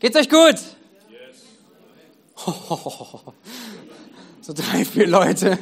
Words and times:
Geht's 0.00 0.16
euch 0.16 0.28
gut? 0.28 0.56
So 4.42 4.54
drei, 4.54 4.86
vier 4.86 5.06
Leute. 5.06 5.58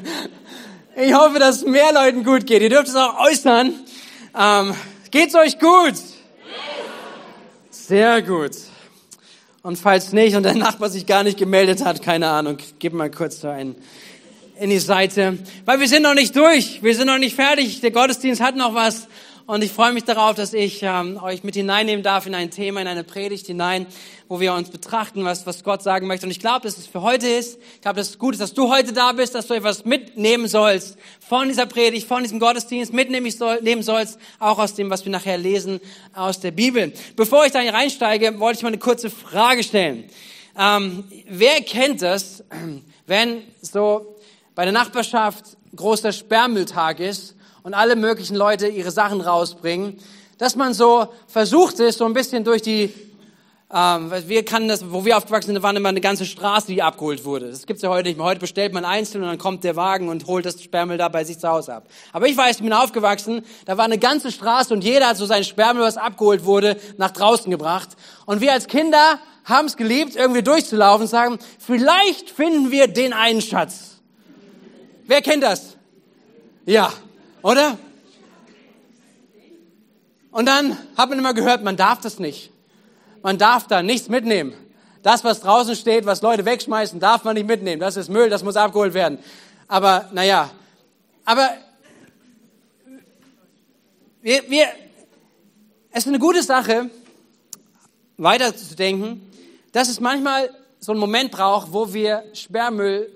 Ich 0.97 1.13
hoffe, 1.13 1.41
dass 1.41 1.65
mehr 1.65 1.93
Leuten 1.93 2.23
gut 2.23 2.47
geht. 2.47 2.63
Ihr 2.63 2.71
dürft 2.71 2.87
es 2.87 2.95
auch 2.95 3.19
äußern. 3.19 3.75
Ähm, 4.39 4.75
geht's 5.11 5.35
euch 5.35 5.59
gut? 5.59 5.95
Sehr 7.71 8.23
gut. 8.23 8.53
Und 9.63 9.77
falls 9.77 10.13
nicht 10.13 10.37
und 10.37 10.45
der 10.45 10.55
Nachbar 10.55 10.89
sich 10.89 11.07
gar 11.07 11.25
nicht 11.25 11.37
gemeldet 11.37 11.85
hat, 11.85 12.03
keine 12.03 12.29
Ahnung, 12.29 12.59
gib 12.79 12.93
mal 12.93 13.11
kurz 13.11 13.41
so 13.41 13.49
einen 13.49 13.75
in 14.61 14.71
die 14.71 14.79
Seite. 14.79 15.39
Weil 15.65 15.81
wir 15.81 15.89
sind 15.89 16.05
noch 16.05 16.15
nicht 16.15 16.37
durch. 16.37 16.83
Wir 16.83 16.95
sind 16.95 17.09
noch 17.09 17.19
nicht 17.19 17.35
fertig. 17.35 17.81
Der 17.81 17.91
Gottesdienst 17.91 18.41
hat 18.41 18.55
noch 18.55 18.75
was. 18.75 19.09
Und 19.49 19.65
ich 19.65 19.73
freue 19.73 19.95
mich 19.95 20.05
darauf, 20.05 20.37
dass 20.37 20.53
ich 20.53 20.83
ähm, 20.83 21.19
euch 21.23 21.43
mit 21.43 21.55
hineinnehmen 21.55 22.03
darf 22.03 22.27
in 22.27 22.35
ein 22.35 22.51
Thema, 22.51 22.83
in 22.83 22.87
eine 22.87 23.03
Predigt 23.03 23.47
hinein, 23.47 23.87
wo 24.29 24.41
wir 24.41 24.53
uns 24.53 24.69
betrachten, 24.69 25.25
was, 25.25 25.47
was 25.47 25.65
Gott 25.65 25.83
sagen 25.83 26.07
möchte. 26.07 26.27
Und 26.27 26.33
ich 26.33 26.39
glaube, 26.39 26.67
dass 26.67 26.77
es 26.77 26.87
für 26.87 27.01
heute 27.01 27.27
ist. 27.27 27.59
Ich 27.77 27.81
glaube, 27.81 27.97
dass 27.97 28.11
es 28.11 28.19
gut 28.19 28.35
ist, 28.35 28.41
dass 28.41 28.53
du 28.53 28.69
heute 28.69 28.93
da 28.93 29.13
bist, 29.13 29.35
dass 29.35 29.47
du 29.47 29.55
etwas 29.55 29.87
mitnehmen 29.87 30.49
sollst 30.49 30.99
von 31.27 31.49
dieser 31.49 31.65
Predigt, 31.65 32.07
von 32.07 32.23
diesem 32.23 32.41
Gottesdienst, 32.41 32.93
mitnehmen 32.93 33.31
soll, 33.31 33.63
nehmen 33.63 33.83
sollst, 33.83 34.19
auch 34.39 34.59
aus 34.59 34.75
dem, 34.75 34.91
was 34.91 35.07
wir 35.07 35.13
nachher 35.13 35.39
lesen 35.39 35.81
aus 36.13 36.41
der 36.41 36.51
Bibel. 36.51 36.93
Bevor 37.17 37.47
ich 37.47 37.53
da 37.53 37.61
reinsteige, 37.61 38.39
wollte 38.39 38.59
ich 38.59 38.63
mal 38.65 38.69
eine 38.69 38.77
kurze 38.77 39.09
Frage 39.09 39.63
stellen. 39.63 40.11
Ähm, 40.59 41.05
wer 41.27 41.63
kennt 41.63 42.03
das, 42.03 42.45
wenn 43.07 43.45
so 43.63 44.15
bei 44.55 44.65
der 44.65 44.75
Nachbarschaft 44.75 45.57
großer 45.75 46.13
Sperrmülltag 46.13 47.01
ist 47.01 47.35
und 47.63 47.75
alle 47.75 47.97
möglichen 47.97 48.37
Leute 48.37 48.69
ihre 48.69 48.91
Sachen 48.91 49.21
rausbringen, 49.21 49.99
dass 50.39 50.57
man 50.57 50.73
so 50.73 51.09
versucht 51.27 51.81
ist, 51.81 51.99
so 51.99 52.05
ein 52.05 52.15
bisschen 52.15 52.45
durch 52.45 52.63
die, 52.63 52.93
ähm, 53.75 54.13
wir 54.27 54.45
kannten 54.45 54.69
das, 54.69 54.91
wo 54.91 55.05
wir 55.05 55.17
aufgewachsen 55.17 55.53
sind, 55.53 55.63
war 55.63 55.75
immer 55.77 55.89
eine 55.89 56.01
ganze 56.01 56.25
Straße, 56.25 56.69
die 56.69 56.81
abgeholt 56.81 57.25
wurde. 57.25 57.51
Das 57.51 57.67
gibt's 57.67 57.83
ja 57.83 57.91
heute 57.91 58.09
nicht 58.09 58.17
mehr. 58.17 58.25
Heute 58.25 58.41
bestellt 58.41 58.73
man 58.73 58.85
einzeln 58.85 59.23
und 59.23 59.29
dann 59.29 59.39
kommt 59.39 59.65
der 59.65 59.77
Wagen 59.77 60.09
und 60.09 60.27
holt 60.27 60.47
das 60.47 60.63
Sperrmüll 60.63 60.97
da 60.97 61.09
bei 61.09 61.25
sich 61.25 61.39
zu 61.39 61.49
Hause 61.49 61.75
ab. 61.75 61.89
Aber 62.13 62.29
ich 62.29 62.37
weiß, 62.37 62.57
ich 62.57 62.63
bin 62.63 62.73
aufgewachsen, 62.73 63.43
da 63.67 63.77
war 63.77 63.85
eine 63.85 63.99
ganze 63.99 64.31
Straße 64.31 64.73
und 64.73 64.85
jeder 64.85 65.09
hat 65.09 65.17
so 65.17 65.27
sein 65.27 65.45
Sperrmüll, 65.45 65.83
was 65.83 65.97
abgeholt 65.97 66.45
wurde, 66.45 66.77
nach 66.97 67.11
draußen 67.11 67.51
gebracht. 67.51 67.91
Und 68.27 68.41
wir 68.41 68.53
als 68.53 68.69
Kinder 68.69 69.19
haben 69.45 69.67
es 69.67 69.77
geliebt, 69.77 70.15
irgendwie 70.15 70.43
durchzulaufen 70.43 71.03
und 71.03 71.09
sagen, 71.09 71.39
vielleicht 71.59 72.31
finden 72.31 72.71
wir 72.71 72.87
den 72.87 73.13
einen 73.13 73.41
Schatz. 73.41 73.97
Wer 75.07 75.23
kennt 75.23 75.43
das? 75.43 75.77
Ja, 76.67 76.93
oder? 77.43 77.79
Und 80.31 80.47
dann 80.47 80.77
hat 80.97 81.09
man 81.09 81.19
immer 81.19 81.35
gehört, 81.35 81.63
man 81.63 81.77
darf 81.77 82.01
das 82.01 82.19
nicht. 82.19 82.51
Man 83.23 83.39
darf 83.39 83.67
da 83.67 83.83
nichts 83.83 84.09
mitnehmen. 84.09 84.55
Das, 85.03 85.25
was 85.25 85.41
draußen 85.41 85.75
steht, 85.75 86.07
was 86.07 86.23
Leute 86.23 86.45
wegschmeißen, 86.45 87.01
darf 87.01 87.25
man 87.25 87.35
nicht 87.35 87.47
mitnehmen. 87.47 87.81
Das 87.81 87.97
ist 87.97 88.09
Müll, 88.09 88.31
das 88.31 88.43
muss 88.43 88.57
abgeholt 88.57 88.95
werden. 88.95 89.19
Aber, 89.67 90.09
naja, 90.13 90.51
aber 91.25 91.51
wir, 94.23 94.43
wir, 94.49 94.67
es 95.91 96.05
ist 96.05 96.09
eine 96.09 96.19
gute 96.19 96.43
Sache, 96.43 96.91
weiterzudenken, 98.17 99.31
dass 99.73 99.89
es 99.89 100.01
manchmal 100.01 100.51
so 100.81 100.93
einen 100.93 101.01
Moment 101.01 101.31
braucht, 101.31 101.73
wo 101.73 101.93
wir 101.93 102.25
Sperrmüll 102.35 103.11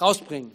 rausbringen 0.00 0.52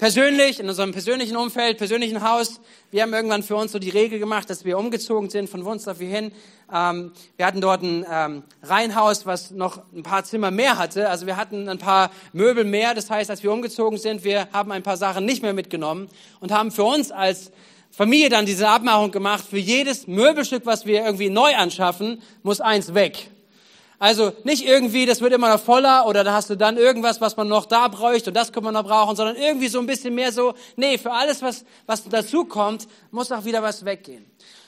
persönlich, 0.00 0.58
in 0.58 0.66
unserem 0.66 0.92
persönlichen 0.92 1.36
Umfeld, 1.36 1.76
persönlichen 1.76 2.22
Haus, 2.22 2.62
wir 2.90 3.02
haben 3.02 3.12
irgendwann 3.12 3.42
für 3.42 3.54
uns 3.54 3.70
so 3.70 3.78
die 3.78 3.90
Regel 3.90 4.18
gemacht, 4.18 4.48
dass 4.48 4.64
wir 4.64 4.78
umgezogen 4.78 5.28
sind 5.28 5.50
von 5.50 5.62
Wunsdorf 5.66 5.98
hierhin. 5.98 6.32
Ähm, 6.72 7.12
wir 7.36 7.44
hatten 7.44 7.60
dort 7.60 7.82
ein 7.82 8.06
ähm, 8.10 8.42
Reihenhaus, 8.62 9.26
was 9.26 9.50
noch 9.50 9.82
ein 9.94 10.02
paar 10.02 10.24
Zimmer 10.24 10.50
mehr 10.50 10.78
hatte. 10.78 11.10
Also 11.10 11.26
wir 11.26 11.36
hatten 11.36 11.68
ein 11.68 11.76
paar 11.76 12.10
Möbel 12.32 12.64
mehr. 12.64 12.94
Das 12.94 13.10
heißt, 13.10 13.28
als 13.28 13.42
wir 13.42 13.52
umgezogen 13.52 13.98
sind, 13.98 14.24
wir 14.24 14.48
haben 14.54 14.72
ein 14.72 14.82
paar 14.82 14.96
Sachen 14.96 15.26
nicht 15.26 15.42
mehr 15.42 15.52
mitgenommen 15.52 16.08
und 16.40 16.50
haben 16.50 16.70
für 16.70 16.84
uns 16.84 17.12
als 17.12 17.52
Familie 17.90 18.30
dann 18.30 18.46
diese 18.46 18.68
Abmachung 18.68 19.10
gemacht, 19.10 19.44
für 19.50 19.58
jedes 19.58 20.06
Möbelstück, 20.06 20.64
was 20.64 20.86
wir 20.86 21.04
irgendwie 21.04 21.28
neu 21.28 21.54
anschaffen, 21.56 22.22
muss 22.42 22.62
eins 22.62 22.94
weg. 22.94 23.30
Also 24.00 24.32
nicht 24.44 24.66
irgendwie, 24.66 25.04
das 25.04 25.20
wird 25.20 25.34
immer 25.34 25.50
noch 25.50 25.60
voller 25.60 26.06
oder 26.06 26.24
da 26.24 26.32
hast 26.32 26.48
du 26.48 26.56
dann 26.56 26.78
irgendwas, 26.78 27.20
was 27.20 27.36
man 27.36 27.48
noch 27.48 27.66
da 27.66 27.86
bräuchte 27.86 28.30
und 28.30 28.34
das 28.34 28.50
kann 28.50 28.64
man 28.64 28.72
noch 28.72 28.84
brauchen, 28.84 29.14
sondern 29.14 29.36
irgendwie 29.36 29.68
so 29.68 29.78
ein 29.78 29.84
bisschen 29.84 30.14
mehr 30.14 30.32
so, 30.32 30.54
nee, 30.76 30.96
für 30.96 31.12
alles, 31.12 31.42
was, 31.42 31.66
was 31.84 32.08
dazu 32.08 32.46
kommt, 32.46 32.88
muss 33.10 33.30
auch 33.30 33.44
wieder 33.44 33.62
was 33.62 33.84
weggehen. 33.84 34.24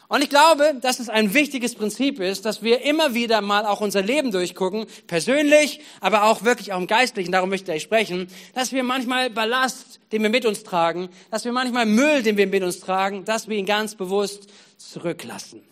Und 0.09 0.23
ich 0.23 0.29
glaube, 0.29 0.75
dass 0.83 1.01
es 1.01 1.09
ein 1.09 1.33
wichtiges 1.33 1.75
Prinzip 1.75 2.21
ist, 2.21 2.45
dass 2.45 2.63
wir 2.63 2.83
immer 2.83 3.15
wieder 3.15 3.41
mal 3.41 3.65
auch 3.65 3.81
unser 3.81 4.03
Leben 4.03 4.33
durchgucken, 4.33 4.85
persönlich, 5.07 5.81
aber 6.03 6.25
auch 6.25 6.45
wirklich 6.45 6.75
auch 6.75 6.79
im 6.79 6.87
Geistlichen, 6.87 7.33
darum 7.33 7.49
möchte 7.49 7.73
ich 7.73 7.83
sprechen, 7.83 8.29
dass 8.55 8.73
wir 8.73 8.83
manchmal 8.83 9.31
Ballast, 9.31 9.99
den 10.13 10.23
wir 10.23 10.29
mit 10.29 10.45
uns 10.45 10.63
tragen, 10.63 11.09
dass 11.31 11.47
wir 11.47 11.53
manchmal 11.53 11.87
Müll, 11.87 12.23
den 12.23 12.37
wir 12.37 12.49
mit 12.49 12.63
uns 12.63 12.81
tragen, 12.81 13.25
dass 13.25 13.49
wir 13.49 13.57
ihn 13.57 13.65
ganz 13.65 13.95
bewusst 13.95 14.49
zurücklassen 14.77 15.63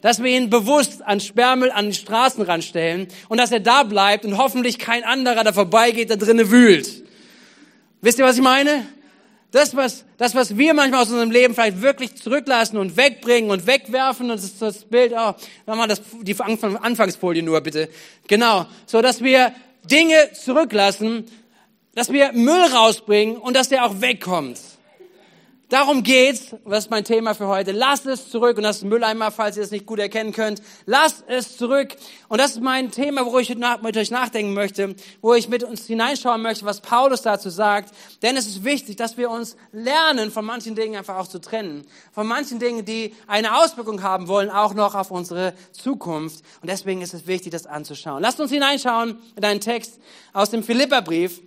dass 0.00 0.22
wir 0.22 0.30
ihn 0.30 0.50
bewusst 0.50 1.02
an 1.06 1.20
Sperrmüll 1.20 1.70
an 1.70 1.86
den 1.86 1.94
Straßenrand 1.94 2.64
stellen 2.64 3.08
und 3.28 3.38
dass 3.38 3.52
er 3.52 3.60
da 3.60 3.82
bleibt 3.82 4.24
und 4.24 4.38
hoffentlich 4.38 4.78
kein 4.78 5.04
anderer 5.04 5.44
da 5.44 5.52
vorbeigeht, 5.52 6.10
da 6.10 6.16
drinnen 6.16 6.50
wühlt. 6.50 7.04
Wisst 8.00 8.18
ihr, 8.18 8.24
was 8.24 8.36
ich 8.36 8.42
meine? 8.42 8.86
Das 9.50 9.74
was, 9.74 10.04
das, 10.18 10.34
was 10.34 10.58
wir 10.58 10.74
manchmal 10.74 11.02
aus 11.02 11.08
unserem 11.08 11.30
Leben 11.30 11.54
vielleicht 11.54 11.80
wirklich 11.80 12.14
zurücklassen 12.16 12.76
und 12.76 12.98
wegbringen 12.98 13.50
und 13.50 13.66
wegwerfen, 13.66 14.28
das 14.28 14.44
ist 14.44 14.60
das 14.60 14.84
Bild, 14.84 15.12
oh, 15.16 15.34
mal 15.66 15.88
das, 15.88 16.02
die 16.20 16.38
Anfangsfolie 16.38 17.42
nur 17.42 17.60
bitte. 17.62 17.88
Genau. 18.26 18.66
So, 18.84 19.00
dass 19.00 19.22
wir 19.22 19.54
Dinge 19.84 20.32
zurücklassen, 20.34 21.24
dass 21.94 22.12
wir 22.12 22.32
Müll 22.32 22.62
rausbringen 22.74 23.38
und 23.38 23.56
dass 23.56 23.70
der 23.70 23.86
auch 23.86 24.02
wegkommt. 24.02 24.58
Darum 25.68 26.02
geht's, 26.02 26.56
was 26.64 26.84
ist 26.84 26.90
mein 26.90 27.04
Thema 27.04 27.34
für 27.34 27.46
heute. 27.46 27.72
Lasst 27.72 28.06
es 28.06 28.30
zurück, 28.30 28.56
und 28.56 28.62
das 28.62 28.78
ist 28.78 28.84
Mülleimer, 28.84 29.30
falls 29.30 29.58
ihr 29.58 29.62
es 29.62 29.70
nicht 29.70 29.84
gut 29.84 29.98
erkennen 29.98 30.32
könnt. 30.32 30.62
Lasst 30.86 31.24
es 31.26 31.58
zurück. 31.58 31.94
Und 32.28 32.40
das 32.40 32.52
ist 32.52 32.62
mein 32.62 32.90
Thema, 32.90 33.26
wo 33.26 33.38
ich 33.38 33.54
mit 33.82 33.96
euch 33.98 34.10
nachdenken 34.10 34.54
möchte, 34.54 34.96
wo 35.20 35.34
ich 35.34 35.50
mit 35.50 35.64
uns 35.64 35.86
hineinschauen 35.86 36.40
möchte, 36.40 36.64
was 36.64 36.80
Paulus 36.80 37.20
dazu 37.20 37.50
sagt. 37.50 37.94
Denn 38.22 38.38
es 38.38 38.46
ist 38.46 38.64
wichtig, 38.64 38.96
dass 38.96 39.18
wir 39.18 39.28
uns 39.28 39.56
lernen, 39.70 40.30
von 40.30 40.46
manchen 40.46 40.74
Dingen 40.74 40.96
einfach 40.96 41.18
auch 41.18 41.28
zu 41.28 41.38
trennen. 41.38 41.86
Von 42.12 42.26
manchen 42.26 42.58
Dingen, 42.58 42.86
die 42.86 43.14
eine 43.26 43.58
Auswirkung 43.58 44.02
haben 44.02 44.26
wollen, 44.26 44.48
auch 44.48 44.72
noch 44.72 44.94
auf 44.94 45.10
unsere 45.10 45.52
Zukunft. 45.72 46.42
Und 46.62 46.70
deswegen 46.70 47.02
ist 47.02 47.12
es 47.12 47.26
wichtig, 47.26 47.52
das 47.52 47.66
anzuschauen. 47.66 48.22
Lasst 48.22 48.40
uns 48.40 48.50
hineinschauen 48.50 49.18
in 49.36 49.44
einen 49.44 49.60
Text 49.60 50.00
aus 50.32 50.48
dem 50.48 50.62
Philipperbrief. 50.62 51.42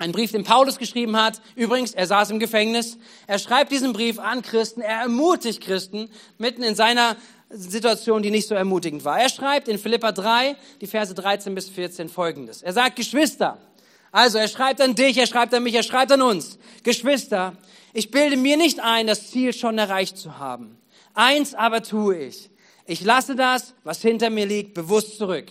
Ein 0.00 0.12
Brief, 0.12 0.30
den 0.30 0.44
Paulus 0.44 0.78
geschrieben 0.78 1.16
hat. 1.16 1.40
Übrigens, 1.56 1.92
er 1.92 2.06
saß 2.06 2.30
im 2.30 2.38
Gefängnis. 2.38 2.98
Er 3.26 3.40
schreibt 3.40 3.72
diesen 3.72 3.92
Brief 3.92 4.20
an 4.20 4.42
Christen. 4.42 4.80
Er 4.80 5.00
ermutigt 5.00 5.60
Christen 5.60 6.08
mitten 6.38 6.62
in 6.62 6.76
seiner 6.76 7.16
Situation, 7.50 8.22
die 8.22 8.30
nicht 8.30 8.46
so 8.46 8.54
ermutigend 8.54 9.04
war. 9.04 9.18
Er 9.18 9.28
schreibt 9.28 9.66
in 9.66 9.76
Philippa 9.76 10.12
3, 10.12 10.54
die 10.80 10.86
Verse 10.86 11.12
13 11.12 11.52
bis 11.54 11.68
14 11.68 12.08
folgendes. 12.08 12.62
Er 12.62 12.72
sagt, 12.72 12.94
Geschwister. 12.94 13.58
Also, 14.12 14.38
er 14.38 14.48
schreibt 14.48 14.80
an 14.80 14.94
dich, 14.94 15.18
er 15.18 15.26
schreibt 15.26 15.52
an 15.52 15.64
mich, 15.64 15.74
er 15.74 15.82
schreibt 15.82 16.12
an 16.12 16.22
uns. 16.22 16.58
Geschwister, 16.84 17.56
ich 17.92 18.10
bilde 18.12 18.36
mir 18.36 18.56
nicht 18.56 18.80
ein, 18.80 19.08
das 19.08 19.30
Ziel 19.30 19.52
schon 19.52 19.78
erreicht 19.78 20.16
zu 20.16 20.38
haben. 20.38 20.78
Eins 21.14 21.54
aber 21.54 21.82
tue 21.82 22.18
ich. 22.18 22.50
Ich 22.86 23.02
lasse 23.02 23.34
das, 23.34 23.74
was 23.82 24.00
hinter 24.00 24.30
mir 24.30 24.46
liegt, 24.46 24.74
bewusst 24.74 25.18
zurück 25.18 25.50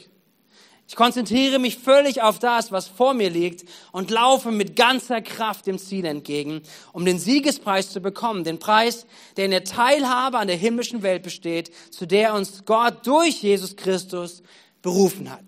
ich 0.88 0.96
konzentriere 0.96 1.60
mich 1.60 1.78
völlig 1.78 2.22
auf 2.22 2.40
das, 2.40 2.72
was 2.72 2.88
vor 2.88 3.14
mir 3.14 3.30
liegt 3.30 3.66
und 3.92 4.10
laufe 4.10 4.52
mit 4.52 4.78
ganzer 4.78 5.22
Kraft 5.22 5.68
dem 5.68 5.80
Ziel 5.80 6.06
entgegen, 6.06 6.62
um 6.94 7.04
den 7.04 7.20
Siegespreis 7.20 7.92
zu 7.92 8.00
bekommen, 8.00 8.46
den 8.46 8.58
Preis, 8.58 9.06
der 9.36 9.46
in 9.46 9.52
der 9.52 9.66
Teilhabe 9.66 10.38
an 10.38 10.48
der 10.48 10.56
himmlischen 10.56 11.04
Welt 11.04 11.24
besteht, 11.24 11.72
zu 11.92 12.06
der 12.06 12.34
uns 12.34 12.64
Gott 12.66 13.06
durch 13.06 13.44
Jesus 13.44 13.76
Christus 13.76 14.44
berufen 14.82 15.30
hat. 15.30 15.44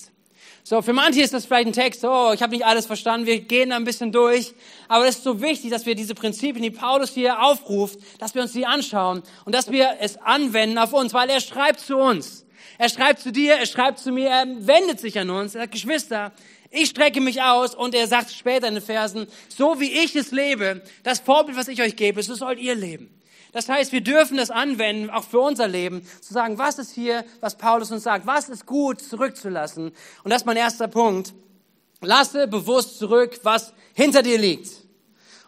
So, 0.65 0.81
für 0.81 0.93
manche 0.93 1.21
ist 1.21 1.33
das 1.33 1.45
vielleicht 1.45 1.67
ein 1.67 1.73
Text, 1.73 2.03
oh, 2.03 2.31
ich 2.33 2.43
habe 2.43 2.51
nicht 2.51 2.65
alles 2.65 2.85
verstanden, 2.85 3.25
wir 3.25 3.39
gehen 3.39 3.69
da 3.69 3.77
ein 3.77 3.85
bisschen 3.85 4.11
durch, 4.11 4.53
aber 4.89 5.07
es 5.07 5.15
ist 5.15 5.23
so 5.23 5.41
wichtig, 5.41 5.71
dass 5.71 5.85
wir 5.85 5.95
diese 5.95 6.15
Prinzipien, 6.15 6.61
die 6.61 6.69
Paulus 6.69 7.11
hier 7.11 7.41
aufruft, 7.41 7.97
dass 8.19 8.35
wir 8.35 8.41
uns 8.41 8.51
die 8.51 8.65
anschauen 8.65 9.23
und 9.45 9.55
dass 9.55 9.71
wir 9.71 9.95
es 10.01 10.17
anwenden 10.17 10.77
auf 10.77 10.91
uns, 10.91 11.13
weil 11.13 11.29
er 11.29 11.39
schreibt 11.39 11.79
zu 11.79 11.97
uns. 11.97 12.45
Er 12.79 12.87
schreibt 12.87 13.19
zu 13.19 13.33
dir, 13.33 13.55
er 13.55 13.65
schreibt 13.65 13.99
zu 13.99 14.09
mir, 14.09 14.29
er 14.29 14.47
wendet 14.65 15.01
sich 15.01 15.19
an 15.19 15.29
uns. 15.29 15.53
Er 15.53 15.63
sagt, 15.63 15.73
Geschwister, 15.73 16.31
ich 16.71 16.89
strecke 16.89 17.19
mich 17.19 17.41
aus 17.41 17.75
und 17.75 17.93
er 17.93 18.07
sagt 18.07 18.31
später 18.31 18.69
in 18.69 18.75
den 18.75 18.83
Versen, 18.83 19.27
so 19.49 19.81
wie 19.81 19.91
ich 19.91 20.15
es 20.15 20.31
lebe, 20.31 20.81
das 21.03 21.19
Vorbild, 21.19 21.57
was 21.57 21.67
ich 21.67 21.81
euch 21.81 21.97
gebe, 21.97 22.23
so 22.23 22.35
sollt 22.35 22.57
ihr 22.57 22.75
leben. 22.75 23.13
Das 23.51 23.67
heißt, 23.67 23.91
wir 23.91 23.99
dürfen 23.99 24.37
das 24.37 24.49
anwenden, 24.49 25.09
auch 25.09 25.25
für 25.25 25.41
unser 25.41 25.67
Leben, 25.67 26.07
zu 26.21 26.33
sagen, 26.33 26.57
was 26.57 26.79
ist 26.79 26.93
hier, 26.93 27.25
was 27.41 27.57
Paulus 27.57 27.91
uns 27.91 28.03
sagt, 28.03 28.25
was 28.25 28.47
ist 28.47 28.65
gut 28.65 29.01
zurückzulassen. 29.01 29.91
Und 30.23 30.29
das 30.31 30.43
ist 30.43 30.45
mein 30.45 30.55
erster 30.55 30.87
Punkt. 30.87 31.33
Lasse 31.99 32.47
bewusst 32.47 32.97
zurück, 32.97 33.41
was 33.43 33.73
hinter 33.93 34.21
dir 34.21 34.37
liegt. 34.37 34.69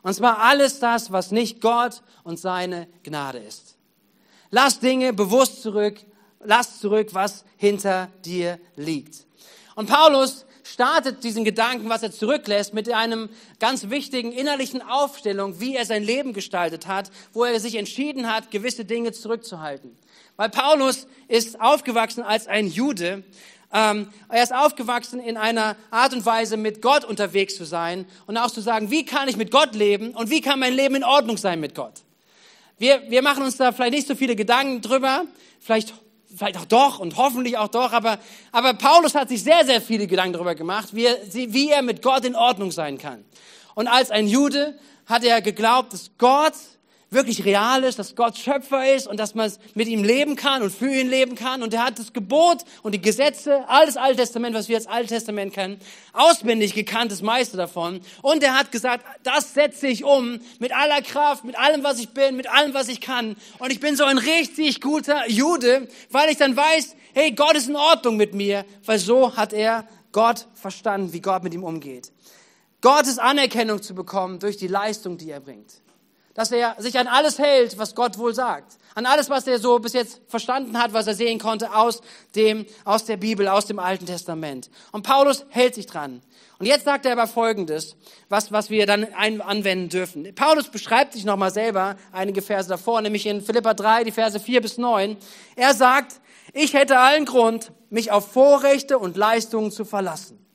Und 0.01 0.13
zwar 0.15 0.39
alles 0.39 0.79
das, 0.79 1.13
was 1.13 1.31
nicht 1.31 1.61
Gott 1.61 2.01
und 2.25 2.39
seine 2.39 2.89
Gnade 3.03 3.37
ist. 3.37 3.77
Lass 4.49 4.81
Dinge 4.81 5.13
bewusst 5.13 5.61
zurück, 5.61 5.95
lass 6.43 6.79
zurück, 6.79 7.09
was 7.13 7.45
hinter 7.57 8.09
dir 8.25 8.59
liegt. 8.75 9.25
Und 9.75 9.89
Paulus 9.89 10.45
startet 10.63 11.23
diesen 11.23 11.43
Gedanken, 11.43 11.89
was 11.89 12.03
er 12.03 12.11
zurücklässt, 12.11 12.73
mit 12.73 12.91
einem 12.91 13.29
ganz 13.59 13.89
wichtigen 13.89 14.31
innerlichen 14.31 14.81
Aufstellung, 14.81 15.59
wie 15.59 15.75
er 15.75 15.85
sein 15.85 16.03
Leben 16.03 16.33
gestaltet 16.33 16.87
hat, 16.87 17.11
wo 17.33 17.43
er 17.43 17.59
sich 17.59 17.75
entschieden 17.75 18.31
hat, 18.31 18.51
gewisse 18.51 18.85
Dinge 18.85 19.11
zurückzuhalten. 19.11 19.97
Weil 20.37 20.49
Paulus 20.49 21.07
ist 21.27 21.59
aufgewachsen 21.59 22.23
als 22.23 22.47
ein 22.47 22.67
Jude. 22.67 23.23
Ähm, 23.73 24.09
er 24.29 24.43
ist 24.43 24.53
aufgewachsen 24.53 25.19
in 25.19 25.37
einer 25.37 25.75
Art 25.91 26.13
und 26.13 26.25
Weise, 26.25 26.57
mit 26.57 26.81
Gott 26.81 27.05
unterwegs 27.05 27.55
zu 27.55 27.65
sein 27.65 28.05
und 28.27 28.37
auch 28.37 28.51
zu 28.51 28.61
sagen, 28.61 28.91
wie 28.91 29.05
kann 29.05 29.27
ich 29.27 29.37
mit 29.37 29.51
Gott 29.51 29.75
leben 29.75 30.11
und 30.11 30.29
wie 30.29 30.41
kann 30.41 30.59
mein 30.59 30.73
Leben 30.73 30.95
in 30.95 31.03
Ordnung 31.03 31.37
sein 31.37 31.59
mit 31.59 31.75
Gott. 31.75 31.93
Wir, 32.77 33.01
wir 33.09 33.21
machen 33.21 33.43
uns 33.43 33.57
da 33.57 33.71
vielleicht 33.71 33.93
nicht 33.93 34.07
so 34.07 34.15
viele 34.15 34.35
Gedanken 34.35 34.81
drüber, 34.81 35.25
vielleicht 35.59 35.93
vielleicht 36.35 36.57
auch 36.57 36.65
doch 36.65 36.99
und 36.99 37.17
hoffentlich 37.17 37.57
auch 37.57 37.67
doch, 37.67 37.93
aber, 37.93 38.19
aber 38.51 38.73
Paulus 38.73 39.15
hat 39.15 39.29
sich 39.29 39.43
sehr, 39.43 39.65
sehr 39.65 39.81
viele 39.81 40.07
Gedanken 40.07 40.33
darüber 40.33 40.55
gemacht, 40.55 40.89
wie 40.93 41.05
er, 41.05 41.17
wie 41.33 41.69
er 41.69 41.81
mit 41.81 42.01
Gott 42.01 42.25
in 42.25 42.35
Ordnung 42.35 42.71
sein 42.71 42.97
kann. 42.97 43.23
Und 43.75 43.87
als 43.87 44.11
ein 44.11 44.27
Jude 44.27 44.77
hat 45.05 45.23
er 45.23 45.41
geglaubt, 45.41 45.93
dass 45.93 46.11
Gott 46.17 46.53
wirklich 47.13 47.43
real 47.43 47.83
ist, 47.83 47.99
dass 47.99 48.15
Gott 48.15 48.37
Schöpfer 48.37 48.95
ist 48.95 49.05
und 49.05 49.19
dass 49.19 49.35
man 49.35 49.51
mit 49.75 49.89
ihm 49.89 50.01
leben 50.01 50.37
kann 50.37 50.61
und 50.61 50.73
für 50.73 50.89
ihn 50.89 51.09
leben 51.09 51.35
kann. 51.35 51.61
Und 51.61 51.73
er 51.73 51.85
hat 51.85 51.99
das 51.99 52.13
Gebot 52.13 52.63
und 52.83 52.93
die 52.93 53.01
Gesetze, 53.01 53.67
alles 53.67 53.97
Alte 53.97 54.21
Testament, 54.21 54.55
was 54.55 54.69
wir 54.69 54.77
als 54.77 54.87
Alte 54.87 55.09
Testament 55.09 55.53
kennen, 55.53 55.77
auswendig 56.13 56.73
gekannt, 56.73 57.11
das 57.11 57.21
meiste 57.21 57.57
davon. 57.57 57.99
Und 58.21 58.43
er 58.43 58.57
hat 58.57 58.71
gesagt, 58.71 59.05
das 59.23 59.53
setze 59.53 59.87
ich 59.87 60.05
um 60.05 60.39
mit 60.59 60.73
aller 60.73 61.01
Kraft, 61.01 61.43
mit 61.43 61.59
allem, 61.59 61.83
was 61.83 61.99
ich 61.99 62.09
bin, 62.09 62.37
mit 62.37 62.49
allem, 62.49 62.73
was 62.73 62.87
ich 62.87 63.01
kann. 63.01 63.35
Und 63.59 63.71
ich 63.71 63.81
bin 63.81 63.97
so 63.97 64.05
ein 64.05 64.17
richtig 64.17 64.79
guter 64.79 65.29
Jude, 65.29 65.89
weil 66.11 66.29
ich 66.29 66.37
dann 66.37 66.55
weiß, 66.55 66.95
hey, 67.13 67.31
Gott 67.33 67.57
ist 67.57 67.67
in 67.67 67.75
Ordnung 67.75 68.15
mit 68.15 68.33
mir, 68.33 68.63
weil 68.85 68.99
so 68.99 69.35
hat 69.35 69.51
er 69.51 69.85
Gott 70.13 70.47
verstanden, 70.53 71.11
wie 71.11 71.19
Gott 71.19 71.43
mit 71.43 71.53
ihm 71.53 71.65
umgeht. 71.65 72.13
Gottes 72.79 73.19
Anerkennung 73.19 73.81
zu 73.81 73.93
bekommen 73.93 74.39
durch 74.39 74.55
die 74.55 74.67
Leistung, 74.67 75.17
die 75.17 75.29
er 75.29 75.41
bringt 75.41 75.81
dass 76.33 76.51
er 76.51 76.75
sich 76.79 76.97
an 76.97 77.07
alles 77.07 77.39
hält, 77.39 77.77
was 77.77 77.95
Gott 77.95 78.17
wohl 78.17 78.33
sagt. 78.33 78.77
An 78.95 79.05
alles, 79.05 79.29
was 79.29 79.47
er 79.47 79.59
so 79.59 79.79
bis 79.79 79.93
jetzt 79.93 80.21
verstanden 80.27 80.77
hat, 80.77 80.93
was 80.93 81.07
er 81.07 81.13
sehen 81.13 81.39
konnte 81.39 81.73
aus 81.73 82.01
dem, 82.35 82.65
aus 82.83 83.05
der 83.05 83.17
Bibel, 83.17 83.47
aus 83.47 83.65
dem 83.65 83.79
Alten 83.79 84.05
Testament. 84.05 84.69
Und 84.91 85.03
Paulus 85.03 85.45
hält 85.49 85.75
sich 85.75 85.85
dran. 85.85 86.21
Und 86.59 86.67
jetzt 86.67 86.85
sagt 86.85 87.05
er 87.05 87.13
aber 87.13 87.27
Folgendes, 87.27 87.95
was, 88.29 88.51
was 88.51 88.69
wir 88.69 88.85
dann 88.85 89.07
ein, 89.15 89.41
anwenden 89.41 89.89
dürfen. 89.89 90.35
Paulus 90.35 90.69
beschreibt 90.69 91.13
sich 91.13 91.25
nochmal 91.25 91.51
selber 91.51 91.95
einige 92.11 92.41
Verse 92.41 92.69
davor, 92.69 93.01
nämlich 93.01 93.25
in 93.25 93.41
Philippa 93.41 93.73
3, 93.73 94.03
die 94.03 94.11
Verse 94.11 94.39
4 94.39 94.61
bis 94.61 94.77
9. 94.77 95.17
Er 95.55 95.73
sagt, 95.73 96.21
ich 96.53 96.73
hätte 96.73 96.99
allen 96.99 97.25
Grund, 97.25 97.71
mich 97.89 98.11
auf 98.11 98.31
Vorrechte 98.31 98.99
und 98.99 99.17
Leistungen 99.17 99.71
zu 99.71 99.85
verlassen. 99.85 100.45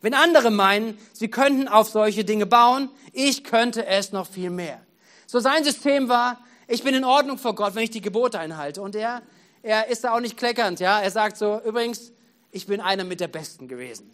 Wenn 0.00 0.14
andere 0.14 0.50
meinen, 0.50 0.98
sie 1.12 1.28
könnten 1.28 1.68
auf 1.68 1.88
solche 1.88 2.24
Dinge 2.24 2.46
bauen, 2.46 2.90
ich 3.12 3.44
könnte 3.44 3.86
es 3.86 4.12
noch 4.12 4.26
viel 4.26 4.50
mehr. 4.50 4.85
So 5.26 5.40
sein 5.40 5.64
System 5.64 6.08
war, 6.08 6.38
ich 6.68 6.82
bin 6.82 6.94
in 6.94 7.04
Ordnung 7.04 7.38
vor 7.38 7.54
Gott, 7.54 7.74
wenn 7.74 7.82
ich 7.82 7.90
die 7.90 8.00
Gebote 8.00 8.38
einhalte. 8.38 8.80
Und 8.82 8.94
er, 8.94 9.22
er 9.62 9.88
ist 9.88 10.04
da 10.04 10.12
auch 10.14 10.20
nicht 10.20 10.36
kleckernd, 10.36 10.80
ja. 10.80 11.00
Er 11.00 11.10
sagt 11.10 11.36
so, 11.36 11.60
übrigens, 11.64 12.12
ich 12.50 12.66
bin 12.66 12.80
einer 12.80 13.04
mit 13.04 13.20
der 13.20 13.28
Besten 13.28 13.68
gewesen. 13.68 14.10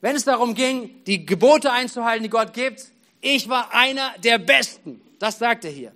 Wenn 0.00 0.16
es 0.16 0.24
darum 0.24 0.54
ging, 0.54 1.02
die 1.04 1.24
Gebote 1.24 1.72
einzuhalten, 1.72 2.22
die 2.22 2.30
Gott 2.30 2.52
gibt, 2.52 2.84
ich 3.20 3.48
war 3.48 3.72
einer 3.72 4.12
der 4.22 4.38
Besten. 4.38 5.00
Das 5.18 5.38
sagt 5.38 5.64
er 5.64 5.70
hier. 5.70 5.92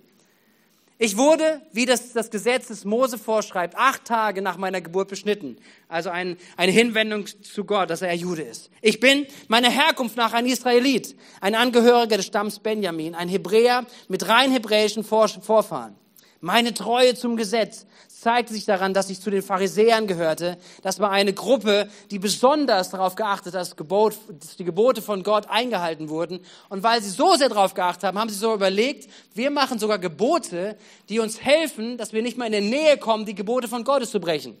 Ich 1.01 1.15
wurde, 1.15 1.61
wie 1.71 1.85
das, 1.85 2.11
das 2.11 2.29
Gesetz 2.29 2.67
des 2.67 2.83
Mose 2.83 3.17
vorschreibt, 3.17 3.77
acht 3.77 4.03
Tage 4.03 4.41
nach 4.41 4.57
meiner 4.57 4.81
Geburt 4.81 5.07
beschnitten. 5.07 5.55
Also 5.87 6.09
ein, 6.09 6.35
eine 6.57 6.73
Hinwendung 6.73 7.25
zu 7.25 7.63
Gott, 7.63 7.89
dass 7.89 8.01
er 8.01 8.13
Jude 8.13 8.41
ist. 8.41 8.69
Ich 8.81 8.99
bin 8.99 9.25
meiner 9.47 9.69
Herkunft 9.69 10.17
nach 10.17 10.33
ein 10.33 10.45
Israelit, 10.45 11.15
ein 11.39 11.55
Angehöriger 11.55 12.17
des 12.17 12.25
Stamms 12.25 12.59
Benjamin, 12.59 13.15
ein 13.15 13.29
Hebräer 13.29 13.85
mit 14.09 14.27
rein 14.27 14.51
hebräischen 14.51 15.05
Vorfahren. 15.05 15.95
Meine 16.41 16.73
Treue 16.73 17.15
zum 17.15 17.35
Gesetz 17.35 17.85
zeigte 18.07 18.53
sich 18.53 18.65
daran, 18.65 18.93
dass 18.93 19.09
ich 19.09 19.21
zu 19.21 19.29
den 19.29 19.41
Pharisäern 19.41 20.07
gehörte. 20.07 20.57
Das 20.83 20.99
war 20.99 21.11
eine 21.11 21.33
Gruppe, 21.33 21.89
die 22.11 22.19
besonders 22.19 22.89
darauf 22.89 23.15
geachtet 23.15 23.55
hat, 23.55 23.61
dass, 23.61 24.55
die 24.57 24.63
Gebote 24.63 25.01
von 25.01 25.23
Gott 25.23 25.49
eingehalten 25.49 26.09
wurden. 26.09 26.39
Und 26.69 26.83
weil 26.83 27.01
sie 27.01 27.09
so 27.09 27.35
sehr 27.35 27.49
darauf 27.49 27.73
geachtet 27.73 28.03
haben, 28.03 28.17
haben 28.17 28.29
sie 28.29 28.35
so 28.35 28.53
überlegt, 28.53 29.09
wir 29.33 29.51
machen 29.51 29.79
sogar 29.79 29.99
Gebote, 29.99 30.77
die 31.09 31.19
uns 31.19 31.41
helfen, 31.41 31.97
dass 31.97 32.13
wir 32.13 32.21
nicht 32.21 32.37
mal 32.37 32.45
in 32.45 32.51
der 32.51 32.61
Nähe 32.61 32.97
kommen, 32.97 33.25
die 33.25 33.35
Gebote 33.35 33.67
von 33.67 33.83
Gottes 33.83 34.11
zu 34.11 34.19
brechen. 34.19 34.57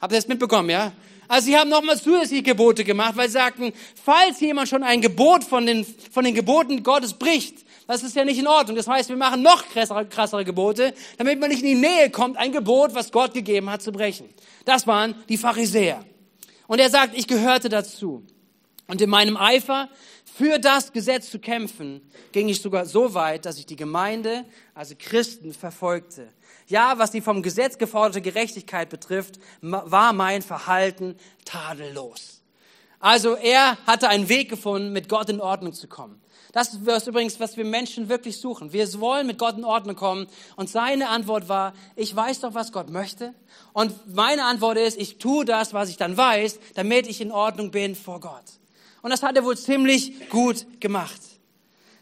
Habt 0.00 0.12
ihr 0.12 0.18
das 0.18 0.28
mitbekommen, 0.28 0.70
ja? 0.70 0.92
Also 1.28 1.46
sie 1.46 1.56
haben 1.56 1.70
nochmal 1.70 1.98
zusätzliche 1.98 2.42
Gebote 2.42 2.84
gemacht, 2.84 3.16
weil 3.16 3.28
sie 3.28 3.34
sagten, 3.34 3.72
falls 4.02 4.40
jemand 4.40 4.68
schon 4.68 4.82
ein 4.82 5.00
Gebot 5.00 5.44
von 5.44 5.66
den, 5.66 5.84
von 6.10 6.24
den 6.24 6.34
Geboten 6.34 6.82
Gottes 6.82 7.14
bricht, 7.14 7.63
das 7.86 8.02
ist 8.02 8.16
ja 8.16 8.24
nicht 8.24 8.38
in 8.38 8.46
Ordnung. 8.46 8.76
Das 8.76 8.88
heißt, 8.88 9.08
wir 9.10 9.16
machen 9.16 9.42
noch 9.42 9.66
krassere, 9.68 10.06
krassere 10.06 10.44
Gebote, 10.44 10.94
damit 11.18 11.38
man 11.40 11.50
nicht 11.50 11.62
in 11.62 11.68
die 11.68 11.74
Nähe 11.74 12.10
kommt, 12.10 12.36
ein 12.36 12.52
Gebot, 12.52 12.94
was 12.94 13.12
Gott 13.12 13.34
gegeben 13.34 13.70
hat, 13.70 13.82
zu 13.82 13.92
brechen. 13.92 14.28
Das 14.64 14.86
waren 14.86 15.14
die 15.28 15.36
Pharisäer. 15.36 16.04
Und 16.66 16.78
er 16.78 16.90
sagt, 16.90 17.16
ich 17.16 17.26
gehörte 17.26 17.68
dazu. 17.68 18.24
Und 18.86 19.00
in 19.00 19.10
meinem 19.10 19.36
Eifer 19.36 19.88
für 20.24 20.58
das 20.58 20.92
Gesetz 20.92 21.30
zu 21.30 21.38
kämpfen, 21.38 22.00
ging 22.32 22.48
ich 22.48 22.60
sogar 22.60 22.86
so 22.86 23.14
weit, 23.14 23.46
dass 23.46 23.58
ich 23.58 23.66
die 23.66 23.76
Gemeinde, 23.76 24.44
also 24.74 24.94
Christen, 24.98 25.52
verfolgte. 25.52 26.28
Ja, 26.66 26.98
was 26.98 27.10
die 27.10 27.20
vom 27.20 27.42
Gesetz 27.42 27.78
geforderte 27.78 28.20
Gerechtigkeit 28.20 28.88
betrifft, 28.88 29.38
war 29.60 30.12
mein 30.12 30.42
Verhalten 30.42 31.16
tadellos. 31.44 32.42
Also 32.98 33.36
er 33.36 33.76
hatte 33.86 34.08
einen 34.08 34.28
Weg 34.28 34.48
gefunden, 34.48 34.92
mit 34.92 35.08
Gott 35.08 35.28
in 35.28 35.40
Ordnung 35.40 35.72
zu 35.72 35.88
kommen. 35.88 36.20
Das 36.54 36.72
ist 36.72 37.08
übrigens, 37.08 37.40
was 37.40 37.56
wir 37.56 37.64
Menschen 37.64 38.08
wirklich 38.08 38.38
suchen. 38.38 38.72
Wir 38.72 38.88
wollen 39.00 39.26
mit 39.26 39.38
Gott 39.38 39.58
in 39.58 39.64
Ordnung 39.64 39.96
kommen. 39.96 40.28
Und 40.54 40.70
seine 40.70 41.08
Antwort 41.08 41.48
war, 41.48 41.74
ich 41.96 42.14
weiß 42.14 42.38
doch, 42.42 42.54
was 42.54 42.70
Gott 42.70 42.90
möchte. 42.90 43.34
Und 43.72 44.14
meine 44.14 44.44
Antwort 44.44 44.78
ist, 44.78 44.96
ich 44.96 45.18
tue 45.18 45.44
das, 45.44 45.74
was 45.74 45.88
ich 45.88 45.96
dann 45.96 46.16
weiß, 46.16 46.60
damit 46.74 47.08
ich 47.08 47.20
in 47.20 47.32
Ordnung 47.32 47.72
bin 47.72 47.96
vor 47.96 48.20
Gott. 48.20 48.44
Und 49.02 49.10
das 49.10 49.24
hat 49.24 49.34
er 49.34 49.44
wohl 49.44 49.58
ziemlich 49.58 50.30
gut 50.30 50.80
gemacht. 50.80 51.20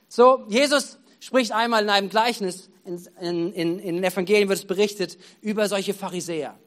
So, 0.07 0.45
Jesus 0.51 0.99
spricht 1.19 1.53
einmal 1.53 1.85
in 1.85 1.89
einem 1.89 2.11
Gleichnis, 2.11 2.69
in, 2.85 3.55
in, 3.55 3.79
in, 3.79 3.95
den 3.95 4.05
Evangelien 4.05 4.51
wird 4.51 4.59
es 4.59 4.67
berichtet, 4.67 5.17
über 5.41 5.67
solche 5.67 5.95
Pharisäer. 5.95 6.59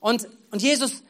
Und, 0.00 0.28
und 0.50 0.60
Jesus 0.60 1.02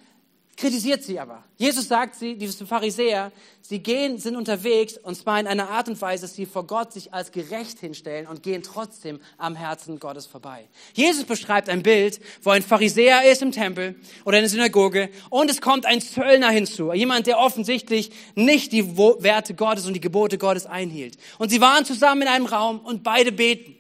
kritisiert 0.57 1.03
sie 1.03 1.19
aber. 1.19 1.43
Jesus 1.57 1.89
sagt 1.89 2.15
sie, 2.15 2.37
diese 2.37 2.67
Pharisäer, 2.67 3.33
sie 3.63 3.79
gehen, 3.79 4.19
sind 4.19 4.37
unterwegs 4.37 4.99
und 4.99 5.15
zwar 5.15 5.41
in 5.41 5.47
einer 5.47 5.71
Art 5.71 5.89
und 5.89 6.01
Weise, 6.01 6.23
dass 6.23 6.35
sie 6.35 6.47
vor 6.47 6.67
Gott 6.67 6.93
sich 6.93 7.13
als 7.13 7.33
gerecht 7.33 7.79
hinstellen 7.79 8.27
und 8.27 8.43
gehen 8.43 8.63
trotzdem 8.63 9.21
am 9.39 9.55
Herzen 9.55 9.99
Gottes 9.99 10.27
vorbei. 10.27 10.69
Jesus 10.95 11.25
beschreibt 11.25 11.69
ein 11.69 11.83
Bild, 11.83 12.21
wo 12.43 12.51
ein 12.51 12.63
Pharisäer 12.63 13.31
ist 13.31 13.43
im 13.43 13.53
Tempel 13.53 13.97
oder 14.25 14.39
in 14.39 14.43
der 14.43 14.51
Synagoge 14.51 15.09
und 15.31 15.51
es 15.51 15.61
kommt 15.61 15.87
ein 15.87 16.01
Zöllner 16.01 16.51
hinzu. 16.51 16.93
Jemand, 16.93 17.27
der 17.27 17.39
offensichtlich 17.39 18.11
nicht 18.35 18.73
die 18.73 18.97
Werte 18.97 19.55
Gottes 19.55 19.87
und 19.87 19.95
die 19.95 20.01
Gebote 20.01 20.39
Gottes 20.39 20.67
einhielt. 20.67 21.17
Und 21.39 21.51
sie 21.51 21.61
waren 21.61 21.85
zusammen 21.85 22.23
in 22.23 22.29
einem 22.29 22.47
Raum 22.47 22.81
und 22.81 23.03
beide 23.03 23.33
beten. 23.33 23.75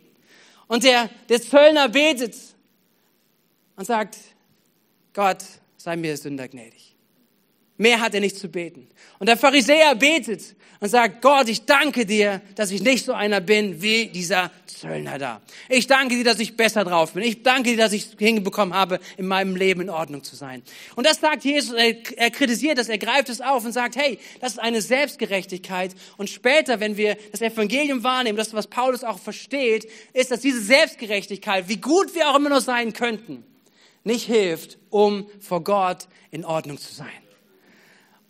Und 0.68 0.84
der, 0.84 1.10
der 1.28 1.42
Zöllner 1.42 1.88
betet 1.90 2.34
und 3.76 3.84
sagt, 3.84 4.16
Gott, 5.12 5.44
sei 5.82 5.96
mir 5.96 6.16
Sünder 6.16 6.46
gnädig. 6.46 6.94
Mehr 7.76 8.00
hat 8.00 8.14
er 8.14 8.20
nicht 8.20 8.36
zu 8.36 8.48
beten. 8.48 8.86
Und 9.18 9.28
der 9.28 9.36
Pharisäer 9.36 9.96
betet 9.96 10.54
und 10.78 10.88
sagt, 10.88 11.22
Gott, 11.22 11.48
ich 11.48 11.64
danke 11.64 12.06
dir, 12.06 12.40
dass 12.54 12.70
ich 12.70 12.82
nicht 12.82 13.04
so 13.04 13.12
einer 13.12 13.40
bin 13.40 13.82
wie 13.82 14.06
dieser 14.06 14.52
Zöllner 14.66 15.18
da. 15.18 15.40
Ich 15.68 15.88
danke 15.88 16.14
dir, 16.14 16.22
dass 16.22 16.38
ich 16.38 16.56
besser 16.56 16.84
drauf 16.84 17.14
bin. 17.14 17.24
Ich 17.24 17.42
danke 17.42 17.70
dir, 17.70 17.78
dass 17.78 17.92
ich 17.92 18.10
hinbekommen 18.16 18.74
habe, 18.74 19.00
in 19.16 19.26
meinem 19.26 19.56
Leben 19.56 19.80
in 19.80 19.90
Ordnung 19.90 20.22
zu 20.22 20.36
sein. 20.36 20.62
Und 20.94 21.06
das 21.06 21.18
sagt 21.18 21.44
Jesus, 21.44 21.74
er, 21.74 21.96
er 22.16 22.30
kritisiert 22.30 22.78
das, 22.78 22.88
er 22.88 22.98
greift 22.98 23.28
es 23.28 23.40
auf 23.40 23.64
und 23.64 23.72
sagt, 23.72 23.96
hey, 23.96 24.20
das 24.40 24.52
ist 24.52 24.58
eine 24.58 24.82
Selbstgerechtigkeit. 24.82 25.96
Und 26.16 26.30
später, 26.30 26.78
wenn 26.78 26.96
wir 26.96 27.16
das 27.32 27.40
Evangelium 27.40 28.04
wahrnehmen, 28.04 28.38
das, 28.38 28.54
was 28.54 28.68
Paulus 28.68 29.02
auch 29.02 29.18
versteht, 29.18 29.90
ist, 30.12 30.30
dass 30.30 30.40
diese 30.40 30.60
Selbstgerechtigkeit, 30.60 31.68
wie 31.68 31.78
gut 31.78 32.14
wir 32.14 32.30
auch 32.30 32.36
immer 32.36 32.50
noch 32.50 32.60
sein 32.60 32.92
könnten, 32.92 33.44
nicht 34.04 34.26
hilft, 34.26 34.78
um 34.90 35.28
vor 35.40 35.62
Gott 35.64 36.08
in 36.30 36.44
Ordnung 36.44 36.78
zu 36.78 36.92
sein. 36.92 37.21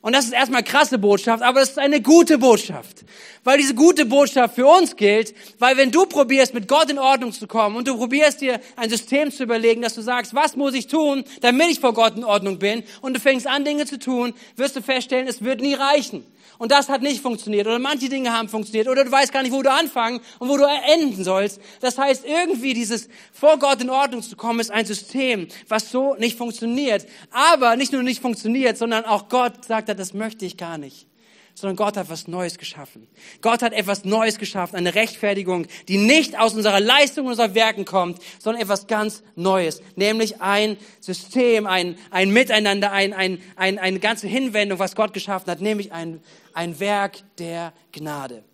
Und 0.02 0.14
das 0.14 0.24
ist 0.24 0.32
erstmal 0.32 0.64
krasse 0.64 0.98
Botschaft, 0.98 1.44
aber 1.44 1.62
es 1.62 1.70
ist 1.70 1.78
eine 1.78 2.02
gute 2.02 2.36
Botschaft. 2.36 3.04
Weil 3.44 3.58
diese 3.58 3.74
gute 3.74 4.04
Botschaft 4.04 4.56
für 4.56 4.66
uns 4.66 4.96
gilt, 4.96 5.32
weil 5.60 5.76
wenn 5.76 5.92
du 5.92 6.06
probierst, 6.06 6.54
mit 6.54 6.66
Gott 6.66 6.90
in 6.90 6.98
Ordnung 6.98 7.32
zu 7.32 7.46
kommen 7.46 7.76
und 7.76 7.86
du 7.86 7.96
probierst 7.96 8.40
dir 8.40 8.60
ein 8.74 8.90
System 8.90 9.30
zu 9.30 9.44
überlegen, 9.44 9.80
dass 9.80 9.94
du 9.94 10.02
sagst, 10.02 10.34
was 10.34 10.56
muss 10.56 10.74
ich 10.74 10.88
tun, 10.88 11.24
damit 11.40 11.68
ich 11.70 11.80
vor 11.80 11.94
Gott 11.94 12.16
in 12.16 12.24
Ordnung 12.24 12.58
bin, 12.58 12.82
und 13.00 13.14
du 13.14 13.20
fängst 13.20 13.46
an, 13.46 13.64
Dinge 13.64 13.86
zu 13.86 13.98
tun, 13.98 14.34
wirst 14.56 14.74
du 14.74 14.82
feststellen, 14.82 15.28
es 15.28 15.42
wird 15.42 15.60
nie 15.60 15.74
reichen. 15.74 16.26
Und 16.62 16.70
das 16.70 16.88
hat 16.88 17.02
nicht 17.02 17.20
funktioniert. 17.20 17.66
Oder 17.66 17.80
manche 17.80 18.08
Dinge 18.08 18.32
haben 18.32 18.48
funktioniert. 18.48 18.86
Oder 18.86 19.04
du 19.04 19.10
weißt 19.10 19.32
gar 19.32 19.42
nicht, 19.42 19.50
wo 19.50 19.62
du 19.62 19.72
anfangen 19.72 20.20
und 20.38 20.48
wo 20.48 20.56
du 20.56 20.64
enden 20.64 21.24
sollst. 21.24 21.60
Das 21.80 21.98
heißt, 21.98 22.24
irgendwie 22.24 22.72
dieses 22.72 23.08
vor 23.32 23.58
Gott 23.58 23.80
in 23.80 23.90
Ordnung 23.90 24.22
zu 24.22 24.36
kommen, 24.36 24.60
ist 24.60 24.70
ein 24.70 24.86
System, 24.86 25.48
was 25.66 25.90
so 25.90 26.14
nicht 26.14 26.38
funktioniert. 26.38 27.04
Aber 27.32 27.74
nicht 27.74 27.92
nur 27.92 28.04
nicht 28.04 28.22
funktioniert, 28.22 28.78
sondern 28.78 29.04
auch 29.04 29.28
Gott 29.28 29.64
sagt, 29.64 29.88
das 29.94 30.14
möchte 30.14 30.44
ich 30.44 30.56
gar 30.56 30.78
nicht 30.78 31.06
sondern 31.54 31.76
Gott 31.76 31.96
hat 31.96 32.08
was 32.08 32.28
Neues 32.28 32.58
geschaffen. 32.58 33.08
Gott 33.40 33.62
hat 33.62 33.72
etwas 33.72 34.04
Neues 34.04 34.38
geschaffen, 34.38 34.76
eine 34.76 34.94
Rechtfertigung, 34.94 35.66
die 35.88 35.98
nicht 35.98 36.38
aus 36.38 36.54
unserer 36.54 36.80
Leistung, 36.80 37.26
unserer 37.26 37.54
Werken 37.54 37.84
kommt, 37.84 38.20
sondern 38.38 38.62
etwas 38.62 38.86
ganz 38.86 39.22
Neues, 39.34 39.82
nämlich 39.96 40.40
ein 40.40 40.76
System, 41.00 41.66
ein, 41.66 41.96
ein 42.10 42.30
Miteinander, 42.30 42.92
ein, 42.92 43.12
ein, 43.12 43.40
ein, 43.56 43.78
eine 43.78 44.00
ganze 44.00 44.26
Hinwendung, 44.26 44.78
was 44.78 44.94
Gott 44.94 45.12
geschaffen 45.12 45.50
hat, 45.50 45.60
nämlich 45.60 45.92
ein, 45.92 46.22
ein 46.54 46.80
Werk 46.80 47.18
der 47.38 47.72
Gnade. 47.92 48.44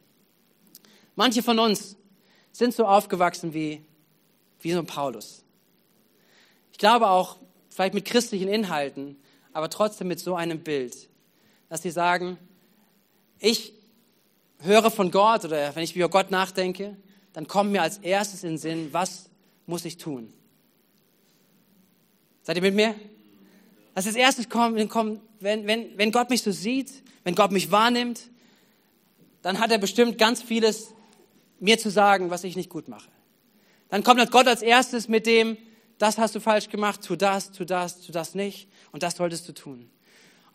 Manche 1.14 1.42
von 1.42 1.58
uns 1.58 1.96
sind 2.52 2.74
so 2.74 2.84
aufgewachsen 2.84 3.54
wie, 3.54 3.84
wie 4.60 4.72
so 4.72 4.78
ein 4.80 4.86
Paulus. 4.86 5.44
Ich 6.72 6.78
glaube 6.78 7.08
auch, 7.08 7.36
vielleicht 7.70 7.94
mit 7.94 8.04
christlichen 8.04 8.48
Inhalten, 8.48 9.16
aber 9.52 9.70
trotzdem 9.70 10.08
mit 10.08 10.20
so 10.20 10.34
einem 10.34 10.60
Bild, 10.60 11.07
dass 11.68 11.82
sie 11.82 11.90
sagen, 11.90 12.38
ich 13.38 13.72
höre 14.60 14.90
von 14.90 15.10
Gott 15.10 15.44
oder 15.44 15.74
wenn 15.74 15.82
ich 15.82 15.94
über 15.94 16.08
Gott 16.08 16.30
nachdenke, 16.30 16.96
dann 17.32 17.46
kommt 17.46 17.72
mir 17.72 17.82
als 17.82 17.98
erstes 17.98 18.42
in 18.42 18.50
den 18.50 18.58
Sinn, 18.58 18.88
was 18.92 19.28
muss 19.66 19.84
ich 19.84 19.96
tun? 19.96 20.32
Seid 22.42 22.56
ihr 22.56 22.62
mit 22.62 22.74
mir? 22.74 22.94
Als 23.94 24.06
das 24.06 24.16
erstes 24.16 24.48
kommt, 24.48 24.76
wenn, 25.40 25.66
wenn, 25.66 25.98
wenn 25.98 26.12
Gott 26.12 26.30
mich 26.30 26.42
so 26.42 26.50
sieht, 26.50 27.02
wenn 27.24 27.34
Gott 27.34 27.52
mich 27.52 27.70
wahrnimmt, 27.70 28.30
dann 29.42 29.60
hat 29.60 29.70
er 29.70 29.78
bestimmt 29.78 30.18
ganz 30.18 30.42
vieles 30.42 30.94
mir 31.60 31.78
zu 31.78 31.90
sagen, 31.90 32.30
was 32.30 32.44
ich 32.44 32.56
nicht 32.56 32.70
gut 32.70 32.88
mache. 32.88 33.08
Dann 33.88 34.02
kommt 34.04 34.30
Gott 34.30 34.46
als 34.46 34.62
erstes 34.62 35.08
mit 35.08 35.26
dem, 35.26 35.56
das 35.98 36.18
hast 36.18 36.34
du 36.34 36.40
falsch 36.40 36.68
gemacht, 36.68 37.02
tu 37.02 37.16
das, 37.16 37.52
tu 37.52 37.64
das, 37.64 38.00
tu 38.00 38.12
das 38.12 38.34
nicht 38.34 38.68
und 38.92 39.02
das 39.02 39.16
solltest 39.16 39.48
du 39.48 39.52
tun. 39.52 39.90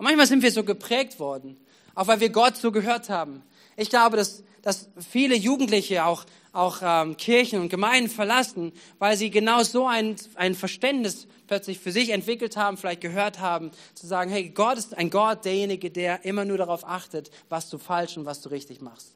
Und 0.03 0.07
manchmal 0.07 0.27
sind 0.27 0.43
wir 0.43 0.51
so 0.51 0.65
geprägt 0.65 1.17
worden, 1.17 1.55
auch 1.95 2.07
weil 2.07 2.19
wir 2.19 2.27
Gott 2.27 2.57
so 2.57 2.73
gehört 2.73 3.09
haben. 3.09 3.41
Ich 3.77 3.89
glaube, 3.89 4.17
dass, 4.17 4.43
dass 4.61 4.89
viele 4.99 5.33
Jugendliche 5.33 6.03
auch, 6.03 6.25
auch 6.51 6.79
ähm, 6.81 7.15
Kirchen 7.15 7.61
und 7.61 7.69
Gemeinden 7.69 8.09
verlassen, 8.09 8.73
weil 8.99 9.15
sie 9.15 9.29
genau 9.29 9.63
so 9.63 9.87
ein, 9.87 10.17
ein 10.35 10.55
Verständnis 10.55 11.25
plötzlich 11.47 11.79
für 11.79 11.93
sich 11.93 12.09
entwickelt 12.09 12.57
haben, 12.57 12.75
vielleicht 12.75 12.99
gehört 12.99 13.39
haben, 13.39 13.71
zu 13.93 14.05
sagen, 14.05 14.29
hey, 14.29 14.49
Gott 14.49 14.77
ist 14.77 14.93
ein 14.97 15.09
Gott, 15.09 15.45
derjenige, 15.45 15.89
der 15.89 16.25
immer 16.25 16.43
nur 16.43 16.57
darauf 16.57 16.85
achtet, 16.85 17.31
was 17.47 17.69
du 17.69 17.77
falsch 17.77 18.17
und 18.17 18.25
was 18.25 18.41
du 18.41 18.49
richtig 18.49 18.81
machst. 18.81 19.15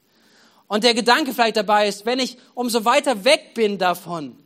Und 0.70 0.86
der 0.86 0.94
Gedanke 0.94 1.34
vielleicht 1.34 1.58
dabei 1.58 1.90
ist, 1.90 2.06
wenn 2.06 2.20
ich 2.20 2.38
umso 2.54 2.86
weiter 2.86 3.26
weg 3.26 3.56
bin 3.56 3.78
davon, 3.78 4.38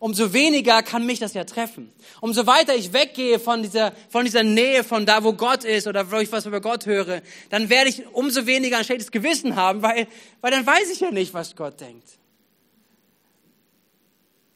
umso 0.00 0.32
weniger 0.32 0.82
kann 0.82 1.06
mich 1.06 1.20
das 1.20 1.34
ja 1.34 1.44
treffen. 1.44 1.92
Umso 2.20 2.46
weiter 2.46 2.74
ich 2.74 2.92
weggehe 2.92 3.38
von 3.38 3.62
dieser, 3.62 3.92
von 4.08 4.24
dieser 4.24 4.42
Nähe, 4.42 4.82
von 4.82 5.06
da, 5.06 5.22
wo 5.22 5.34
Gott 5.34 5.62
ist 5.62 5.86
oder 5.86 6.10
wo 6.10 6.16
ich 6.16 6.32
was 6.32 6.46
über 6.46 6.60
Gott 6.60 6.86
höre, 6.86 7.22
dann 7.50 7.68
werde 7.68 7.90
ich 7.90 8.06
umso 8.12 8.46
weniger 8.46 8.78
ein 8.78 8.84
schlechtes 8.84 9.12
Gewissen 9.12 9.54
haben, 9.54 9.82
weil, 9.82 10.08
weil 10.40 10.50
dann 10.50 10.66
weiß 10.66 10.90
ich 10.90 11.00
ja 11.00 11.10
nicht, 11.10 11.34
was 11.34 11.54
Gott 11.54 11.80
denkt. 11.80 12.08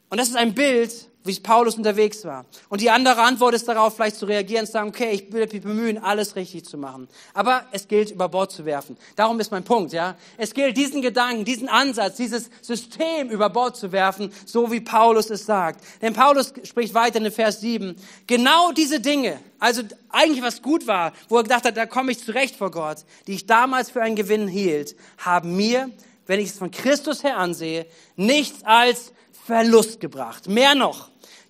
Und 0.08 0.18
das 0.18 0.28
ist 0.28 0.36
ein 0.36 0.54
Bild, 0.54 1.10
wie 1.24 1.40
Paulus 1.40 1.76
unterwegs 1.76 2.24
war. 2.24 2.44
Und 2.68 2.82
die 2.82 2.90
andere 2.90 3.22
Antwort 3.22 3.54
ist 3.54 3.66
darauf, 3.66 3.94
vielleicht 3.94 4.16
zu 4.16 4.26
reagieren 4.26 4.60
und 4.60 4.66
zu 4.66 4.72
sagen, 4.72 4.88
okay, 4.90 5.10
ich 5.10 5.32
will 5.32 5.46
mich 5.50 5.62
bemühen, 5.62 5.98
alles 5.98 6.36
richtig 6.36 6.66
zu 6.66 6.76
machen. 6.76 7.08
Aber 7.32 7.64
es 7.72 7.88
gilt, 7.88 8.10
über 8.10 8.28
Bord 8.28 8.52
zu 8.52 8.66
werfen. 8.66 8.98
Darum 9.16 9.40
ist 9.40 9.50
mein 9.50 9.64
Punkt, 9.64 9.94
ja. 9.94 10.16
Es 10.36 10.52
gilt, 10.52 10.76
diesen 10.76 11.00
Gedanken, 11.00 11.46
diesen 11.46 11.68
Ansatz, 11.68 12.16
dieses 12.16 12.50
System 12.60 13.30
über 13.30 13.48
Bord 13.48 13.76
zu 13.76 13.90
werfen, 13.90 14.32
so 14.44 14.70
wie 14.70 14.80
Paulus 14.80 15.30
es 15.30 15.46
sagt. 15.46 15.82
Denn 16.02 16.12
Paulus 16.12 16.52
spricht 16.62 16.92
weiter 16.92 17.24
in 17.24 17.32
Vers 17.32 17.60
7. 17.60 17.96
Genau 18.26 18.72
diese 18.72 19.00
Dinge, 19.00 19.40
also 19.58 19.80
eigentlich 20.10 20.42
was 20.42 20.60
gut 20.60 20.86
war, 20.86 21.14
wo 21.30 21.38
er 21.38 21.42
gedacht 21.44 21.64
hat, 21.64 21.76
da 21.76 21.86
komme 21.86 22.12
ich 22.12 22.22
zurecht 22.22 22.56
vor 22.56 22.70
Gott, 22.70 22.98
die 23.26 23.32
ich 23.32 23.46
damals 23.46 23.90
für 23.90 24.02
einen 24.02 24.16
Gewinn 24.16 24.46
hielt, 24.46 24.94
haben 25.16 25.56
mir, 25.56 25.90
wenn 26.26 26.38
ich 26.38 26.50
es 26.50 26.58
von 26.58 26.70
Christus 26.70 27.22
her 27.22 27.38
ansehe, 27.38 27.86
nichts 28.16 28.62
als 28.64 29.12
Verlust 29.46 30.00
gebracht. 30.00 30.48
Mehr 30.48 30.74
noch, 30.74 31.10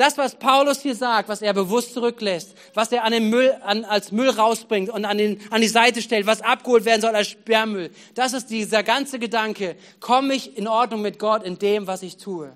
das, 0.00 0.16
was 0.16 0.34
Paulus 0.34 0.80
hier 0.80 0.94
sagt, 0.94 1.28
was 1.28 1.42
er 1.42 1.52
bewusst 1.52 1.92
zurücklässt, 1.92 2.54
was 2.72 2.90
er 2.90 3.04
an 3.04 3.12
den 3.12 3.28
Müll, 3.28 3.54
an, 3.62 3.84
als 3.84 4.12
Müll 4.12 4.30
rausbringt 4.30 4.88
und 4.88 5.04
an, 5.04 5.18
den, 5.18 5.38
an 5.50 5.60
die 5.60 5.68
Seite 5.68 6.00
stellt, 6.00 6.26
was 6.26 6.40
abgeholt 6.40 6.86
werden 6.86 7.02
soll 7.02 7.14
als 7.14 7.28
Sperrmüll, 7.28 7.90
das 8.14 8.32
ist 8.32 8.48
dieser 8.48 8.82
ganze 8.82 9.18
Gedanke, 9.18 9.76
komme 10.00 10.32
ich 10.32 10.56
in 10.56 10.68
Ordnung 10.68 11.02
mit 11.02 11.18
Gott 11.18 11.42
in 11.42 11.58
dem, 11.58 11.86
was 11.86 12.02
ich 12.02 12.16
tue? 12.16 12.50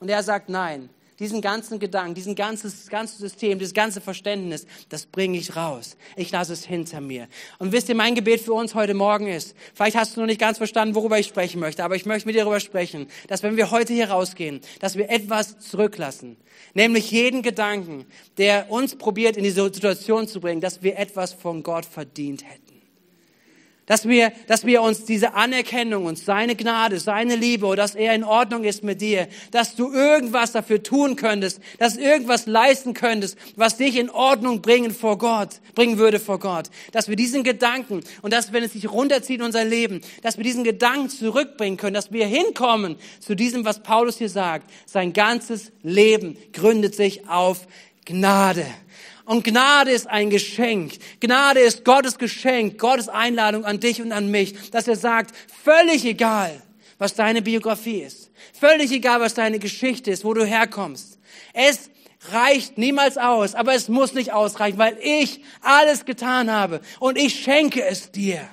Und 0.00 0.08
er 0.08 0.22
sagt, 0.22 0.48
nein, 0.48 0.88
diesen 1.18 1.40
ganzen 1.40 1.78
Gedanken, 1.78 2.14
diesen 2.14 2.34
ganzes, 2.34 2.88
ganze 2.88 3.16
System, 3.16 3.58
dieses 3.58 3.74
ganze 3.74 4.00
Verständnis, 4.00 4.66
das 4.88 5.06
bringe 5.06 5.38
ich 5.38 5.56
raus. 5.56 5.96
Ich 6.16 6.30
lasse 6.30 6.52
es 6.52 6.64
hinter 6.64 7.00
mir. 7.00 7.28
Und 7.58 7.72
wisst 7.72 7.88
ihr, 7.88 7.94
mein 7.94 8.14
Gebet 8.14 8.40
für 8.40 8.52
uns 8.52 8.74
heute 8.74 8.94
Morgen 8.94 9.26
ist, 9.26 9.54
vielleicht 9.74 9.96
hast 9.96 10.16
du 10.16 10.20
noch 10.20 10.26
nicht 10.26 10.40
ganz 10.40 10.58
verstanden, 10.58 10.94
worüber 10.94 11.18
ich 11.18 11.26
sprechen 11.26 11.60
möchte, 11.60 11.84
aber 11.84 11.96
ich 11.96 12.06
möchte 12.06 12.26
mit 12.26 12.34
dir 12.34 12.40
darüber 12.40 12.60
sprechen, 12.60 13.06
dass 13.28 13.42
wenn 13.42 13.56
wir 13.56 13.70
heute 13.70 13.92
hier 13.92 14.10
rausgehen, 14.10 14.60
dass 14.80 14.96
wir 14.96 15.10
etwas 15.10 15.58
zurücklassen. 15.58 16.36
Nämlich 16.74 17.10
jeden 17.10 17.42
Gedanken, 17.42 18.06
der 18.38 18.70
uns 18.70 18.96
probiert, 18.96 19.36
in 19.36 19.44
die 19.44 19.50
Situation 19.50 20.28
zu 20.28 20.40
bringen, 20.40 20.60
dass 20.60 20.82
wir 20.82 20.98
etwas 20.98 21.32
von 21.32 21.62
Gott 21.62 21.86
verdient 21.86 22.44
hätten. 22.44 22.65
Dass 23.86 24.08
wir, 24.08 24.32
dass 24.48 24.66
wir 24.66 24.82
uns 24.82 25.04
diese 25.04 25.34
Anerkennung 25.34 26.06
und 26.06 26.18
seine 26.18 26.56
Gnade, 26.56 26.98
seine 26.98 27.36
Liebe 27.36 27.66
oder 27.66 27.82
dass 27.82 27.94
er 27.94 28.14
in 28.14 28.24
Ordnung 28.24 28.64
ist 28.64 28.82
mit 28.82 29.00
dir, 29.00 29.28
dass 29.52 29.76
du 29.76 29.92
irgendwas 29.92 30.50
dafür 30.50 30.82
tun 30.82 31.14
könntest, 31.14 31.60
dass 31.78 31.96
irgendwas 31.96 32.46
leisten 32.46 32.94
könntest, 32.94 33.38
was 33.54 33.76
dich 33.76 33.96
in 33.96 34.10
Ordnung 34.10 34.60
bringen 34.60 34.92
vor 34.92 35.18
Gott, 35.18 35.60
bringen 35.76 35.98
würde 35.98 36.18
vor 36.18 36.40
Gott. 36.40 36.68
Dass 36.90 37.08
wir 37.08 37.14
diesen 37.14 37.44
Gedanken 37.44 38.00
und 38.22 38.32
dass, 38.32 38.52
wenn 38.52 38.64
es 38.64 38.72
sich 38.72 38.90
runterzieht 38.90 39.38
in 39.38 39.46
unser 39.46 39.64
Leben, 39.64 40.00
dass 40.22 40.36
wir 40.36 40.44
diesen 40.44 40.64
Gedanken 40.64 41.08
zurückbringen 41.08 41.76
können, 41.76 41.94
dass 41.94 42.10
wir 42.10 42.26
hinkommen 42.26 42.96
zu 43.20 43.36
diesem, 43.36 43.64
was 43.64 43.84
Paulus 43.84 44.18
hier 44.18 44.30
sagt. 44.30 44.68
Sein 44.86 45.12
ganzes 45.12 45.70
Leben 45.84 46.36
gründet 46.52 46.96
sich 46.96 47.28
auf 47.28 47.68
Gnade. 48.04 48.66
Und 49.26 49.42
Gnade 49.42 49.90
ist 49.90 50.06
ein 50.06 50.30
Geschenk. 50.30 50.94
Gnade 51.20 51.58
ist 51.58 51.84
Gottes 51.84 52.16
Geschenk, 52.16 52.78
Gottes 52.78 53.08
Einladung 53.08 53.64
an 53.64 53.80
dich 53.80 54.00
und 54.00 54.12
an 54.12 54.30
mich, 54.30 54.70
dass 54.70 54.86
er 54.86 54.94
sagt, 54.94 55.34
völlig 55.64 56.04
egal, 56.04 56.62
was 56.98 57.14
deine 57.14 57.42
Biografie 57.42 58.02
ist, 58.02 58.30
völlig 58.58 58.92
egal, 58.92 59.20
was 59.20 59.34
deine 59.34 59.58
Geschichte 59.58 60.12
ist, 60.12 60.24
wo 60.24 60.32
du 60.32 60.46
herkommst. 60.46 61.18
Es 61.52 61.90
reicht 62.30 62.78
niemals 62.78 63.18
aus, 63.18 63.56
aber 63.56 63.74
es 63.74 63.88
muss 63.88 64.14
nicht 64.14 64.32
ausreichen, 64.32 64.78
weil 64.78 64.96
ich 65.02 65.42
alles 65.60 66.04
getan 66.04 66.50
habe 66.50 66.80
und 67.00 67.18
ich 67.18 67.42
schenke 67.42 67.84
es 67.84 68.12
dir. 68.12 68.48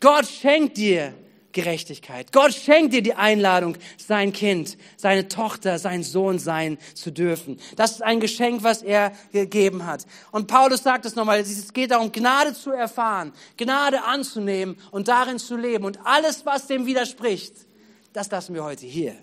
Gott 0.00 0.26
schenkt 0.26 0.76
dir 0.76 1.14
Gerechtigkeit. 1.54 2.32
Gott 2.32 2.52
schenkt 2.52 2.92
dir 2.92 3.00
die 3.00 3.14
Einladung, 3.14 3.76
sein 3.96 4.32
Kind, 4.32 4.76
seine 4.96 5.28
Tochter, 5.28 5.78
sein 5.78 6.02
Sohn 6.02 6.38
sein 6.38 6.76
zu 6.94 7.10
dürfen. 7.10 7.58
Das 7.76 7.92
ist 7.92 8.02
ein 8.02 8.20
Geschenk, 8.20 8.62
was 8.62 8.82
er 8.82 9.12
gegeben 9.32 9.86
hat. 9.86 10.04
Und 10.32 10.48
Paulus 10.48 10.82
sagt 10.82 11.06
es 11.06 11.14
nochmal, 11.14 11.40
es 11.40 11.72
geht 11.72 11.92
darum, 11.92 12.12
Gnade 12.12 12.52
zu 12.52 12.72
erfahren, 12.72 13.32
Gnade 13.56 14.02
anzunehmen 14.02 14.76
und 14.90 15.08
darin 15.08 15.38
zu 15.38 15.56
leben. 15.56 15.84
Und 15.84 16.00
alles, 16.04 16.44
was 16.44 16.66
dem 16.66 16.84
widerspricht, 16.84 17.54
das 18.12 18.30
lassen 18.30 18.54
wir 18.54 18.64
heute 18.64 18.84
hier. 18.84 19.14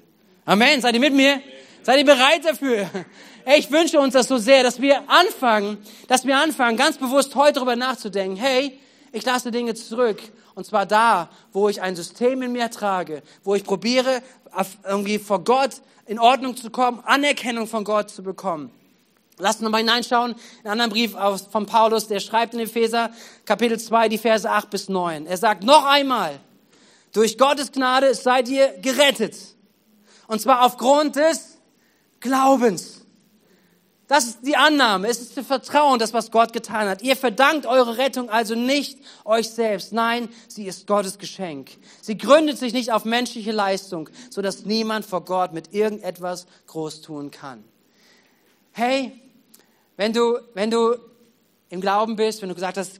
Amen. 0.45 0.81
Seid 0.81 0.95
ihr 0.95 0.99
mit 0.99 1.13
mir? 1.13 1.41
Seid 1.83 1.99
ihr 1.99 2.05
bereit 2.05 2.45
dafür? 2.45 2.89
Ich 3.57 3.71
wünsche 3.71 3.99
uns 3.99 4.13
das 4.13 4.27
so 4.27 4.37
sehr, 4.37 4.63
dass 4.63 4.81
wir 4.81 5.09
anfangen, 5.09 5.79
dass 6.07 6.25
wir 6.25 6.37
anfangen, 6.37 6.77
ganz 6.77 6.97
bewusst 6.97 7.35
heute 7.35 7.53
darüber 7.53 7.75
nachzudenken, 7.75 8.37
hey, 8.37 8.79
Ich 9.11 9.25
lasse 9.25 9.51
Dinge 9.51 9.75
zurück. 9.75 10.21
Und 10.55 10.65
zwar 10.65 10.85
da, 10.85 11.29
wo 11.51 11.69
ich 11.69 11.81
ein 11.81 11.95
System 11.95 12.41
in 12.41 12.51
mir 12.51 12.69
trage, 12.69 13.23
wo 13.43 13.55
ich 13.55 13.63
probiere, 13.63 14.21
irgendwie 14.85 15.19
vor 15.19 15.43
Gott 15.43 15.81
in 16.05 16.19
Ordnung 16.19 16.57
zu 16.57 16.69
kommen, 16.69 17.01
Anerkennung 17.05 17.67
von 17.67 17.83
Gott 17.83 18.09
zu 18.09 18.23
bekommen. 18.23 18.71
Lass 19.37 19.55
uns 19.55 19.63
nochmal 19.63 19.81
hineinschauen. 19.81 20.35
Einen 20.63 20.71
anderen 20.71 20.91
Brief 20.91 21.15
von 21.51 21.65
Paulus, 21.65 22.07
der 22.07 22.19
schreibt 22.19 22.53
in 22.53 22.59
Epheser 22.59 23.11
Kapitel 23.45 23.79
2, 23.79 24.09
die 24.09 24.17
Verse 24.17 24.49
8 24.49 24.69
bis 24.69 24.87
9. 24.87 25.25
Er 25.25 25.37
sagt 25.37 25.63
noch 25.63 25.85
einmal, 25.85 26.39
durch 27.11 27.37
Gottes 27.37 27.71
Gnade 27.71 28.13
seid 28.13 28.49
ihr 28.49 28.77
gerettet. 28.81 29.35
Und 30.27 30.41
zwar 30.41 30.65
aufgrund 30.65 31.15
des 31.15 31.57
Glaubens. 32.19 33.00
Das 34.11 34.25
ist 34.25 34.39
die 34.45 34.57
Annahme, 34.57 35.07
es 35.07 35.21
ist 35.21 35.37
das 35.37 35.47
Vertrauen, 35.47 35.97
das 35.97 36.13
was 36.13 36.31
Gott 36.31 36.51
getan 36.51 36.89
hat. 36.89 37.01
Ihr 37.01 37.15
verdankt 37.15 37.65
eure 37.65 37.97
Rettung 37.97 38.29
also 38.29 38.55
nicht 38.55 38.99
euch 39.23 39.49
selbst. 39.49 39.93
Nein, 39.93 40.27
sie 40.49 40.65
ist 40.65 40.85
Gottes 40.85 41.17
Geschenk. 41.17 41.71
Sie 42.01 42.17
gründet 42.17 42.57
sich 42.57 42.73
nicht 42.73 42.91
auf 42.91 43.05
menschliche 43.05 43.53
Leistung, 43.53 44.09
so 44.29 44.41
dass 44.41 44.65
niemand 44.65 45.05
vor 45.05 45.23
Gott 45.23 45.53
mit 45.53 45.73
irgendetwas 45.73 46.45
groß 46.67 46.99
tun 47.03 47.31
kann. 47.31 47.63
Hey, 48.73 49.13
wenn 49.95 50.11
du, 50.11 50.39
wenn 50.55 50.71
du 50.71 50.97
im 51.69 51.79
Glauben 51.79 52.17
bist, 52.17 52.41
wenn 52.41 52.49
du 52.49 52.55
gesagt 52.55 52.77
hast, 52.77 52.99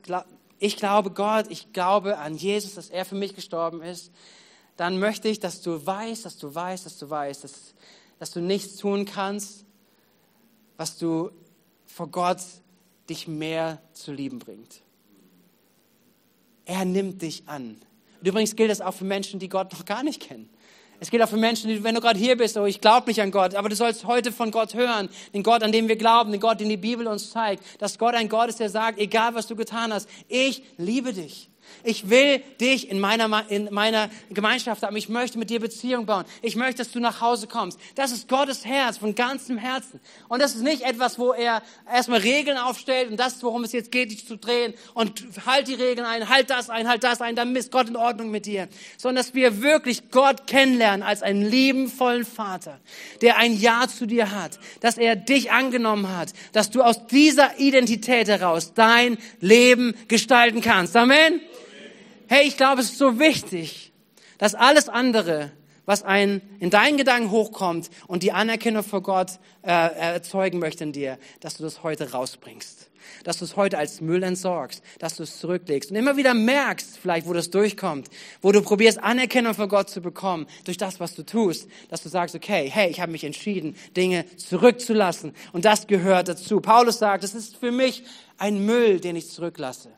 ich 0.59 0.77
glaube 0.77 1.11
Gott, 1.11 1.47
ich 1.49 1.73
glaube 1.73 2.19
an 2.19 2.37
Jesus, 2.37 2.75
dass 2.75 2.89
er 2.89 3.03
für 3.03 3.15
mich 3.15 3.35
gestorben 3.35 3.81
ist, 3.81 4.13
dann 4.77 4.97
möchte 4.97 5.27
ich, 5.27 5.41
dass 5.41 5.61
du 5.61 5.85
weißt, 5.85 6.23
dass 6.23 6.37
du 6.37 6.55
weißt, 6.55 6.85
dass 6.85 6.97
du 6.97 7.09
weißt, 7.09 7.43
dass, 7.43 7.73
dass 8.17 8.31
du 8.31 8.39
nichts 8.39 8.77
tun 8.77 9.03
kannst, 9.03 9.65
was 10.81 10.97
du 10.97 11.29
vor 11.85 12.07
Gott 12.07 12.39
dich 13.07 13.27
mehr 13.27 13.79
zu 13.93 14.11
lieben 14.11 14.39
bringt. 14.39 14.81
Er 16.65 16.85
nimmt 16.85 17.21
dich 17.21 17.43
an. 17.45 17.79
Und 18.19 18.27
übrigens 18.27 18.55
gilt 18.55 18.71
das 18.71 18.81
auch 18.81 18.95
für 18.95 19.05
Menschen, 19.05 19.39
die 19.39 19.47
Gott 19.47 19.71
noch 19.73 19.85
gar 19.85 20.01
nicht 20.01 20.23
kennen. 20.23 20.49
Es 20.99 21.11
gilt 21.11 21.21
auch 21.21 21.29
für 21.29 21.37
Menschen, 21.37 21.69
die, 21.69 21.83
wenn 21.83 21.93
du 21.93 22.01
gerade 22.01 22.17
hier 22.17 22.35
bist, 22.35 22.57
oh, 22.57 22.65
ich 22.65 22.81
glaube 22.81 23.05
nicht 23.05 23.21
an 23.21 23.29
Gott, 23.29 23.53
aber 23.53 23.69
du 23.69 23.75
sollst 23.75 24.05
heute 24.05 24.31
von 24.31 24.49
Gott 24.49 24.73
hören, 24.73 25.09
den 25.35 25.43
Gott, 25.43 25.61
an 25.61 25.71
dem 25.71 25.87
wir 25.87 25.97
glauben, 25.97 26.31
den 26.31 26.41
Gott, 26.41 26.59
den 26.59 26.69
die 26.69 26.77
Bibel 26.77 27.05
uns 27.05 27.29
zeigt, 27.29 27.63
dass 27.79 27.99
Gott 27.99 28.15
ein 28.15 28.27
Gott 28.27 28.49
ist, 28.49 28.59
der 28.59 28.71
sagt, 28.71 28.97
egal 28.97 29.35
was 29.35 29.45
du 29.45 29.55
getan 29.55 29.93
hast, 29.93 30.09
ich 30.29 30.63
liebe 30.77 31.13
dich. 31.13 31.50
Ich 31.83 32.09
will 32.09 32.39
dich 32.59 32.89
in 32.89 32.99
meiner, 32.99 33.49
in 33.49 33.67
meiner 33.71 34.09
Gemeinschaft 34.29 34.83
haben. 34.83 34.95
Ich 34.95 35.09
möchte 35.09 35.37
mit 35.37 35.49
dir 35.49 35.59
Beziehung 35.59 36.05
bauen. 36.05 36.25
Ich 36.41 36.55
möchte, 36.55 36.77
dass 36.77 36.91
du 36.91 36.99
nach 36.99 37.21
Hause 37.21 37.47
kommst. 37.47 37.79
Das 37.95 38.11
ist 38.11 38.29
Gottes 38.29 38.65
Herz 38.65 38.97
von 38.97 39.15
ganzem 39.15 39.57
Herzen. 39.57 39.99
Und 40.29 40.41
das 40.41 40.55
ist 40.55 40.61
nicht 40.61 40.83
etwas, 40.83 41.19
wo 41.19 41.33
er 41.33 41.61
erstmal 41.91 42.19
Regeln 42.19 42.57
aufstellt 42.57 43.11
und 43.11 43.17
das 43.17 43.41
worum 43.43 43.63
es 43.63 43.71
jetzt 43.71 43.91
geht, 43.91 44.11
dich 44.11 44.27
zu 44.27 44.37
drehen 44.37 44.73
und 44.93 45.23
halt 45.45 45.67
die 45.67 45.73
Regeln 45.73 46.05
ein, 46.05 46.29
halt 46.29 46.49
das 46.49 46.69
ein, 46.69 46.87
halt 46.87 47.03
das 47.03 47.21
ein, 47.21 47.35
dann 47.35 47.55
ist 47.55 47.71
Gott 47.71 47.89
in 47.89 47.95
Ordnung 47.95 48.31
mit 48.31 48.45
dir. 48.45 48.67
Sondern 48.97 49.23
dass 49.23 49.33
wir 49.33 49.61
wirklich 49.61 50.09
Gott 50.11 50.47
kennenlernen 50.47 51.03
als 51.03 51.21
einen 51.21 51.43
liebenvollen 51.43 52.25
Vater, 52.25 52.79
der 53.21 53.37
ein 53.37 53.57
Ja 53.59 53.87
zu 53.87 54.05
dir 54.05 54.31
hat, 54.31 54.59
dass 54.79 54.97
er 54.97 55.15
dich 55.15 55.51
angenommen 55.51 56.15
hat, 56.15 56.33
dass 56.53 56.69
du 56.69 56.81
aus 56.81 57.07
dieser 57.07 57.59
Identität 57.59 58.27
heraus 58.27 58.73
dein 58.73 59.17
Leben 59.39 59.95
gestalten 60.07 60.61
kannst. 60.61 60.95
Amen. 60.95 61.41
Hey, 62.33 62.47
ich 62.47 62.55
glaube, 62.55 62.79
es 62.79 62.91
ist 62.91 62.97
so 62.97 63.19
wichtig, 63.19 63.91
dass 64.37 64.55
alles 64.55 64.87
andere, 64.87 65.51
was 65.83 66.01
ein, 66.01 66.41
in 66.61 66.69
deinen 66.69 66.95
Gedanken 66.95 67.29
hochkommt 67.29 67.89
und 68.07 68.23
die 68.23 68.31
Anerkennung 68.31 68.85
vor 68.85 69.03
Gott 69.03 69.31
äh, 69.63 69.67
erzeugen 69.69 70.57
möchte 70.57 70.85
in 70.85 70.93
dir, 70.93 71.17
dass 71.41 71.57
du 71.57 71.63
das 71.63 71.83
heute 71.83 72.13
rausbringst. 72.13 72.89
Dass 73.25 73.39
du 73.39 73.43
es 73.43 73.57
heute 73.57 73.77
als 73.77 73.99
Müll 73.99 74.23
entsorgst, 74.23 74.81
dass 74.99 75.17
du 75.17 75.23
es 75.23 75.39
zurücklegst 75.39 75.91
und 75.91 75.97
immer 75.97 76.15
wieder 76.15 76.33
merkst, 76.33 76.99
vielleicht, 76.99 77.27
wo 77.27 77.33
das 77.33 77.49
durchkommt, 77.49 78.07
wo 78.41 78.53
du 78.53 78.61
probierst, 78.61 79.03
Anerkennung 79.03 79.53
von 79.53 79.67
Gott 79.67 79.89
zu 79.89 79.99
bekommen, 79.99 80.47
durch 80.63 80.77
das, 80.77 81.01
was 81.01 81.13
du 81.15 81.25
tust, 81.25 81.67
dass 81.89 82.01
du 82.01 82.07
sagst, 82.07 82.33
okay, 82.33 82.71
hey, 82.71 82.89
ich 82.89 83.01
habe 83.01 83.11
mich 83.11 83.25
entschieden, 83.25 83.75
Dinge 83.97 84.25
zurückzulassen 84.37 85.33
und 85.51 85.65
das 85.65 85.85
gehört 85.85 86.29
dazu. 86.29 86.61
Paulus 86.61 86.97
sagt, 86.97 87.25
es 87.25 87.35
ist 87.35 87.57
für 87.57 87.73
mich 87.73 88.05
ein 88.37 88.65
Müll, 88.65 89.01
den 89.01 89.17
ich 89.17 89.29
zurücklasse. 89.29 89.89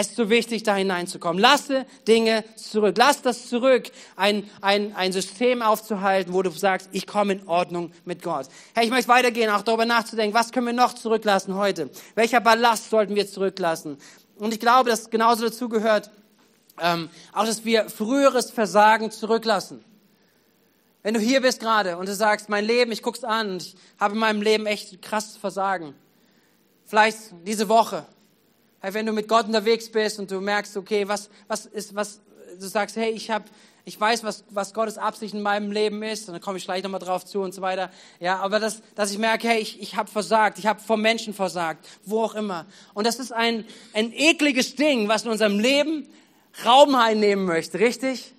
Es 0.00 0.10
ist 0.10 0.16
so 0.16 0.30
wichtig, 0.30 0.62
da 0.62 0.76
hineinzukommen. 0.76 1.42
Lasse 1.42 1.84
Dinge 2.06 2.44
zurück. 2.54 2.94
Lass 2.96 3.20
das 3.20 3.48
zurück, 3.48 3.90
ein, 4.14 4.48
ein, 4.60 4.94
ein 4.94 5.10
System 5.10 5.60
aufzuhalten, 5.60 6.32
wo 6.34 6.42
du 6.42 6.50
sagst, 6.50 6.88
ich 6.92 7.04
komme 7.04 7.32
in 7.32 7.48
Ordnung 7.48 7.90
mit 8.04 8.22
Gott. 8.22 8.46
Hey, 8.76 8.84
ich 8.84 8.92
möchte 8.92 9.08
weitergehen, 9.08 9.50
auch 9.50 9.62
darüber 9.62 9.86
nachzudenken, 9.86 10.38
was 10.38 10.52
können 10.52 10.66
wir 10.66 10.72
noch 10.72 10.92
zurücklassen 10.92 11.56
heute? 11.56 11.90
Welcher 12.14 12.38
Ballast 12.38 12.90
sollten 12.90 13.16
wir 13.16 13.26
zurücklassen? 13.26 13.98
Und 14.36 14.54
ich 14.54 14.60
glaube, 14.60 14.88
dass 14.88 15.10
genauso 15.10 15.46
dazu 15.46 15.68
gehört, 15.68 16.12
ähm, 16.80 17.10
auch 17.32 17.44
dass 17.44 17.64
wir 17.64 17.90
früheres 17.90 18.52
Versagen 18.52 19.10
zurücklassen. 19.10 19.84
Wenn 21.02 21.14
du 21.14 21.18
hier 21.18 21.40
bist 21.40 21.58
gerade 21.58 21.96
und 21.96 22.08
du 22.08 22.14
sagst, 22.14 22.48
mein 22.48 22.64
Leben, 22.64 22.92
ich 22.92 23.02
guck's 23.02 23.24
an 23.24 23.56
ich 23.56 23.74
habe 23.98 24.14
in 24.14 24.20
meinem 24.20 24.42
Leben 24.42 24.66
echt 24.66 25.02
krasses 25.02 25.36
Versagen. 25.36 25.92
Vielleicht 26.84 27.18
diese 27.44 27.68
Woche 27.68 28.06
Hey, 28.80 28.94
wenn 28.94 29.06
du 29.06 29.12
mit 29.12 29.26
Gott 29.26 29.46
unterwegs 29.46 29.90
bist 29.90 30.18
und 30.18 30.30
du 30.30 30.40
merkst, 30.40 30.76
okay, 30.76 31.08
was, 31.08 31.30
was 31.48 31.66
ist, 31.66 31.94
was, 31.94 32.20
du 32.60 32.66
sagst, 32.66 32.96
hey, 32.96 33.10
ich 33.10 33.30
habe, 33.30 33.44
ich 33.84 34.00
weiß, 34.00 34.22
was, 34.22 34.44
was 34.50 34.72
Gottes 34.74 34.98
Absicht 34.98 35.34
in 35.34 35.42
meinem 35.42 35.72
Leben 35.72 36.02
ist, 36.02 36.28
und 36.28 36.34
dann 36.34 36.40
komme 36.40 36.58
ich 36.58 36.64
gleich 36.64 36.82
nochmal 36.82 37.00
drauf 37.00 37.24
zu 37.24 37.40
und 37.40 37.52
so 37.52 37.60
weiter. 37.60 37.90
Ja, 38.20 38.38
aber 38.38 38.60
das, 38.60 38.82
dass 38.94 39.10
ich 39.10 39.18
merke, 39.18 39.48
hey, 39.48 39.60
ich, 39.60 39.80
ich 39.80 39.96
habe 39.96 40.10
versagt, 40.10 40.58
ich 40.58 40.66
habe 40.66 40.80
vor 40.80 40.96
Menschen 40.96 41.34
versagt, 41.34 41.88
wo 42.04 42.22
auch 42.22 42.34
immer. 42.34 42.66
Und 42.94 43.06
das 43.06 43.18
ist 43.18 43.32
ein, 43.32 43.64
ein 43.94 44.12
ekliges 44.12 44.76
Ding, 44.76 45.08
was 45.08 45.24
in 45.24 45.30
unserem 45.30 45.58
Leben 45.58 46.08
Raum 46.64 46.94
einnehmen 46.94 47.44
möchte, 47.44 47.78
richtig? 47.80 48.32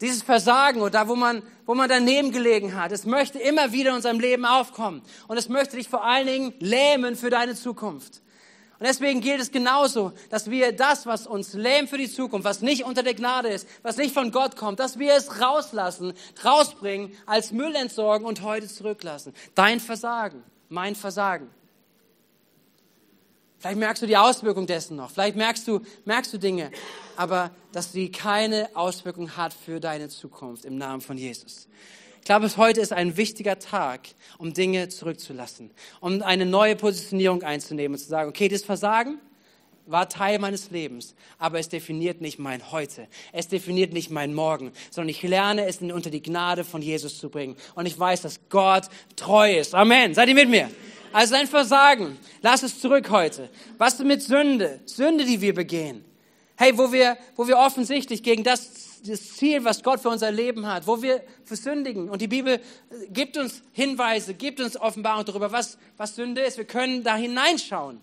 Dieses 0.00 0.22
Versagen 0.22 0.80
oder 0.80 0.90
da, 0.90 1.08
wo 1.08 1.14
man, 1.14 1.42
wo 1.66 1.74
man 1.74 1.88
daneben 1.88 2.32
gelegen 2.32 2.74
hat, 2.74 2.90
es 2.90 3.04
möchte 3.04 3.38
immer 3.38 3.72
wieder 3.72 3.90
in 3.90 3.96
unserem 3.96 4.18
Leben 4.18 4.46
aufkommen. 4.46 5.02
Und 5.28 5.36
es 5.36 5.50
möchte 5.50 5.76
dich 5.76 5.88
vor 5.88 6.04
allen 6.04 6.26
Dingen 6.26 6.54
lähmen 6.58 7.16
für 7.16 7.28
deine 7.28 7.54
Zukunft. 7.54 8.22
Und 8.80 8.86
deswegen 8.86 9.20
gilt 9.20 9.42
es 9.42 9.52
genauso, 9.52 10.12
dass 10.30 10.50
wir 10.50 10.72
das, 10.72 11.04
was 11.04 11.26
uns 11.26 11.52
lähmt 11.52 11.90
für 11.90 11.98
die 11.98 12.10
Zukunft, 12.10 12.46
was 12.46 12.62
nicht 12.62 12.84
unter 12.84 13.02
der 13.02 13.12
Gnade 13.12 13.48
ist, 13.48 13.68
was 13.82 13.98
nicht 13.98 14.14
von 14.14 14.32
Gott 14.32 14.56
kommt, 14.56 14.80
dass 14.80 14.98
wir 14.98 15.12
es 15.12 15.38
rauslassen, 15.38 16.14
rausbringen, 16.42 17.14
als 17.26 17.52
Müll 17.52 17.74
entsorgen 17.76 18.26
und 18.26 18.40
heute 18.40 18.68
zurücklassen. 18.68 19.34
Dein 19.54 19.80
Versagen, 19.80 20.42
mein 20.70 20.94
Versagen. 20.94 21.50
Vielleicht 23.58 23.78
merkst 23.78 24.02
du 24.02 24.06
die 24.06 24.16
Auswirkung 24.16 24.66
dessen 24.66 24.96
noch. 24.96 25.10
Vielleicht 25.10 25.36
merkst 25.36 25.68
du, 25.68 25.82
merkst 26.06 26.32
du 26.32 26.38
Dinge, 26.38 26.70
aber 27.16 27.50
dass 27.72 27.92
sie 27.92 28.10
keine 28.10 28.70
Auswirkung 28.72 29.36
hat 29.36 29.52
für 29.52 29.78
deine 29.78 30.08
Zukunft 30.08 30.64
im 30.64 30.78
Namen 30.78 31.02
von 31.02 31.18
Jesus. 31.18 31.68
Ich 32.20 32.26
glaube, 32.26 32.54
heute 32.58 32.80
ist 32.80 32.92
ein 32.92 33.16
wichtiger 33.16 33.58
Tag, 33.58 34.08
um 34.38 34.52
Dinge 34.52 34.88
zurückzulassen, 34.88 35.70
um 36.00 36.22
eine 36.22 36.46
neue 36.46 36.76
Positionierung 36.76 37.42
einzunehmen 37.42 37.94
und 37.94 37.98
zu 37.98 38.08
sagen, 38.08 38.28
okay, 38.28 38.48
das 38.48 38.62
Versagen 38.62 39.18
war 39.86 40.08
Teil 40.08 40.38
meines 40.38 40.70
Lebens, 40.70 41.14
aber 41.38 41.58
es 41.58 41.68
definiert 41.68 42.20
nicht 42.20 42.38
mein 42.38 42.70
Heute. 42.70 43.08
Es 43.32 43.48
definiert 43.48 43.92
nicht 43.92 44.10
mein 44.10 44.34
Morgen, 44.34 44.70
sondern 44.90 45.08
ich 45.08 45.22
lerne 45.22 45.66
es 45.66 45.80
unter 45.80 46.10
die 46.10 46.22
Gnade 46.22 46.62
von 46.62 46.82
Jesus 46.82 47.18
zu 47.18 47.30
bringen. 47.30 47.56
Und 47.74 47.86
ich 47.86 47.98
weiß, 47.98 48.20
dass 48.20 48.38
Gott 48.50 48.84
treu 49.16 49.58
ist. 49.58 49.74
Amen. 49.74 50.14
Seid 50.14 50.28
ihr 50.28 50.34
mit 50.34 50.50
mir? 50.50 50.70
Also 51.12 51.34
ein 51.34 51.48
Versagen, 51.48 52.18
lass 52.42 52.62
es 52.62 52.80
zurück 52.80 53.10
heute. 53.10 53.48
Was 53.78 53.98
mit 53.98 54.22
Sünde? 54.22 54.78
Sünde, 54.84 55.24
die 55.24 55.40
wir 55.40 55.54
begehen. 55.54 56.04
Hey, 56.56 56.76
wo 56.76 56.92
wir, 56.92 57.16
wo 57.34 57.48
wir 57.48 57.56
offensichtlich 57.58 58.22
gegen 58.22 58.44
das 58.44 58.89
das 59.06 59.36
Ziel, 59.36 59.64
was 59.64 59.82
Gott 59.82 60.00
für 60.00 60.08
unser 60.08 60.30
Leben 60.30 60.66
hat, 60.66 60.86
wo 60.86 61.02
wir 61.02 61.22
versündigen. 61.44 62.08
Und 62.08 62.20
die 62.22 62.28
Bibel 62.28 62.60
gibt 63.10 63.36
uns 63.36 63.62
Hinweise, 63.72 64.34
gibt 64.34 64.60
uns 64.60 64.76
Offenbarung 64.76 65.24
darüber, 65.24 65.52
was, 65.52 65.78
was 65.96 66.16
Sünde 66.16 66.42
ist. 66.42 66.58
Wir 66.58 66.64
können 66.64 67.02
da 67.02 67.16
hineinschauen. 67.16 68.00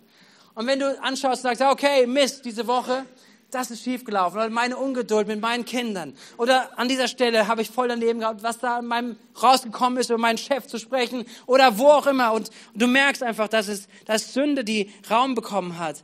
Und 0.56 0.68
wenn 0.68 0.80
du 0.80 1.02
anschaust 1.04 1.46
und 1.46 1.58
sagst, 1.58 1.62
okay, 1.62 2.08
Mist, 2.08 2.44
diese 2.46 2.66
Woche, 2.66 3.06
das 3.52 3.72
ist 3.72 3.84
schiefgelaufen. 3.84 4.40
Oder 4.40 4.50
meine 4.50 4.78
Ungeduld 4.78 5.28
mit 5.28 5.40
meinen 5.40 5.66
Kindern. 5.66 6.14
Oder 6.38 6.78
an 6.78 6.88
dieser 6.88 7.08
Stelle 7.08 7.48
habe 7.48 7.62
ich 7.62 7.70
voll 7.70 7.88
daneben 7.88 8.20
gehabt, 8.20 8.44
was 8.44 8.60
da 8.60 8.80
in 8.80 8.86
meinem 8.86 9.16
rausgekommen 9.42 10.00
ist, 10.00 10.10
über 10.10 10.20
meinen 10.20 10.38
Chef 10.38 10.68
zu 10.68 10.80
sprechen. 10.80 11.26
Oder 11.46 11.78
wo 11.78 11.88
auch 11.88 12.08
immer. 12.08 12.34
Und 12.34 12.50
du 12.76 12.88
merkst 12.88 13.24
einfach, 13.24 13.48
dass 13.48 13.68
es, 13.68 13.88
dass 14.06 14.34
Sünde, 14.34 14.64
die 14.64 14.92
Raum 15.10 15.36
bekommen 15.36 15.80
hat. 15.80 16.04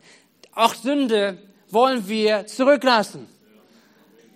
Auch 0.53 0.75
Sünde 0.75 1.39
wollen 1.69 2.07
wir 2.07 2.47
zurücklassen. 2.47 3.27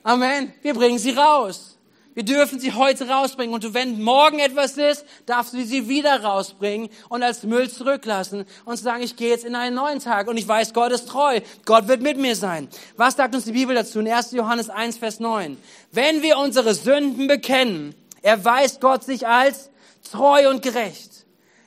Amen. 0.08 0.54
Wir 0.62 0.74
bringen 0.74 1.00
sie 1.00 1.12
raus. 1.12 1.78
Wir 2.13 2.24
dürfen 2.24 2.62
sie 2.62 2.72
heute 2.72 3.10
rausbringen. 3.10 3.54
Und 3.54 3.74
wenn 3.74 4.02
morgen 4.02 4.39
etwas 4.39 4.78
ist, 4.78 5.04
darfst 5.26 5.52
du 5.52 5.62
sie 5.65 5.89
wieder 5.89 6.24
rausbringen 6.24 6.88
und 7.10 7.24
als 7.24 7.43
Müll 7.43 7.70
zurücklassen 7.70 8.46
und 8.63 8.78
sagen, 8.78 9.04
ich 9.04 9.17
gehe 9.17 9.30
jetzt 9.30 9.43
in 9.43 9.54
einen 9.54 9.76
neuen 9.76 10.00
Tag 10.00 10.30
und 10.30 10.38
ich 10.38 10.48
weiß, 10.48 10.74
Gott 10.74 10.93
ist 10.93 11.10
treu. 11.10 11.41
Gott 11.65 11.89
wird 11.89 12.02
mit 12.02 12.17
mir 12.17 12.38
sein. 12.38 12.70
Was 12.96 13.17
sagt 13.17 13.36
uns 13.36 13.43
die 13.43 13.52
Bibel 13.52 13.76
dazu? 13.76 14.00
In 14.00 14.08
1. 14.08 14.32
Johannes 14.32 14.70
1, 14.70 14.96
Vers 14.98 15.20
9. 15.20 15.58
Wenn 15.91 16.22
wir 16.22 16.38
unsere 16.38 16.74
Sünden 16.74 17.28
bekennen, 17.28 17.93
erweist 18.22 18.80
Gott 18.80 19.04
sich 19.04 19.28
als 19.28 19.70
treu 20.10 20.50
und 20.50 20.62
gerecht. 20.62 21.26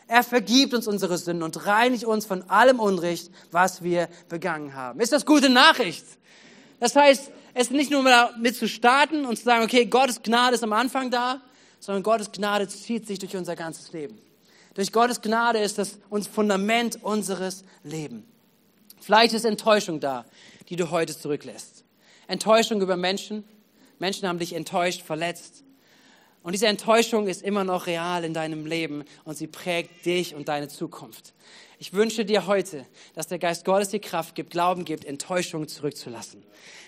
Er 0.08 0.22
vergibt 0.22 0.72
uns 0.72 0.88
unsere 0.88 1.18
Sünden 1.18 1.42
und 1.42 1.66
reinigt 1.66 2.04
uns 2.04 2.24
von 2.24 2.48
allem 2.48 2.80
Unrecht, 2.80 3.30
was 3.50 3.82
wir 3.82 4.08
begangen 4.30 4.72
haben. 4.72 4.98
Ist 4.98 5.12
das 5.12 5.26
gute 5.26 5.50
Nachricht? 5.50 6.06
Das 6.80 6.96
heißt, 6.96 7.30
es 7.54 7.68
ist 7.68 7.72
nicht 7.72 7.90
nur 7.90 8.04
damit 8.04 8.56
zu 8.56 8.68
starten 8.68 9.26
und 9.26 9.36
zu 9.36 9.44
sagen, 9.44 9.64
okay, 9.64 9.86
Gottes 9.86 10.22
Gnade 10.22 10.54
ist 10.54 10.62
am 10.62 10.72
Anfang 10.72 11.10
da, 11.10 11.40
sondern 11.80 12.02
Gottes 12.02 12.30
Gnade 12.32 12.68
zieht 12.68 13.06
sich 13.06 13.18
durch 13.18 13.36
unser 13.36 13.56
ganzes 13.56 13.92
Leben. 13.92 14.18
Durch 14.74 14.92
Gottes 14.92 15.20
Gnade 15.20 15.58
ist 15.58 15.78
das 15.78 15.98
uns 16.10 16.26
Fundament 16.26 17.02
unseres 17.02 17.64
Lebens. 17.82 18.24
Vielleicht 19.00 19.34
ist 19.34 19.44
Enttäuschung 19.44 19.98
da, 19.98 20.24
die 20.68 20.76
du 20.76 20.90
heute 20.90 21.16
zurücklässt. 21.16 21.84
Enttäuschung 22.28 22.80
über 22.80 22.96
Menschen. 22.96 23.44
Menschen 23.98 24.28
haben 24.28 24.38
dich 24.38 24.52
enttäuscht, 24.52 25.02
verletzt. 25.02 25.64
Und 26.42 26.52
diese 26.52 26.68
Enttäuschung 26.68 27.26
ist 27.26 27.42
immer 27.42 27.64
noch 27.64 27.86
real 27.86 28.24
in 28.24 28.34
deinem 28.34 28.66
Leben 28.66 29.04
und 29.24 29.36
sie 29.36 29.46
prägt 29.46 30.06
dich 30.06 30.34
und 30.34 30.48
deine 30.48 30.68
Zukunft. 30.68 31.34
Ich 31.82 31.94
wünsche 31.94 32.26
dir 32.26 32.46
heute, 32.46 32.84
dass 33.14 33.28
der 33.28 33.38
Geist 33.38 33.64
Gottes 33.64 33.88
dir 33.88 34.00
Kraft 34.00 34.34
gibt, 34.34 34.50
Glauben 34.50 34.84
gibt, 34.84 35.06
Enttäuschung 35.06 35.66
zurückzulassen. 35.66 36.42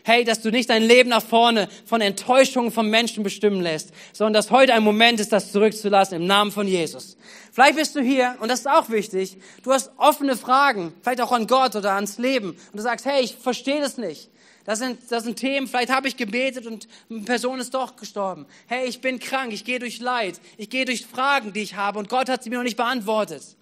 Hey, 0.05 0.22
dass 0.22 0.42
du 0.42 0.50
nicht 0.50 0.68
dein 0.68 0.83
Leben 0.83 1.09
nach 1.09 1.22
vorne 1.22 1.70
von 1.87 2.02
Enttäuschungen 2.02 2.70
von 2.70 2.90
Menschen 2.90 3.22
bestimmen 3.24 3.62
lässt, 3.62 3.92
sondern 4.12 4.35
dass 4.35 4.50
heute 4.50 4.74
ein 4.74 4.83
Moment 4.83 5.18
ist, 5.18 5.33
das 5.33 5.50
zurückzulassen 5.50 6.16
im 6.16 6.26
Namen 6.26 6.52
von 6.52 6.68
Jesus. 6.68 7.16
Vielleicht 7.52 7.76
bist 7.76 7.96
du 7.96 8.02
hier, 8.02 8.37
und 8.40 8.50
das 8.50 8.61
ist 8.61 8.66
auch 8.66 8.90
wichtig, 8.90 9.38
du 9.62 9.72
hast 9.72 9.92
offene 9.96 10.37
Fragen, 10.37 10.92
vielleicht 11.00 11.22
auch 11.22 11.33
an 11.33 11.46
Gott 11.46 11.74
oder 11.74 11.92
ans 11.94 12.18
Leben, 12.18 12.50
und 12.50 12.74
du 12.76 12.83
sagst, 12.83 13.07
hey, 13.07 13.22
ich 13.22 13.35
verstehe 13.35 13.81
das 13.81 13.96
nicht. 13.96 14.28
Das 14.66 14.78
sind, 14.78 14.98
das 15.09 15.24
sind 15.24 15.37
Themen, 15.37 15.68
vielleicht 15.68 15.90
habe 15.90 16.07
ich 16.07 16.18
gebetet 16.18 16.66
und 16.66 16.87
eine 17.09 17.22
Person 17.22 17.61
ist 17.61 17.72
doch 17.72 17.96
gestorben. 17.96 18.44
Hey, 18.66 18.87
ich 18.87 19.00
bin 19.00 19.20
krank, 19.20 19.55
ich 19.55 19.64
gehe 19.64 19.78
durch 19.78 20.00
Leid, 20.00 20.38
ich 20.59 20.68
gehe 20.68 20.85
durch 20.85 21.07
Fragen, 21.07 21.55
die 21.55 21.62
ich 21.62 21.76
habe 21.76 21.98
und 21.98 22.11
Gott 22.11 22.28
hat 22.28 22.44
sie 22.44 22.50
mir 22.50 22.57
noch 22.57 22.62
nicht 22.62 22.76
beantwortet. 22.76 23.57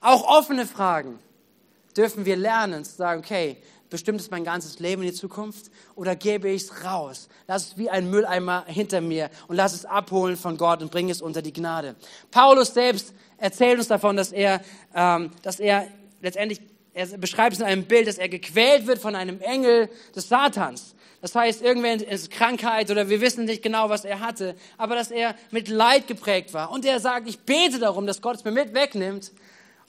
Auch 0.00 0.24
offene 0.24 0.66
Fragen 0.66 1.18
dürfen 1.96 2.24
wir 2.24 2.36
lernen 2.36 2.84
zu 2.84 2.94
sagen, 2.96 3.20
okay, 3.20 3.56
bestimmt 3.90 4.20
es 4.20 4.30
mein 4.30 4.44
ganzes 4.44 4.78
Leben 4.78 5.02
in 5.02 5.08
die 5.08 5.14
Zukunft 5.14 5.70
oder 5.94 6.14
gebe 6.14 6.48
ich 6.48 6.62
es 6.62 6.84
raus? 6.84 7.28
Lass 7.46 7.68
es 7.68 7.78
wie 7.78 7.90
ein 7.90 8.10
Mülleimer 8.10 8.64
hinter 8.66 9.00
mir 9.00 9.30
und 9.48 9.56
lass 9.56 9.74
es 9.74 9.84
abholen 9.84 10.36
von 10.36 10.56
Gott 10.56 10.82
und 10.82 10.90
bringe 10.90 11.10
es 11.10 11.22
unter 11.22 11.42
die 11.42 11.52
Gnade. 11.52 11.96
Paulus 12.30 12.74
selbst 12.74 13.12
erzählt 13.38 13.78
uns 13.78 13.88
davon, 13.88 14.16
dass 14.16 14.32
er, 14.32 14.60
ähm, 14.94 15.30
dass 15.42 15.60
er 15.60 15.86
letztendlich 16.20 16.60
er 16.94 17.06
beschreibt 17.16 17.52
es 17.52 17.60
in 17.60 17.66
einem 17.66 17.84
Bild, 17.84 18.08
dass 18.08 18.18
er 18.18 18.28
gequält 18.28 18.88
wird 18.88 18.98
von 18.98 19.14
einem 19.14 19.40
Engel 19.40 19.88
des 20.16 20.28
Satans. 20.28 20.96
Das 21.20 21.32
heißt, 21.32 21.62
irgendwann 21.62 22.00
ist 22.00 22.30
Krankheit 22.30 22.90
oder 22.90 23.08
wir 23.08 23.20
wissen 23.20 23.44
nicht 23.44 23.62
genau, 23.62 23.88
was 23.88 24.04
er 24.04 24.18
hatte, 24.18 24.56
aber 24.76 24.96
dass 24.96 25.12
er 25.12 25.36
mit 25.52 25.68
Leid 25.68 26.08
geprägt 26.08 26.54
war. 26.54 26.72
Und 26.72 26.84
er 26.84 26.98
sagt, 26.98 27.28
ich 27.28 27.38
bete 27.38 27.78
darum, 27.78 28.06
dass 28.06 28.20
Gott 28.20 28.36
es 28.36 28.44
mir 28.44 28.50
mit 28.50 28.74
wegnimmt. 28.74 29.30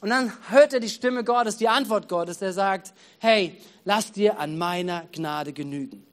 Und 0.01 0.09
dann 0.09 0.31
hört 0.49 0.73
er 0.73 0.79
die 0.79 0.89
Stimme 0.89 1.23
Gottes, 1.23 1.57
die 1.57 1.67
Antwort 1.67 2.07
Gottes, 2.07 2.39
der 2.39 2.53
sagt, 2.53 2.93
hey, 3.19 3.57
lass 3.83 4.11
dir 4.11 4.39
an 4.39 4.57
meiner 4.57 5.05
Gnade 5.11 5.51
genügen. 5.51 6.05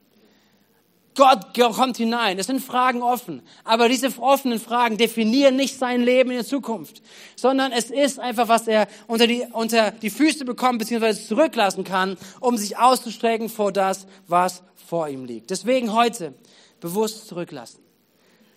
Gott 1.17 1.57
kommt 1.57 1.97
hinein. 1.97 2.37
Es 2.37 2.45
sind 2.45 2.61
Fragen 2.61 3.01
offen. 3.01 3.41
Aber 3.63 3.89
diese 3.89 4.09
offenen 4.21 4.59
Fragen 4.59 4.97
definieren 4.97 5.55
nicht 5.55 5.77
sein 5.77 6.01
Leben 6.01 6.29
in 6.29 6.37
der 6.37 6.45
Zukunft, 6.45 7.01
sondern 7.35 7.71
es 7.71 7.89
ist 7.89 8.19
einfach, 8.19 8.47
was 8.47 8.67
er 8.67 8.87
unter 9.07 9.25
die, 9.25 9.43
unter 9.51 9.91
die 9.91 10.11
Füße 10.11 10.45
bekommt, 10.45 10.77
beziehungsweise 10.79 11.25
zurücklassen 11.25 11.83
kann, 11.83 12.17
um 12.39 12.55
sich 12.55 12.77
auszustrecken 12.77 13.49
vor 13.49 13.71
das, 13.71 14.05
was 14.27 14.61
vor 14.75 15.09
ihm 15.09 15.25
liegt. 15.25 15.49
Deswegen 15.49 15.91
heute 15.93 16.35
bewusst 16.79 17.27
zurücklassen. 17.27 17.86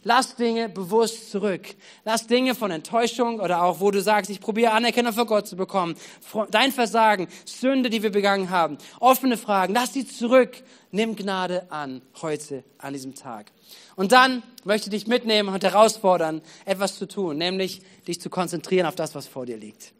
Lass 0.02 0.34
Dinge 0.34 0.70
bewusst 0.70 1.30
zurück. 1.30 1.74
Lass 2.04 2.26
Dinge 2.26 2.54
von 2.54 2.70
Enttäuschung 2.70 3.38
oder 3.38 3.62
auch, 3.62 3.80
wo 3.80 3.90
du 3.90 4.00
sagst, 4.00 4.30
ich 4.30 4.40
probiere 4.40 4.72
Anerkennung 4.72 5.12
von 5.12 5.26
Gott 5.26 5.46
zu 5.46 5.56
bekommen. 5.56 5.94
Dein 6.50 6.72
Versagen, 6.72 7.28
Sünde, 7.44 7.90
die 7.90 8.02
wir 8.02 8.10
begangen 8.10 8.48
haben, 8.48 8.78
offene 8.98 9.36
Fragen, 9.36 9.74
lass 9.74 9.92
sie 9.92 10.06
zurück. 10.06 10.62
Nimm 10.90 11.16
Gnade 11.16 11.70
an, 11.70 12.00
heute, 12.22 12.64
an 12.78 12.94
diesem 12.94 13.14
Tag. 13.14 13.52
Und 13.94 14.12
dann 14.12 14.42
möchte 14.64 14.88
ich 14.88 15.02
dich 15.02 15.06
mitnehmen 15.06 15.50
und 15.50 15.62
herausfordern, 15.62 16.40
etwas 16.64 16.96
zu 16.96 17.06
tun, 17.06 17.36
nämlich 17.36 17.82
dich 18.08 18.20
zu 18.20 18.30
konzentrieren 18.30 18.86
auf 18.86 18.96
das, 18.96 19.14
was 19.14 19.28
vor 19.28 19.44
dir 19.44 19.58
liegt. 19.58 19.92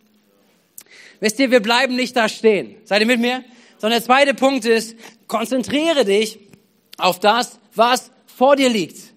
Wisst 1.20 1.38
ihr, 1.38 1.50
wir 1.50 1.60
bleiben 1.60 1.94
nicht 1.94 2.16
da 2.16 2.30
stehen. 2.30 2.76
Seid 2.84 3.02
ihr 3.02 3.06
mit 3.06 3.20
mir? 3.20 3.44
Sondern 3.76 3.98
der 3.98 4.06
zweite 4.06 4.32
Punkt 4.32 4.64
ist, 4.64 4.96
konzentriere 5.28 6.06
dich 6.06 6.38
auf 6.96 7.20
das, 7.20 7.60
was 7.74 8.10
vor 8.26 8.56
dir 8.56 8.70
liegt 8.70 9.09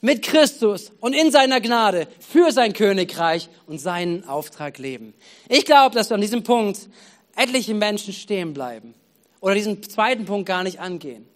mit 0.00 0.22
Christus 0.22 0.92
und 1.00 1.12
in 1.12 1.30
seiner 1.30 1.60
Gnade 1.60 2.08
für 2.20 2.52
sein 2.52 2.72
Königreich 2.72 3.48
und 3.66 3.78
seinen 3.78 4.24
Auftrag 4.24 4.78
leben. 4.78 5.14
Ich 5.48 5.64
glaube, 5.64 5.94
dass 5.94 6.10
an 6.12 6.20
diesem 6.20 6.42
Punkt 6.42 6.78
etliche 7.36 7.74
Menschen 7.74 8.12
stehen 8.12 8.54
bleiben 8.54 8.94
oder 9.40 9.54
diesen 9.54 9.82
zweiten 9.82 10.24
Punkt 10.24 10.46
gar 10.46 10.62
nicht 10.62 10.80
angehen, 10.80 11.26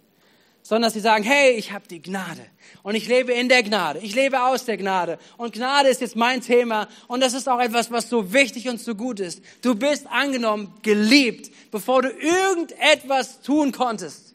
sondern 0.61 0.87
dass 0.87 0.93
sie 0.93 0.99
sagen, 0.99 1.23
hey, 1.23 1.51
ich 1.51 1.71
habe 1.71 1.87
die 1.87 2.01
Gnade 2.01 2.41
und 2.81 2.95
ich 2.95 3.07
lebe 3.07 3.31
in 3.33 3.49
der 3.49 3.61
Gnade, 3.61 3.99
ich 3.99 4.15
lebe 4.15 4.43
aus 4.43 4.65
der 4.65 4.77
Gnade 4.77 5.19
und 5.37 5.53
Gnade 5.53 5.89
ist 5.89 6.01
jetzt 6.01 6.15
mein 6.15 6.41
Thema 6.41 6.87
und 7.07 7.21
das 7.21 7.33
ist 7.33 7.47
auch 7.47 7.59
etwas, 7.59 7.91
was 7.91 8.09
so 8.09 8.33
wichtig 8.33 8.67
und 8.67 8.79
so 8.79 8.95
gut 8.95 9.19
ist. 9.19 9.41
Du 9.61 9.75
bist 9.75 10.07
angenommen, 10.07 10.73
geliebt, 10.81 11.51
bevor 11.71 12.01
du 12.01 12.09
irgendetwas 12.09 13.41
tun 13.41 13.71
konntest. 13.71 14.33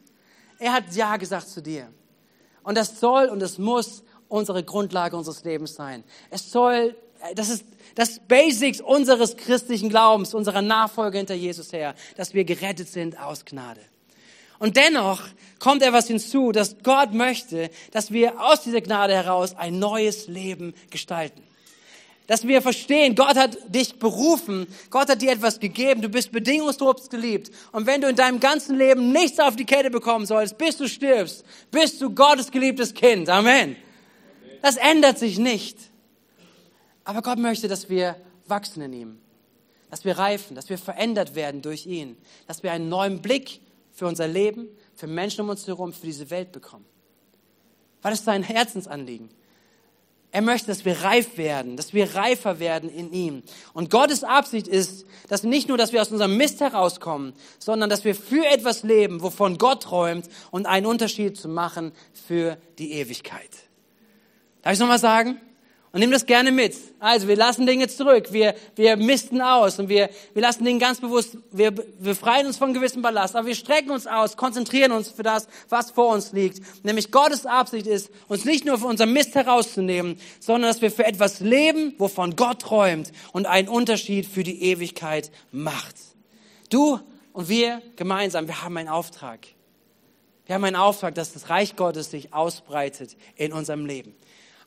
Er 0.57 0.73
hat 0.73 0.83
Ja 0.93 1.17
gesagt 1.17 1.49
zu 1.49 1.61
dir. 1.61 1.87
Und 2.63 2.77
das 2.77 2.99
soll 2.99 3.25
und 3.29 3.39
das 3.39 3.57
muss 3.57 4.03
unsere 4.31 4.63
Grundlage 4.63 5.17
unseres 5.17 5.43
Lebens 5.43 5.75
sein. 5.75 6.03
Es 6.29 6.51
soll, 6.51 6.95
das 7.35 7.49
ist 7.49 7.65
das 7.95 8.19
Basics 8.19 8.79
unseres 8.79 9.35
christlichen 9.35 9.89
Glaubens, 9.89 10.33
unserer 10.33 10.61
Nachfolge 10.61 11.17
hinter 11.17 11.33
Jesus 11.33 11.73
her, 11.73 11.95
dass 12.15 12.33
wir 12.33 12.45
gerettet 12.45 12.87
sind 12.87 13.19
aus 13.19 13.43
Gnade. 13.43 13.81
Und 14.57 14.77
dennoch 14.77 15.21
kommt 15.59 15.81
etwas 15.81 16.07
hinzu, 16.07 16.51
dass 16.51 16.77
Gott 16.83 17.13
möchte, 17.13 17.69
dass 17.91 18.11
wir 18.11 18.39
aus 18.39 18.61
dieser 18.61 18.81
Gnade 18.81 19.13
heraus 19.13 19.55
ein 19.57 19.79
neues 19.79 20.27
Leben 20.27 20.73
gestalten. 20.91 21.43
Dass 22.27 22.47
wir 22.47 22.61
verstehen, 22.61 23.15
Gott 23.15 23.35
hat 23.35 23.57
dich 23.67 23.99
berufen, 23.99 24.67
Gott 24.89 25.09
hat 25.09 25.21
dir 25.21 25.31
etwas 25.31 25.59
gegeben, 25.59 26.01
du 26.01 26.07
bist 26.09 26.31
bedingungslos 26.31 27.09
geliebt. 27.09 27.51
Und 27.73 27.87
wenn 27.87 27.99
du 27.99 28.07
in 28.07 28.15
deinem 28.15 28.39
ganzen 28.39 28.77
Leben 28.77 29.11
nichts 29.11 29.39
auf 29.39 29.57
die 29.57 29.65
Kette 29.65 29.89
bekommen 29.89 30.25
sollst, 30.25 30.57
bis 30.57 30.77
du 30.77 30.87
stirbst, 30.87 31.43
bist 31.71 31.99
du 31.99 32.11
Gottes 32.11 32.49
geliebtes 32.49 32.93
Kind. 32.93 33.27
Amen. 33.27 33.75
Das 34.61 34.77
ändert 34.77 35.17
sich 35.17 35.39
nicht. 35.39 35.77
Aber 37.03 37.21
Gott 37.21 37.39
möchte, 37.39 37.67
dass 37.67 37.89
wir 37.89 38.15
wachsen 38.47 38.81
in 38.81 38.93
ihm, 38.93 39.19
dass 39.89 40.05
wir 40.05 40.17
reifen, 40.17 40.55
dass 40.55 40.69
wir 40.69 40.77
verändert 40.77 41.35
werden 41.35 41.61
durch 41.61 41.85
ihn, 41.85 42.17
dass 42.47 42.63
wir 42.63 42.71
einen 42.71 42.89
neuen 42.89 43.21
Blick 43.21 43.61
für 43.91 44.07
unser 44.07 44.27
Leben, 44.27 44.67
für 44.93 45.07
Menschen 45.07 45.41
um 45.41 45.49
uns 45.49 45.67
herum, 45.67 45.93
für 45.93 46.05
diese 46.05 46.29
Welt 46.29 46.51
bekommen. 46.51 46.85
Weil 48.01 48.13
es 48.13 48.23
sein 48.23 48.43
Herzensanliegen. 48.43 49.29
Er 50.33 50.41
möchte, 50.41 50.67
dass 50.67 50.85
wir 50.85 51.01
reif 51.01 51.37
werden, 51.37 51.75
dass 51.75 51.93
wir 51.93 52.15
reifer 52.15 52.59
werden 52.59 52.89
in 52.89 53.11
ihm. 53.11 53.43
Und 53.73 53.89
Gottes 53.89 54.23
Absicht 54.23 54.67
ist, 54.67 55.05
dass 55.27 55.43
nicht 55.43 55.67
nur, 55.67 55.77
dass 55.77 55.91
wir 55.91 56.01
aus 56.01 56.11
unserem 56.11 56.37
Mist 56.37 56.61
herauskommen, 56.61 57.33
sondern 57.59 57.89
dass 57.89 58.05
wir 58.05 58.15
für 58.15 58.45
etwas 58.45 58.83
leben, 58.83 59.21
wovon 59.21 59.57
Gott 59.57 59.83
träumt 59.83 60.29
und 60.49 60.67
einen 60.67 60.85
Unterschied 60.85 61.35
zu 61.35 61.49
machen 61.49 61.91
für 62.13 62.57
die 62.79 62.93
Ewigkeit. 62.93 63.49
Darf 64.61 64.73
ich 64.73 64.79
nochmal 64.79 64.99
sagen? 64.99 65.39
Und 65.93 65.99
nimm 65.99 66.11
das 66.11 66.25
gerne 66.25 66.53
mit. 66.53 66.73
Also, 66.99 67.27
wir 67.27 67.35
lassen 67.35 67.65
Dinge 67.65 67.89
zurück. 67.89 68.31
Wir, 68.31 68.55
wir 68.77 68.95
misten 68.95 69.41
aus 69.41 69.77
und 69.77 69.89
wir, 69.89 70.09
wir 70.33 70.41
lassen 70.41 70.63
Dinge 70.63 70.79
ganz 70.79 71.01
bewusst, 71.01 71.37
wir 71.51 71.73
wir 71.99 72.15
freien 72.15 72.47
uns 72.47 72.57
von 72.57 72.73
gewissem 72.73 73.01
Ballast, 73.01 73.35
aber 73.35 73.47
wir 73.47 73.55
strecken 73.55 73.91
uns 73.91 74.07
aus, 74.07 74.37
konzentrieren 74.37 74.93
uns 74.93 75.09
für 75.09 75.23
das, 75.23 75.49
was 75.67 75.91
vor 75.91 76.13
uns 76.13 76.31
liegt. 76.31 76.85
Nämlich 76.85 77.11
Gottes 77.11 77.45
Absicht 77.45 77.87
ist, 77.87 78.09
uns 78.29 78.45
nicht 78.45 78.63
nur 78.63 78.77
für 78.77 78.85
unser 78.85 79.05
Mist 79.05 79.35
herauszunehmen, 79.35 80.17
sondern 80.39 80.71
dass 80.71 80.81
wir 80.81 80.91
für 80.91 81.05
etwas 81.05 81.41
leben, 81.41 81.93
wovon 81.97 82.37
Gott 82.37 82.61
träumt 82.61 83.11
und 83.33 83.45
einen 83.45 83.67
Unterschied 83.67 84.25
für 84.25 84.43
die 84.43 84.63
Ewigkeit 84.63 85.29
macht. 85.51 85.95
Du 86.69 87.01
und 87.33 87.49
wir 87.49 87.81
gemeinsam, 87.97 88.47
wir 88.47 88.61
haben 88.61 88.77
einen 88.77 88.89
Auftrag. 88.89 89.39
Wir 90.45 90.55
haben 90.55 90.63
einen 90.63 90.77
Auftrag, 90.77 91.15
dass 91.15 91.33
das 91.33 91.49
Reich 91.49 91.75
Gottes 91.75 92.11
sich 92.11 92.33
ausbreitet 92.33 93.17
in 93.35 93.51
unserem 93.51 93.85
Leben 93.85 94.15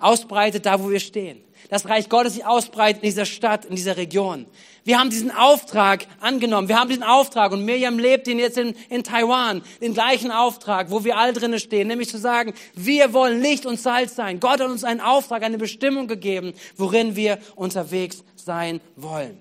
ausbreitet, 0.05 0.67
da 0.67 0.83
wo 0.83 0.91
wir 0.91 1.01
stehen. 1.01 1.41
Das 1.71 1.89
Reich 1.89 2.09
Gottes 2.09 2.35
sich 2.35 2.45
ausbreitet 2.45 3.03
in 3.03 3.09
dieser 3.09 3.25
Stadt, 3.25 3.65
in 3.65 3.75
dieser 3.75 3.97
Region. 3.97 4.47
Wir 4.85 4.99
haben 4.99 5.09
diesen 5.09 5.31
Auftrag 5.31 6.07
angenommen. 6.21 6.69
Wir 6.69 6.79
haben 6.79 6.89
diesen 6.89 7.03
Auftrag 7.03 7.53
und 7.53 7.65
Miriam 7.65 7.99
lebt 7.99 8.29
ihn 8.29 8.39
jetzt 8.39 8.59
in, 8.59 8.75
in 8.91 9.03
Taiwan, 9.03 9.63
den 9.81 9.95
gleichen 9.95 10.31
Auftrag, 10.31 10.91
wo 10.91 11.05
wir 11.05 11.17
alle 11.17 11.33
drinnen 11.33 11.59
stehen, 11.59 11.89
nämlich 11.89 12.11
zu 12.11 12.19
sagen, 12.19 12.53
wir 12.75 13.15
wollen 13.15 13.41
Licht 13.41 13.65
und 13.65 13.81
Salz 13.81 14.15
sein. 14.15 14.41
Gott 14.41 14.61
hat 14.61 14.69
uns 14.69 14.85
einen 14.85 15.01
Auftrag, 15.01 15.43
eine 15.43 15.57
Bestimmung 15.57 16.07
gegeben, 16.07 16.53
worin 16.77 17.17
wir 17.17 17.39
unterwegs 17.57 18.25
sein 18.37 18.81
wollen. 18.97 19.41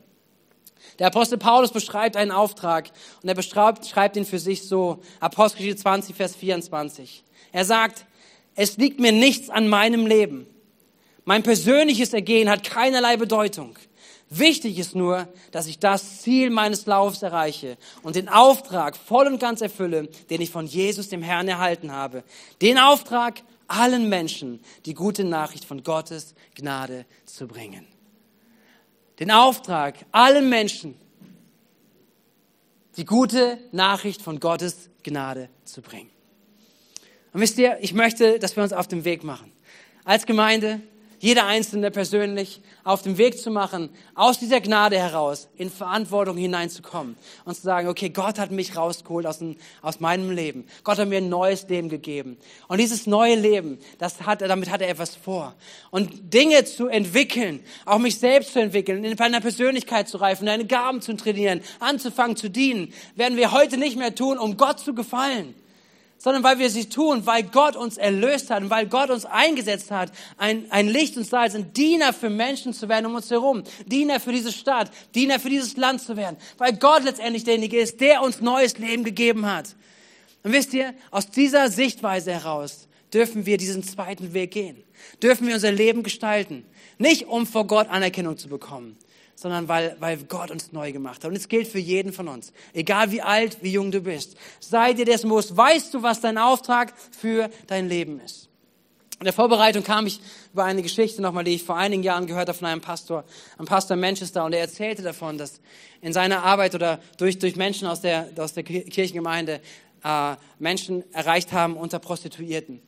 Der 0.99 1.07
Apostel 1.07 1.37
Paulus 1.37 1.71
beschreibt 1.71 2.15
einen 2.15 2.31
Auftrag 2.31 2.89
und 3.21 3.27
er 3.27 3.35
beschreibt, 3.35 3.85
schreibt 3.85 4.15
ihn 4.15 4.25
für 4.25 4.39
sich 4.39 4.63
so, 4.63 4.99
Apostelgeschichte 5.19 5.81
20, 5.81 6.15
Vers 6.15 6.35
24. 6.35 7.23
Er 7.51 7.65
sagt, 7.65 8.05
es 8.55 8.77
liegt 8.77 8.99
mir 8.99 9.11
nichts 9.11 9.49
an 9.49 9.67
meinem 9.67 10.05
Leben. 10.05 10.47
Mein 11.25 11.43
persönliches 11.43 12.13
Ergehen 12.13 12.49
hat 12.49 12.63
keinerlei 12.63 13.17
Bedeutung. 13.17 13.77
Wichtig 14.29 14.79
ist 14.79 14.95
nur, 14.95 15.27
dass 15.51 15.67
ich 15.67 15.79
das 15.79 16.21
Ziel 16.21 16.49
meines 16.49 16.85
Laufs 16.85 17.21
erreiche 17.21 17.77
und 18.01 18.15
den 18.15 18.29
Auftrag 18.29 18.97
voll 18.97 19.27
und 19.27 19.39
ganz 19.39 19.61
erfülle, 19.61 20.07
den 20.29 20.41
ich 20.41 20.49
von 20.49 20.65
Jesus, 20.65 21.09
dem 21.09 21.21
Herrn, 21.21 21.47
erhalten 21.47 21.91
habe. 21.91 22.23
Den 22.61 22.79
Auftrag, 22.79 23.43
allen 23.67 24.09
Menschen 24.09 24.59
die 24.85 24.95
gute 24.95 25.23
Nachricht 25.23 25.65
von 25.65 25.83
Gottes 25.83 26.33
Gnade 26.55 27.05
zu 27.25 27.47
bringen. 27.47 27.85
Den 29.19 29.29
Auftrag, 29.29 29.97
allen 30.11 30.49
Menschen 30.49 30.95
die 32.97 33.05
gute 33.05 33.59
Nachricht 33.71 34.21
von 34.21 34.39
Gottes 34.39 34.89
Gnade 35.03 35.49
zu 35.63 35.81
bringen. 35.81 36.09
Und 37.33 37.41
wisst 37.41 37.57
ihr, 37.57 37.77
ich 37.81 37.93
möchte, 37.93 38.39
dass 38.39 38.55
wir 38.55 38.63
uns 38.63 38.73
auf 38.73 38.87
den 38.87 39.05
Weg 39.05 39.23
machen. 39.23 39.51
Als 40.03 40.25
Gemeinde, 40.25 40.81
jeder 41.23 41.45
Einzelne 41.45 41.89
persönlich 41.89 42.59
auf 42.83 43.01
den 43.01 43.17
Weg 43.17 43.39
zu 43.39 43.49
machen, 43.49 43.89
aus 44.13 44.39
dieser 44.39 44.59
Gnade 44.59 44.97
heraus 44.97 45.47
in 45.55 45.69
Verantwortung 45.69 46.35
hineinzukommen 46.35 47.15
und 47.45 47.55
zu 47.55 47.61
sagen, 47.61 47.87
okay, 47.87 48.09
Gott 48.09 48.37
hat 48.37 48.51
mich 48.51 48.75
rausgeholt 48.75 49.25
aus, 49.25 49.39
dem, 49.39 49.55
aus 49.81 50.01
meinem 50.01 50.31
Leben. 50.31 50.67
Gott 50.83 50.97
hat 50.97 51.07
mir 51.07 51.19
ein 51.19 51.29
neues 51.29 51.65
Leben 51.69 51.87
gegeben. 51.87 52.35
Und 52.67 52.81
dieses 52.81 53.07
neue 53.07 53.35
Leben, 53.35 53.79
das 53.99 54.25
hat, 54.25 54.41
damit 54.41 54.69
hat 54.69 54.81
er 54.81 54.89
etwas 54.89 55.15
vor. 55.15 55.55
Und 55.91 56.33
Dinge 56.33 56.65
zu 56.65 56.87
entwickeln, 56.87 57.61
auch 57.85 57.99
mich 57.99 58.19
selbst 58.19 58.51
zu 58.51 58.59
entwickeln, 58.59 59.05
in 59.05 59.15
meiner 59.17 59.39
Persönlichkeit 59.39 60.09
zu 60.09 60.17
reifen, 60.17 60.45
deine 60.45 60.65
Gaben 60.65 61.01
zu 61.01 61.15
trainieren, 61.15 61.61
anzufangen 61.79 62.35
zu 62.35 62.49
dienen, 62.49 62.93
werden 63.15 63.37
wir 63.37 63.53
heute 63.53 63.77
nicht 63.77 63.95
mehr 63.95 64.13
tun, 64.13 64.37
um 64.37 64.57
Gott 64.57 64.81
zu 64.81 64.93
gefallen 64.93 65.55
sondern 66.17 66.43
weil 66.43 66.59
wir 66.59 66.69
sie 66.69 66.87
tun, 66.87 67.25
weil 67.25 67.43
Gott 67.43 67.75
uns 67.75 67.97
erlöst 67.97 68.49
hat 68.49 68.63
und 68.63 68.69
weil 68.69 68.87
Gott 68.87 69.09
uns 69.09 69.25
eingesetzt 69.25 69.91
hat, 69.91 70.11
ein, 70.37 70.65
ein 70.71 70.87
Licht 70.87 71.17
und 71.17 71.25
Salz, 71.25 71.53
ein 71.53 71.73
Diener 71.73 72.13
für 72.13 72.29
Menschen 72.29 72.73
zu 72.73 72.87
werden 72.87 73.07
um 73.07 73.15
uns 73.15 73.29
herum, 73.29 73.63
Diener 73.85 74.19
für 74.19 74.31
diese 74.31 74.51
Stadt, 74.51 74.89
Diener 75.15 75.39
für 75.39 75.49
dieses 75.49 75.75
Land 75.75 76.01
zu 76.01 76.15
werden, 76.15 76.37
weil 76.57 76.73
Gott 76.73 77.03
letztendlich 77.03 77.43
derjenige 77.43 77.79
ist, 77.79 77.99
der 77.99 78.21
uns 78.21 78.39
neues 78.39 78.77
Leben 78.77 79.03
gegeben 79.03 79.45
hat. 79.45 79.75
Und 80.43 80.53
wisst 80.53 80.73
ihr, 80.73 80.93
aus 81.11 81.29
dieser 81.29 81.69
Sichtweise 81.69 82.31
heraus 82.31 82.87
dürfen 83.13 83.45
wir 83.45 83.57
diesen 83.57 83.83
zweiten 83.83 84.33
Weg 84.33 84.51
gehen, 84.51 84.83
dürfen 85.21 85.47
wir 85.47 85.55
unser 85.55 85.71
Leben 85.71 86.03
gestalten, 86.03 86.65
nicht 86.97 87.27
um 87.27 87.45
vor 87.45 87.67
Gott 87.67 87.89
Anerkennung 87.89 88.37
zu 88.37 88.49
bekommen, 88.49 88.97
sondern 89.43 89.67
weil, 89.67 89.97
weil 89.99 90.17
Gott 90.29 90.51
uns 90.51 90.71
neu 90.71 90.93
gemacht 90.93 91.21
hat. 91.21 91.29
Und 91.29 91.35
es 91.35 91.49
gilt 91.49 91.67
für 91.67 91.77
jeden 91.77 92.13
von 92.13 92.29
uns. 92.29 92.53
Egal 92.71 93.11
wie 93.11 93.21
alt, 93.21 93.57
wie 93.61 93.73
jung 93.73 93.91
du 93.91 93.99
bist. 93.99 94.37
Sei 94.61 94.93
dir 94.93 95.03
dessen 95.03 95.27
bewusst. 95.27 95.55
Weißt 95.55 95.93
du, 95.93 96.01
was 96.01 96.21
dein 96.21 96.37
Auftrag 96.37 96.93
für 97.11 97.49
dein 97.67 97.89
Leben 97.89 98.21
ist? 98.21 98.47
In 99.19 99.25
der 99.25 99.33
Vorbereitung 99.33 99.83
kam 99.83 100.07
ich 100.07 100.21
über 100.53 100.63
eine 100.63 100.81
Geschichte 100.81 101.21
nochmal, 101.21 101.43
die 101.43 101.55
ich 101.55 101.63
vor 101.63 101.75
einigen 101.75 102.03
Jahren 102.03 102.25
gehört 102.25 102.47
habe 102.47 102.57
von 102.57 102.69
einem 102.69 102.79
Pastor, 102.79 103.25
einem 103.57 103.67
Pastor 103.67 103.97
Manchester, 103.97 104.45
und 104.45 104.53
er 104.53 104.61
erzählte 104.61 105.01
davon, 105.01 105.37
dass 105.37 105.59
in 105.99 106.13
seiner 106.13 106.43
Arbeit 106.43 106.73
oder 106.73 107.01
durch, 107.17 107.37
durch 107.37 107.57
Menschen 107.57 107.85
aus 107.85 107.99
der, 107.99 108.29
aus 108.37 108.53
der 108.53 108.63
Kirchengemeinde 108.63 109.59
äh, 110.05 110.35
Menschen 110.57 111.03
erreicht 111.13 111.51
haben 111.51 111.75
unter 111.75 111.99
Prostituierten. 111.99 112.81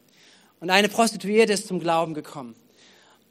Und 0.62 0.70
eine 0.70 0.88
Prostituierte 0.88 1.52
ist 1.52 1.68
zum 1.68 1.82
Glauben 1.82 2.13
gekommen. 2.13 2.56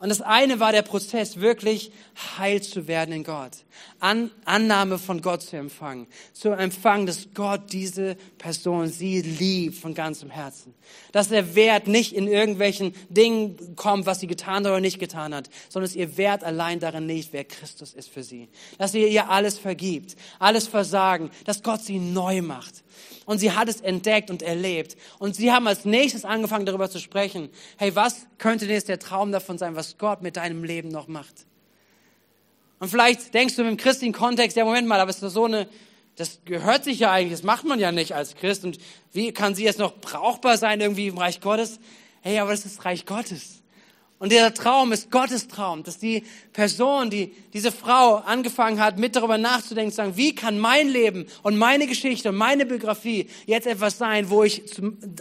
Und 0.05 0.11
das 0.11 0.21
eine 0.21 0.61
war 0.61 0.71
der 0.71 0.83
Prozess, 0.83 1.41
wirklich 1.41 1.91
heil 2.37 2.61
zu 2.61 2.87
werden 2.89 3.11
in 3.15 3.25
Gott. 3.25 3.53
An, 4.01 4.31
Annahme 4.45 4.99
von 4.99 5.23
Gott 5.23 5.41
zu 5.41 5.57
empfangen. 5.57 6.09
Zu 6.35 6.51
empfangen, 6.51 7.07
dass 7.07 7.29
Gott 7.33 7.73
diese 7.73 8.17
Person, 8.37 8.89
sie 8.89 9.23
liebt 9.23 9.79
von 9.79 9.95
ganzem 9.95 10.29
Herzen. 10.29 10.75
Dass 11.13 11.31
der 11.31 11.55
Wert 11.55 11.87
nicht 11.87 12.13
in 12.13 12.29
irgendwelchen 12.29 12.93
Dingen 13.09 13.77
kommt, 13.77 14.05
was 14.05 14.21
sie 14.21 14.27
getan 14.27 14.67
oder 14.67 14.79
nicht 14.79 14.99
getan 14.99 15.35
hat, 15.35 15.49
sondern 15.71 15.89
dass 15.89 15.97
ihr 15.97 16.19
Wert 16.19 16.45
allein 16.45 16.81
darin 16.81 17.09
liegt, 17.09 17.33
wer 17.33 17.45
Christus 17.45 17.95
ist 17.95 18.11
für 18.11 18.23
sie. 18.23 18.51
Dass 18.77 18.93
ihr 18.93 19.09
ihr 19.09 19.31
alles 19.31 19.59
vergibt, 19.59 20.17
alles 20.39 20.69
Versagen, 20.69 21.31
dass 21.47 21.63
Gott 21.63 21.81
sie 21.81 21.99
neu 21.99 22.43
macht 22.43 22.84
und 23.27 23.39
sie 23.39 23.53
hat 23.53 23.69
es 23.69 23.81
entdeckt 23.81 24.31
und 24.31 24.43
erlebt. 24.43 24.97
Und 25.19 25.37
sie 25.37 25.53
haben 25.53 25.67
als 25.67 25.85
nächstes 25.85 26.25
angefangen 26.25 26.67
darüber 26.67 26.91
zu 26.91 26.99
sprechen, 26.99 27.51
hey, 27.77 27.95
was 27.95 28.27
könnte 28.39 28.67
denn 28.67 28.75
jetzt 28.75 28.89
der 28.89 28.99
Traum 28.99 29.33
davon 29.33 29.59
sein, 29.59 29.77
was 29.77 29.99
Gott 29.99 30.23
mit 30.23 30.37
deinem 30.37 30.65
Leben 30.65 30.89
noch 30.89 31.09
macht? 31.09 31.47
Und 32.79 32.89
vielleicht 32.89 33.33
denkst 33.35 33.57
du 33.57 33.63
im 33.63 33.77
christlichen 33.77 34.13
Kontext, 34.13 34.57
ja, 34.57 34.65
Moment 34.65 34.87
mal, 34.87 35.01
aber 35.01 35.11
es 35.11 35.23
ist 35.23 35.33
so 35.33 35.45
eine, 35.45 35.69
das 36.17 36.41
gehört 36.45 36.85
sich 36.85 36.99
ja 36.99 37.11
eigentlich, 37.11 37.33
das 37.33 37.43
macht 37.43 37.65
man 37.65 37.79
ja 37.79 37.93
nicht 37.93 38.13
als 38.13 38.37
Christ. 38.37 38.65
Und 38.65 38.79
wie 39.13 39.33
kann 39.33 39.55
sie 39.55 39.65
jetzt 39.65 39.79
noch 39.79 39.95
brauchbar 40.01 40.59
sein 40.59 40.81
irgendwie 40.81 41.09
im 41.09 41.19
Reich 41.19 41.41
Gottes? 41.41 41.81
Hey, 42.21 42.39
aber 42.39 42.51
das 42.51 42.67
ist 42.67 42.85
Reich 42.85 43.07
Gottes. 43.07 43.64
Und 44.25 44.33
dieser 44.33 44.55
Traum 44.55 44.91
ist 44.93 45.11
Gottes 45.11 45.49
Traum, 45.49 45.83
dass 45.83 45.99
die 45.99 46.23
Person, 46.55 47.11
die 47.11 47.35
diese 47.53 47.71
Frau 47.71 48.15
angefangen 48.15 48.81
hat, 48.81 48.99
mit 48.99 49.17
darüber 49.17 49.37
nachzudenken, 49.37 49.91
zu 49.91 49.97
sagen, 49.97 50.17
wie 50.17 50.35
kann 50.35 50.59
mein 50.59 50.89
Leben 50.89 51.27
und 51.43 51.59
meine 51.59 51.87
Geschichte 51.87 52.31
und 52.31 52.37
meine 52.37 52.65
Biografie 52.65 53.29
jetzt 53.45 53.67
etwas 53.67 53.99
sein, 53.99 54.31
wo 54.31 54.43
ich 54.43 54.63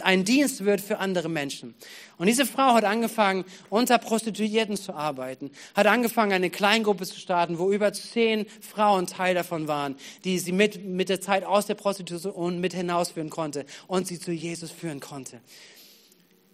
ein 0.02 0.24
Dienst 0.24 0.64
wird 0.64 0.80
für 0.80 1.00
andere 1.00 1.28
Menschen. 1.28 1.74
Und 2.16 2.28
diese 2.28 2.46
Frau 2.46 2.72
hat 2.72 2.84
angefangen, 2.84 3.44
unter 3.68 3.98
Prostituierten 3.98 4.78
zu 4.78 4.94
arbeiten, 4.94 5.50
hat 5.74 5.86
angefangen, 5.86 6.32
eine 6.32 6.48
Kleingruppe 6.48 7.04
zu 7.04 7.20
starten, 7.20 7.58
wo 7.58 7.70
über 7.70 7.92
zehn 7.92 8.46
Frauen 8.62 9.06
Teil 9.06 9.34
davon 9.34 9.68
waren, 9.68 9.96
die 10.24 10.38
sie 10.38 10.52
mit, 10.52 10.82
mit 10.82 11.10
der 11.10 11.20
Zeit 11.20 11.44
aus 11.44 11.66
der 11.66 11.74
Prostitution 11.74 12.58
mit 12.58 12.72
hinausführen 12.72 13.28
konnte 13.28 13.66
und 13.86 14.06
sie 14.06 14.18
zu 14.18 14.32
Jesus 14.32 14.70
führen 14.70 15.00
konnte. 15.00 15.42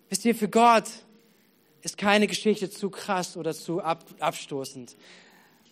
Wisst 0.08 0.24
ihr, 0.24 0.34
für 0.34 0.48
Gott 0.48 0.86
ist 1.82 1.98
keine 1.98 2.26
Geschichte 2.26 2.70
zu 2.70 2.90
krass 2.90 3.36
oder 3.36 3.54
zu 3.54 3.80
ab, 3.80 4.04
abstoßend, 4.18 4.96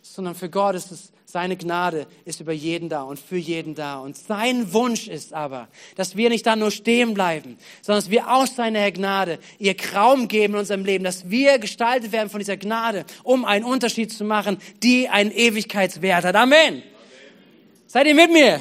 sondern 0.02 0.34
für 0.34 0.48
Gott 0.48 0.74
ist 0.74 0.90
es, 0.90 1.12
seine 1.24 1.56
Gnade 1.58 2.06
ist 2.24 2.40
über 2.40 2.52
jeden 2.52 2.88
da 2.88 3.02
und 3.02 3.18
für 3.18 3.36
jeden 3.36 3.74
da. 3.74 3.98
Und 3.98 4.16
sein 4.16 4.72
Wunsch 4.72 5.08
ist 5.08 5.34
aber, 5.34 5.68
dass 5.94 6.16
wir 6.16 6.30
nicht 6.30 6.46
da 6.46 6.56
nur 6.56 6.70
stehen 6.70 7.12
bleiben, 7.12 7.58
sondern 7.82 8.02
dass 8.02 8.10
wir 8.10 8.32
aus 8.32 8.56
seiner 8.56 8.90
Gnade 8.90 9.38
ihr 9.58 9.76
Raum 9.94 10.28
geben 10.28 10.54
in 10.54 10.60
unserem 10.60 10.86
Leben, 10.86 11.04
dass 11.04 11.28
wir 11.28 11.58
gestaltet 11.58 12.12
werden 12.12 12.30
von 12.30 12.38
dieser 12.38 12.56
Gnade, 12.56 13.04
um 13.24 13.44
einen 13.44 13.66
Unterschied 13.66 14.10
zu 14.10 14.24
machen, 14.24 14.56
die 14.82 15.10
einen 15.10 15.30
Ewigkeitswert 15.30 16.24
hat. 16.24 16.34
Amen. 16.34 16.58
Amen. 16.58 16.82
Seid 17.86 18.06
ihr 18.06 18.14
mit 18.14 18.32
mir? 18.32 18.60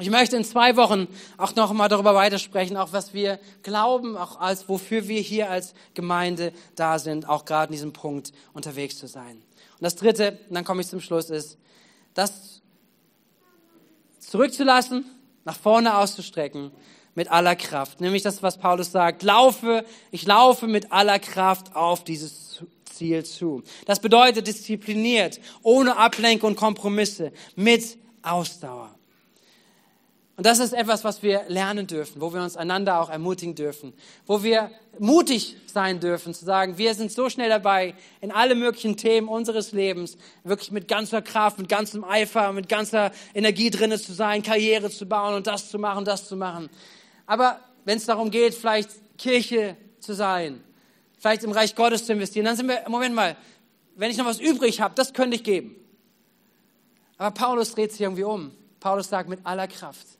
Ich 0.00 0.10
möchte 0.10 0.36
in 0.36 0.44
zwei 0.44 0.76
Wochen 0.76 1.08
auch 1.38 1.56
noch 1.56 1.72
mal 1.72 1.88
darüber 1.88 2.14
weitersprechen, 2.14 2.76
auch 2.76 2.92
was 2.92 3.14
wir 3.14 3.40
glauben, 3.64 4.16
auch 4.16 4.38
als 4.38 4.68
wofür 4.68 5.08
wir 5.08 5.20
hier 5.20 5.50
als 5.50 5.74
Gemeinde 5.94 6.52
da 6.76 7.00
sind, 7.00 7.28
auch 7.28 7.44
gerade 7.44 7.70
in 7.70 7.72
diesem 7.72 7.92
Punkt 7.92 8.32
unterwegs 8.52 8.96
zu 8.96 9.08
sein. 9.08 9.36
Und 9.36 9.82
das 9.82 9.96
Dritte, 9.96 10.38
und 10.48 10.54
dann 10.54 10.64
komme 10.64 10.82
ich 10.82 10.88
zum 10.88 11.00
Schluss, 11.00 11.30
ist, 11.30 11.58
das 12.14 12.62
zurückzulassen, 14.20 15.04
nach 15.44 15.58
vorne 15.58 15.96
auszustrecken 15.98 16.70
mit 17.16 17.32
aller 17.32 17.56
Kraft. 17.56 18.00
Nämlich 18.00 18.22
das, 18.22 18.42
was 18.42 18.58
Paulus 18.58 18.92
sagt: 18.92 19.24
Laufe, 19.24 19.84
ich 20.12 20.26
laufe 20.26 20.68
mit 20.68 20.92
aller 20.92 21.18
Kraft 21.18 21.74
auf 21.74 22.04
dieses 22.04 22.62
Ziel 22.84 23.24
zu. 23.24 23.64
Das 23.86 23.98
bedeutet 23.98 24.46
diszipliniert, 24.46 25.40
ohne 25.62 25.96
Ablenkung 25.96 26.50
und 26.50 26.56
Kompromisse, 26.56 27.32
mit 27.56 27.98
Ausdauer. 28.22 28.97
Und 30.38 30.46
das 30.46 30.60
ist 30.60 30.72
etwas, 30.72 31.02
was 31.02 31.24
wir 31.24 31.42
lernen 31.48 31.88
dürfen, 31.88 32.20
wo 32.20 32.32
wir 32.32 32.40
uns 32.40 32.56
einander 32.56 33.00
auch 33.00 33.10
ermutigen 33.10 33.56
dürfen, 33.56 33.92
wo 34.24 34.44
wir 34.44 34.70
mutig 35.00 35.56
sein 35.66 35.98
dürfen, 35.98 36.32
zu 36.32 36.44
sagen, 36.44 36.78
wir 36.78 36.94
sind 36.94 37.10
so 37.10 37.28
schnell 37.28 37.48
dabei, 37.48 37.96
in 38.20 38.30
alle 38.30 38.54
möglichen 38.54 38.96
Themen 38.96 39.26
unseres 39.26 39.72
Lebens 39.72 40.16
wirklich 40.44 40.70
mit 40.70 40.86
ganzer 40.86 41.22
Kraft, 41.22 41.58
mit 41.58 41.68
ganzem 41.68 42.04
Eifer, 42.04 42.52
mit 42.52 42.68
ganzer 42.68 43.10
Energie 43.34 43.70
drinnen 43.70 43.98
zu 43.98 44.12
sein, 44.12 44.44
Karriere 44.44 44.90
zu 44.90 45.06
bauen 45.06 45.34
und 45.34 45.48
das 45.48 45.70
zu 45.70 45.78
machen, 45.80 46.04
das 46.04 46.28
zu 46.28 46.36
machen. 46.36 46.70
Aber 47.26 47.58
wenn 47.84 47.98
es 47.98 48.06
darum 48.06 48.30
geht, 48.30 48.54
vielleicht 48.54 48.90
Kirche 49.18 49.76
zu 49.98 50.12
sein, 50.12 50.62
vielleicht 51.18 51.42
im 51.42 51.50
Reich 51.50 51.74
Gottes 51.74 52.06
zu 52.06 52.12
investieren, 52.12 52.46
dann 52.46 52.56
sind 52.56 52.68
wir, 52.68 52.84
Moment 52.88 53.12
mal, 53.12 53.36
wenn 53.96 54.12
ich 54.12 54.16
noch 54.16 54.26
was 54.26 54.38
übrig 54.38 54.80
habe, 54.80 54.94
das 54.94 55.12
könnte 55.12 55.34
ich 55.34 55.42
geben. 55.42 55.74
Aber 57.16 57.32
Paulus 57.32 57.74
dreht 57.74 57.90
sich 57.90 58.02
irgendwie 58.02 58.22
um. 58.22 58.52
Paulus 58.78 59.08
sagt 59.08 59.28
mit 59.28 59.44
aller 59.44 59.66
Kraft. 59.66 60.17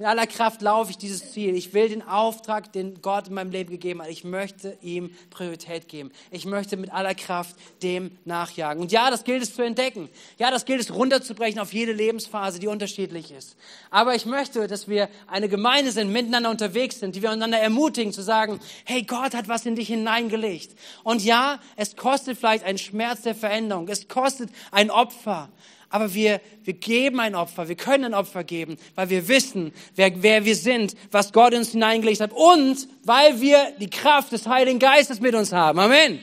Mit 0.00 0.08
aller 0.08 0.26
Kraft 0.26 0.62
laufe 0.62 0.92
ich 0.92 0.96
dieses 0.96 1.30
Ziel. 1.32 1.54
Ich 1.54 1.74
will 1.74 1.90
den 1.90 2.00
Auftrag, 2.00 2.72
den 2.72 3.02
Gott 3.02 3.28
in 3.28 3.34
meinem 3.34 3.50
Leben 3.50 3.70
gegeben 3.70 4.00
hat. 4.00 4.08
Ich 4.08 4.24
möchte 4.24 4.78
ihm 4.80 5.14
Priorität 5.28 5.88
geben. 5.88 6.10
Ich 6.30 6.46
möchte 6.46 6.78
mit 6.78 6.90
aller 6.90 7.14
Kraft 7.14 7.54
dem 7.82 8.16
nachjagen. 8.24 8.80
Und 8.80 8.92
ja, 8.92 9.10
das 9.10 9.24
gilt 9.24 9.42
es 9.42 9.54
zu 9.54 9.60
entdecken. 9.60 10.08
Ja, 10.38 10.50
das 10.50 10.64
gilt 10.64 10.80
es 10.80 10.94
runterzubrechen 10.94 11.60
auf 11.60 11.74
jede 11.74 11.92
Lebensphase, 11.92 12.58
die 12.60 12.68
unterschiedlich 12.68 13.30
ist. 13.30 13.58
Aber 13.90 14.14
ich 14.14 14.24
möchte, 14.24 14.66
dass 14.68 14.88
wir 14.88 15.10
eine 15.26 15.50
Gemeinde 15.50 15.92
sind, 15.92 16.10
miteinander 16.10 16.48
unterwegs 16.48 16.98
sind, 16.98 17.14
die 17.14 17.20
wir 17.20 17.32
einander 17.32 17.58
ermutigen 17.58 18.14
zu 18.14 18.22
sagen, 18.22 18.58
hey, 18.86 19.02
Gott 19.02 19.34
hat 19.34 19.48
was 19.48 19.66
in 19.66 19.74
dich 19.74 19.88
hineingelegt. 19.88 20.78
Und 21.02 21.22
ja, 21.22 21.60
es 21.76 21.96
kostet 21.96 22.38
vielleicht 22.38 22.64
einen 22.64 22.78
Schmerz 22.78 23.20
der 23.20 23.34
Veränderung. 23.34 23.86
Es 23.88 24.08
kostet 24.08 24.48
ein 24.70 24.90
Opfer 24.90 25.50
aber 25.90 26.14
wir, 26.14 26.40
wir 26.64 26.74
geben 26.74 27.20
ein 27.20 27.34
Opfer, 27.34 27.68
wir 27.68 27.74
können 27.74 28.04
ein 28.04 28.14
Opfer 28.14 28.44
geben, 28.44 28.76
weil 28.94 29.10
wir 29.10 29.28
wissen, 29.28 29.72
wer, 29.96 30.22
wer 30.22 30.44
wir 30.44 30.54
sind, 30.54 30.94
was 31.10 31.32
Gott 31.32 31.52
uns 31.52 31.72
hineingelegt 31.72 32.20
hat 32.20 32.32
und 32.32 32.88
weil 33.04 33.40
wir 33.40 33.72
die 33.80 33.90
Kraft 33.90 34.32
des 34.32 34.46
Heiligen 34.46 34.78
Geistes 34.78 35.20
mit 35.20 35.34
uns 35.34 35.52
haben. 35.52 35.78
Amen. 35.80 36.20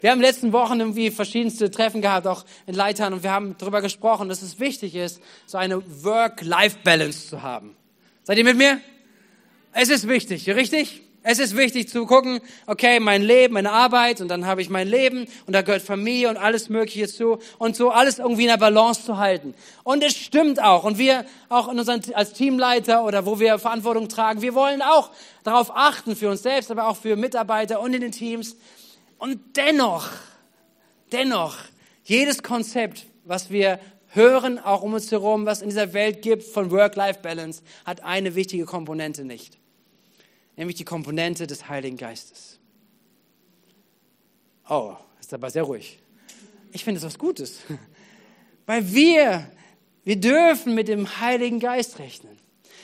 Wir 0.00 0.10
haben 0.10 0.18
in 0.18 0.22
den 0.22 0.30
letzten 0.30 0.52
Wochen 0.52 0.80
irgendwie 0.80 1.10
verschiedenste 1.10 1.70
Treffen 1.70 2.02
gehabt, 2.02 2.26
auch 2.26 2.44
in 2.66 2.74
Leitern, 2.74 3.14
und 3.14 3.22
wir 3.22 3.30
haben 3.30 3.54
darüber 3.56 3.80
gesprochen, 3.80 4.28
dass 4.28 4.42
es 4.42 4.60
wichtig 4.60 4.94
ist, 4.94 5.22
so 5.46 5.56
eine 5.56 5.82
Work-Life-Balance 6.04 7.28
zu 7.28 7.42
haben. 7.42 7.74
Seid 8.22 8.36
ihr 8.36 8.44
mit 8.44 8.56
mir? 8.56 8.80
Es 9.72 9.88
ist 9.88 10.06
wichtig, 10.06 10.48
richtig? 10.50 11.03
Es 11.26 11.38
ist 11.38 11.56
wichtig 11.56 11.88
zu 11.88 12.04
gucken, 12.04 12.38
okay, 12.66 13.00
mein 13.00 13.22
Leben, 13.22 13.54
meine 13.54 13.72
Arbeit 13.72 14.20
und 14.20 14.28
dann 14.28 14.44
habe 14.44 14.60
ich 14.60 14.68
mein 14.68 14.86
Leben 14.86 15.26
und 15.46 15.54
da 15.54 15.62
gehört 15.62 15.80
Familie 15.80 16.28
und 16.28 16.36
alles 16.36 16.68
Mögliche 16.68 17.08
zu 17.08 17.38
und 17.56 17.76
so 17.76 17.88
alles 17.88 18.18
irgendwie 18.18 18.42
in 18.42 18.48
der 18.48 18.58
Balance 18.58 19.06
zu 19.06 19.16
halten. 19.16 19.54
Und 19.84 20.04
es 20.04 20.14
stimmt 20.14 20.62
auch 20.62 20.84
und 20.84 20.98
wir 20.98 21.24
auch 21.48 21.72
in 21.72 21.78
unseren, 21.78 22.02
als 22.12 22.34
Teamleiter 22.34 23.06
oder 23.06 23.24
wo 23.24 23.40
wir 23.40 23.58
Verantwortung 23.58 24.10
tragen, 24.10 24.42
wir 24.42 24.54
wollen 24.54 24.82
auch 24.82 25.12
darauf 25.44 25.74
achten 25.74 26.14
für 26.14 26.28
uns 26.28 26.42
selbst, 26.42 26.70
aber 26.70 26.88
auch 26.88 26.96
für 26.98 27.16
Mitarbeiter 27.16 27.80
und 27.80 27.94
in 27.94 28.02
den 28.02 28.12
Teams. 28.12 28.56
Und 29.16 29.40
dennoch, 29.56 30.10
dennoch, 31.10 31.56
jedes 32.02 32.42
Konzept, 32.42 33.06
was 33.24 33.48
wir 33.48 33.80
hören, 34.08 34.58
auch 34.58 34.82
um 34.82 34.92
uns 34.92 35.10
herum, 35.10 35.46
was 35.46 35.62
in 35.62 35.70
dieser 35.70 35.94
Welt 35.94 36.20
gibt 36.20 36.42
von 36.42 36.70
Work-Life-Balance, 36.70 37.62
hat 37.86 38.04
eine 38.04 38.34
wichtige 38.34 38.66
Komponente 38.66 39.24
nicht 39.24 39.56
nämlich 40.56 40.76
die 40.76 40.84
Komponente 40.84 41.46
des 41.46 41.68
Heiligen 41.68 41.96
Geistes. 41.96 42.58
Oh, 44.68 44.94
ist 45.20 45.34
aber 45.34 45.50
sehr 45.50 45.64
ruhig. 45.64 45.98
Ich 46.72 46.84
finde 46.84 46.98
es 46.98 47.04
was 47.04 47.18
Gutes, 47.18 47.60
weil 48.66 48.92
wir, 48.92 49.50
wir 50.04 50.16
dürfen 50.16 50.74
mit 50.74 50.88
dem 50.88 51.20
Heiligen 51.20 51.60
Geist 51.60 51.98
rechnen. 51.98 52.38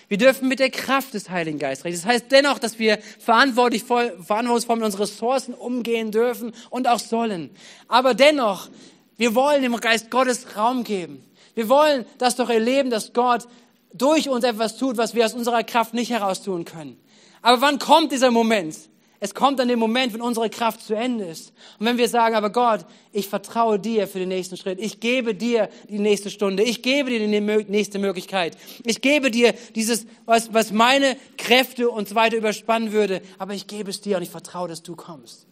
Wir 0.09 0.19
dürfen 0.19 0.49
mit 0.49 0.59
der 0.59 0.71
Kraft 0.71 1.15
des 1.15 1.31
Heiligen 1.31 1.59
Geistes 1.59 1.85
rechnen. 1.85 2.03
Das 2.03 2.13
heißt 2.13 2.33
dennoch, 2.33 2.59
dass 2.59 2.79
wir 2.81 2.99
verantwortungsvoll, 3.21 4.19
verantwortungsvoll 4.23 4.77
mit 4.77 4.85
unseren 4.87 5.03
Ressourcen 5.03 5.55
umgehen 5.55 6.11
dürfen 6.11 6.53
und 6.69 6.89
auch 6.89 6.99
sollen. 6.99 7.51
Aber 7.87 8.15
dennoch, 8.15 8.69
wir 9.17 9.35
wollen 9.35 9.63
dem 9.63 9.77
Geist 9.77 10.11
Gottes 10.11 10.57
Raum 10.57 10.83
geben. 10.83 11.25
Wir 11.55 11.69
wollen 11.69 12.05
das 12.19 12.37
doch 12.37 12.51
erleben, 12.51 12.91
dass 12.91 13.13
Gott 13.13 13.47
durch 13.93 14.29
uns 14.29 14.45
etwas 14.45 14.77
tut, 14.77 14.97
was 14.97 15.15
wir 15.15 15.25
aus 15.25 15.35
unserer 15.35 15.63
Kraft 15.63 15.95
nicht 15.95 16.11
heraus 16.11 16.43
tun 16.43 16.65
können. 16.65 16.97
Aber 17.43 17.61
wann 17.61 17.79
kommt 17.79 18.13
dieser 18.13 18.31
Moment? 18.31 18.77
Es 19.23 19.35
kommt 19.35 19.61
an 19.61 19.69
dem 19.69 19.79
Moment, 19.79 20.15
wenn 20.15 20.23
unsere 20.23 20.49
Kraft 20.49 20.81
zu 20.81 20.95
Ende 20.95 21.27
ist. 21.27 21.53
Und 21.79 21.85
wenn 21.85 21.99
wir 21.99 22.09
sagen, 22.09 22.35
aber 22.35 22.49
Gott, 22.49 22.87
ich 23.13 23.29
vertraue 23.29 23.79
dir 23.79 24.09
für 24.09 24.19
den 24.19 24.31
nächsten 24.31 24.57
Schritt. 24.57 24.79
Ich 24.81 24.99
gebe 24.99 25.35
dir 25.35 25.69
die 25.91 25.99
nächste 25.99 26.31
Stunde. 26.31 26.63
Ich 26.63 26.81
gebe 26.81 27.11
dir 27.11 27.19
die 27.19 27.41
nächste 27.71 27.99
Möglichkeit. 27.99 28.57
Ich 28.83 29.03
gebe 29.03 29.31
dir 29.31 29.53
dieses, 29.75 30.07
was, 30.25 30.55
was 30.55 30.73
meine 30.73 31.19
Kräfte 31.37 31.91
und 31.91 32.09
so 32.09 32.15
weiter 32.15 32.39
überspannen 32.39 32.93
würde. 32.93 33.21
Aber 33.39 33.53
ich 33.53 33.67
gebe 33.67 33.91
es 33.91 34.01
dir 34.01 34.17
und 34.17 34.23
ich 34.23 34.31
vertraue, 34.31 34.69
dass 34.69 34.83
du 34.83 34.97
kommst. 34.97 35.47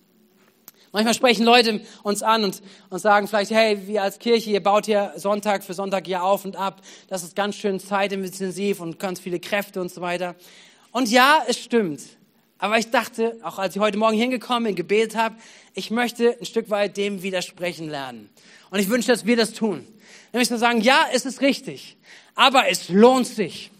Manchmal 0.90 1.12
sprechen 1.12 1.44
Leute 1.44 1.82
uns 2.02 2.22
an 2.22 2.44
und, 2.44 2.62
und 2.88 2.98
sagen 2.98 3.28
vielleicht, 3.28 3.50
hey, 3.50 3.86
wir 3.86 4.02
als 4.02 4.18
Kirche, 4.18 4.48
ihr 4.48 4.62
baut 4.62 4.86
hier 4.86 5.12
Sonntag 5.16 5.62
für 5.62 5.74
Sonntag 5.74 6.06
hier 6.06 6.24
auf 6.24 6.46
und 6.46 6.56
ab. 6.56 6.80
Das 7.08 7.22
ist 7.22 7.36
ganz 7.36 7.56
schön 7.56 7.78
zeitintensiv 7.78 8.80
und 8.80 8.98
ganz 8.98 9.20
viele 9.20 9.38
Kräfte 9.38 9.82
und 9.82 9.92
so 9.92 10.00
weiter. 10.00 10.34
Und 10.92 11.10
ja, 11.10 11.42
es 11.46 11.58
stimmt. 11.58 12.00
Aber 12.58 12.78
ich 12.78 12.90
dachte, 12.90 13.38
auch 13.42 13.58
als 13.58 13.76
ich 13.76 13.80
heute 13.80 13.98
Morgen 13.98 14.16
hingekommen 14.16 14.64
bin, 14.64 14.74
gebetet 14.74 15.16
habe, 15.16 15.36
ich 15.74 15.90
möchte 15.90 16.36
ein 16.38 16.44
Stück 16.44 16.70
weit 16.70 16.96
dem 16.96 17.22
widersprechen 17.22 17.88
lernen. 17.88 18.30
Und 18.70 18.80
ich 18.80 18.88
wünsche, 18.88 19.08
dass 19.08 19.24
wir 19.24 19.36
das 19.36 19.52
tun. 19.52 19.86
Nämlich 20.32 20.48
zu 20.48 20.58
sagen, 20.58 20.80
ja, 20.80 21.06
es 21.12 21.24
ist 21.24 21.40
richtig. 21.40 21.96
Aber 22.34 22.68
es 22.68 22.88
lohnt 22.88 23.26
sich. 23.26 23.70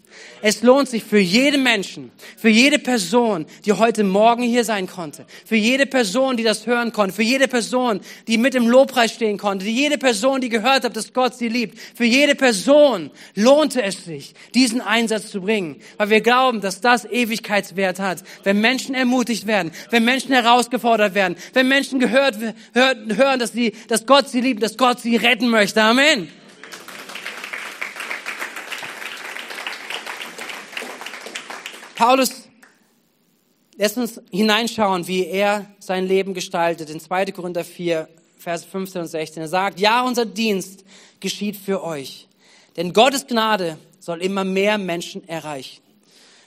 Es 0.40 0.62
lohnt 0.62 0.88
sich 0.88 1.02
für 1.02 1.18
jeden 1.18 1.62
Menschen, 1.62 2.12
für 2.36 2.48
jede 2.48 2.78
Person, 2.78 3.46
die 3.64 3.72
heute 3.72 4.04
Morgen 4.04 4.42
hier 4.42 4.64
sein 4.64 4.86
konnte, 4.86 5.26
für 5.44 5.56
jede 5.56 5.86
Person, 5.86 6.36
die 6.36 6.44
das 6.44 6.66
hören 6.66 6.92
konnte, 6.92 7.14
für 7.14 7.22
jede 7.22 7.48
Person, 7.48 8.00
die 8.28 8.38
mit 8.38 8.54
im 8.54 8.68
Lobpreis 8.68 9.12
stehen 9.12 9.38
konnte, 9.38 9.64
für 9.64 9.70
jede 9.70 9.98
Person, 9.98 10.40
die 10.40 10.48
gehört 10.48 10.84
hat, 10.84 10.96
dass 10.96 11.12
Gott 11.12 11.34
sie 11.34 11.48
liebt, 11.48 11.78
für 11.94 12.04
jede 12.04 12.34
Person 12.34 13.10
lohnte 13.34 13.82
es 13.82 14.04
sich, 14.04 14.34
diesen 14.54 14.80
Einsatz 14.80 15.30
zu 15.30 15.40
bringen, 15.40 15.76
weil 15.96 16.10
wir 16.10 16.20
glauben, 16.20 16.60
dass 16.60 16.80
das 16.80 17.04
Ewigkeitswert 17.04 17.98
hat, 17.98 18.22
wenn 18.44 18.60
Menschen 18.60 18.94
ermutigt 18.94 19.46
werden, 19.46 19.72
wenn 19.90 20.04
Menschen 20.04 20.32
herausgefordert 20.32 21.14
werden, 21.14 21.36
wenn 21.52 21.68
Menschen 21.68 21.98
gehört, 21.98 22.36
hören, 22.74 23.38
dass, 23.38 23.52
sie, 23.52 23.72
dass 23.88 24.06
Gott 24.06 24.28
sie 24.28 24.40
liebt, 24.40 24.62
dass 24.62 24.76
Gott 24.76 25.00
sie 25.00 25.16
retten 25.16 25.48
möchte. 25.48 25.82
Amen. 25.82 26.28
Paulus 31.98 32.30
lässt 33.74 33.96
uns 33.96 34.20
hineinschauen, 34.30 35.08
wie 35.08 35.26
er 35.26 35.66
sein 35.80 36.06
Leben 36.06 36.32
gestaltet. 36.32 36.90
In 36.90 37.00
2. 37.00 37.32
Korinther 37.32 37.64
4, 37.64 38.08
Vers 38.38 38.64
15 38.64 39.00
und 39.00 39.08
16. 39.08 39.42
Er 39.42 39.48
sagt, 39.48 39.80
ja, 39.80 40.02
unser 40.02 40.24
Dienst 40.24 40.84
geschieht 41.18 41.56
für 41.56 41.82
euch. 41.82 42.28
Denn 42.76 42.92
Gottes 42.92 43.26
Gnade 43.26 43.78
soll 43.98 44.22
immer 44.22 44.44
mehr 44.44 44.78
Menschen 44.78 45.28
erreichen. 45.28 45.82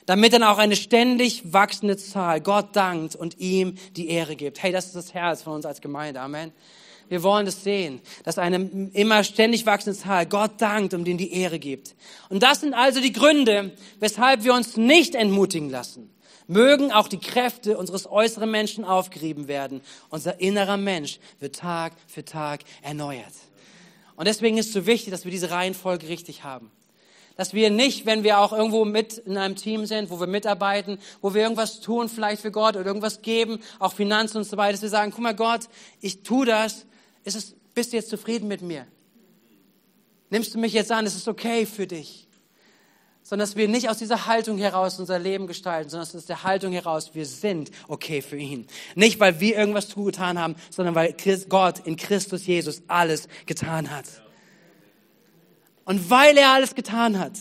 Damit 0.06 0.32
dann 0.32 0.44
auch 0.44 0.58
eine 0.58 0.78
ständig 0.78 1.52
wachsende 1.52 1.98
Zahl 1.98 2.40
Gott 2.40 2.74
dankt 2.74 3.18
und 3.18 3.38
ihm 3.38 3.76
die 3.98 4.08
Ehre 4.08 4.38
gibt. 4.38 4.64
Hey, 4.64 4.72
das 4.72 4.86
ist 4.86 4.96
das 4.96 5.14
Herz 5.14 5.42
von 5.42 5.52
uns 5.52 5.66
als 5.66 5.82
Gemeinde. 5.82 6.22
Amen. 6.22 6.54
Wir 7.12 7.24
wollen 7.24 7.46
das 7.46 7.66
sehen, 7.66 8.00
dass 8.24 8.38
eine 8.38 8.90
immer 8.94 9.26
ständig 9.26 9.66
wachsende 9.66 10.00
Zahl 10.00 10.26
Gott 10.26 10.52
dankt 10.60 10.94
und 10.94 11.06
ihm 11.10 11.18
die 11.18 11.34
Ehre 11.34 11.60
gibt. 11.60 11.94
Und 12.30 12.42
das 12.42 12.62
sind 12.62 12.74
also 12.74 13.02
die 13.02 13.12
Gründe, 13.12 13.76
weshalb 14.00 14.46
wir 14.46 14.54
uns 14.54 14.78
nicht 14.78 15.14
entmutigen 15.14 15.70
lassen. 15.70 16.10
Mögen 16.48 16.94
auch 16.94 17.10
die 17.10 17.20
Kräfte 17.20 17.78
unseres 17.78 18.10
äußeren 18.10 18.50
Menschen 18.50 18.86
aufgerieben 18.86 19.50
werden. 19.50 19.82
Unser 20.08 20.40
innerer 20.40 20.78
Mensch 20.78 21.20
wird 21.42 21.58
Tag 21.58 21.92
für 22.08 22.24
Tag 22.24 22.62
erneuert. 22.82 23.34
Und 24.16 24.26
deswegen 24.26 24.58
ist 24.58 24.68
es 24.68 24.74
so 24.74 24.86
wichtig, 24.86 25.12
dass 25.12 25.26
wir 25.26 25.32
diese 25.32 25.52
Reihenfolge 25.52 26.08
richtig 26.08 26.46
haben. 26.46 26.72
Dass 27.36 27.54
wir 27.54 27.72
nicht, 27.72 28.06
wenn 28.06 28.24
wir 28.24 28.40
auch 28.40 28.54
irgendwo 28.54 28.86
mit 28.86 29.18
in 29.18 29.36
einem 29.36 29.58
Team 29.58 29.86
sind, 29.86 30.12
wo 30.12 30.22
wir 30.22 30.28
mitarbeiten, 30.28 30.98
wo 31.22 31.34
wir 31.34 31.42
irgendwas 31.42 31.82
tun, 31.82 32.08
vielleicht 32.08 32.42
für 32.42 32.52
Gott 32.52 32.78
oder 32.78 32.86
irgendwas 32.86 33.22
geben, 33.22 33.60
auch 33.80 33.92
Finanzen 33.92 34.38
und 34.38 34.44
so 34.46 34.56
weiter, 34.56 34.72
dass 34.72 34.82
wir 34.82 34.88
sagen, 34.88 35.12
guck 35.12 35.20
mal 35.20 35.36
Gott, 35.36 35.68
ich 36.00 36.24
tu 36.24 36.46
das, 36.46 36.86
es, 37.36 37.56
bist 37.74 37.92
du 37.92 37.98
jetzt 37.98 38.10
zufrieden 38.10 38.48
mit 38.48 38.62
mir? 38.62 38.88
Nimmst 40.30 40.54
du 40.54 40.60
mich 40.60 40.74
jetzt 40.74 40.92
an? 40.92 41.06
Ist 41.06 41.16
es 41.16 41.28
okay 41.28 41.66
für 41.66 41.88
dich? 41.88 42.28
Sondern 43.22 43.48
dass 43.48 43.56
wir 43.56 43.68
nicht 43.68 43.90
aus 43.90 44.00
dieser 44.00 44.26
Haltung 44.26 44.58
heraus 44.58 45.00
unser 45.00 45.20
Leben 45.20 45.46
gestalten, 45.46 45.90
sondern 45.90 46.08
aus 46.16 46.26
der 46.26 46.44
Haltung 46.44 46.74
heraus, 46.74 47.12
wir 47.14 47.26
sind 47.26 47.70
okay 47.88 48.22
für 48.22 48.38
ihn. 48.38 48.66
Nicht, 48.96 49.20
weil 49.20 49.40
wir 49.40 49.56
irgendwas 49.58 49.90
getan 49.94 50.40
haben, 50.40 50.56
sondern 50.70 50.96
weil 50.96 51.16
Gott 51.50 51.80
in 51.86 51.98
Christus 51.98 52.48
Jesus 52.48 52.82
alles 52.88 53.28
getan 53.46 53.92
hat. 53.92 54.06
Und 55.86 56.10
weil 56.10 56.38
er 56.38 56.50
alles 56.52 56.74
getan 56.76 57.20
hat, 57.20 57.34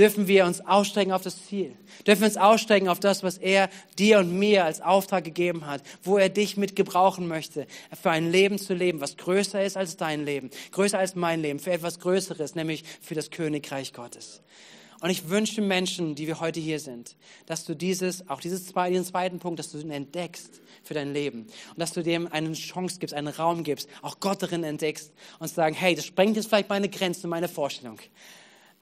dürfen 0.00 0.28
wir 0.28 0.46
uns 0.46 0.62
ausstrecken 0.62 1.12
auf 1.12 1.20
das 1.20 1.44
Ziel. 1.44 1.76
Dürfen 2.06 2.22
wir 2.22 2.28
uns 2.28 2.38
ausstrecken 2.38 2.88
auf 2.88 3.00
das, 3.00 3.22
was 3.22 3.36
er 3.36 3.68
dir 3.98 4.18
und 4.20 4.32
mir 4.32 4.64
als 4.64 4.80
Auftrag 4.80 5.24
gegeben 5.24 5.66
hat, 5.66 5.82
wo 6.02 6.16
er 6.16 6.30
dich 6.30 6.56
mit 6.56 6.74
gebrauchen 6.74 7.28
möchte, 7.28 7.66
für 8.00 8.10
ein 8.10 8.32
Leben 8.32 8.58
zu 8.58 8.72
leben, 8.72 9.02
was 9.02 9.18
größer 9.18 9.62
ist 9.62 9.76
als 9.76 9.98
dein 9.98 10.24
Leben, 10.24 10.48
größer 10.72 10.98
als 10.98 11.16
mein 11.16 11.42
Leben, 11.42 11.58
für 11.58 11.72
etwas 11.72 12.00
Größeres, 12.00 12.54
nämlich 12.54 12.82
für 13.02 13.14
das 13.14 13.30
Königreich 13.30 13.92
Gottes. 13.92 14.40
Und 15.02 15.10
ich 15.10 15.28
wünsche 15.28 15.60
Menschen, 15.60 16.14
die 16.14 16.26
wir 16.26 16.40
heute 16.40 16.60
hier 16.60 16.80
sind, 16.80 17.16
dass 17.44 17.66
du 17.66 17.74
dieses, 17.74 18.26
auch 18.30 18.40
dieses 18.40 18.72
diesen 18.72 19.04
zweiten 19.04 19.38
Punkt, 19.38 19.58
dass 19.58 19.70
du 19.70 19.78
ihn 19.78 19.90
entdeckst 19.90 20.62
für 20.82 20.94
dein 20.94 21.12
Leben 21.12 21.42
und 21.42 21.78
dass 21.78 21.92
du 21.92 22.02
dem 22.02 22.26
eine 22.26 22.52
Chance 22.54 22.98
gibst, 23.00 23.14
einen 23.14 23.28
Raum 23.28 23.64
gibst, 23.64 23.88
auch 24.00 24.18
Gott 24.20 24.42
darin 24.42 24.64
entdeckst 24.64 25.12
und 25.38 25.48
sagen, 25.48 25.74
hey, 25.74 25.94
das 25.94 26.06
sprengt 26.06 26.36
jetzt 26.36 26.48
vielleicht 26.48 26.70
meine 26.70 26.88
Grenzen, 26.88 27.28
meine 27.28 27.48
Vorstellung 27.48 27.98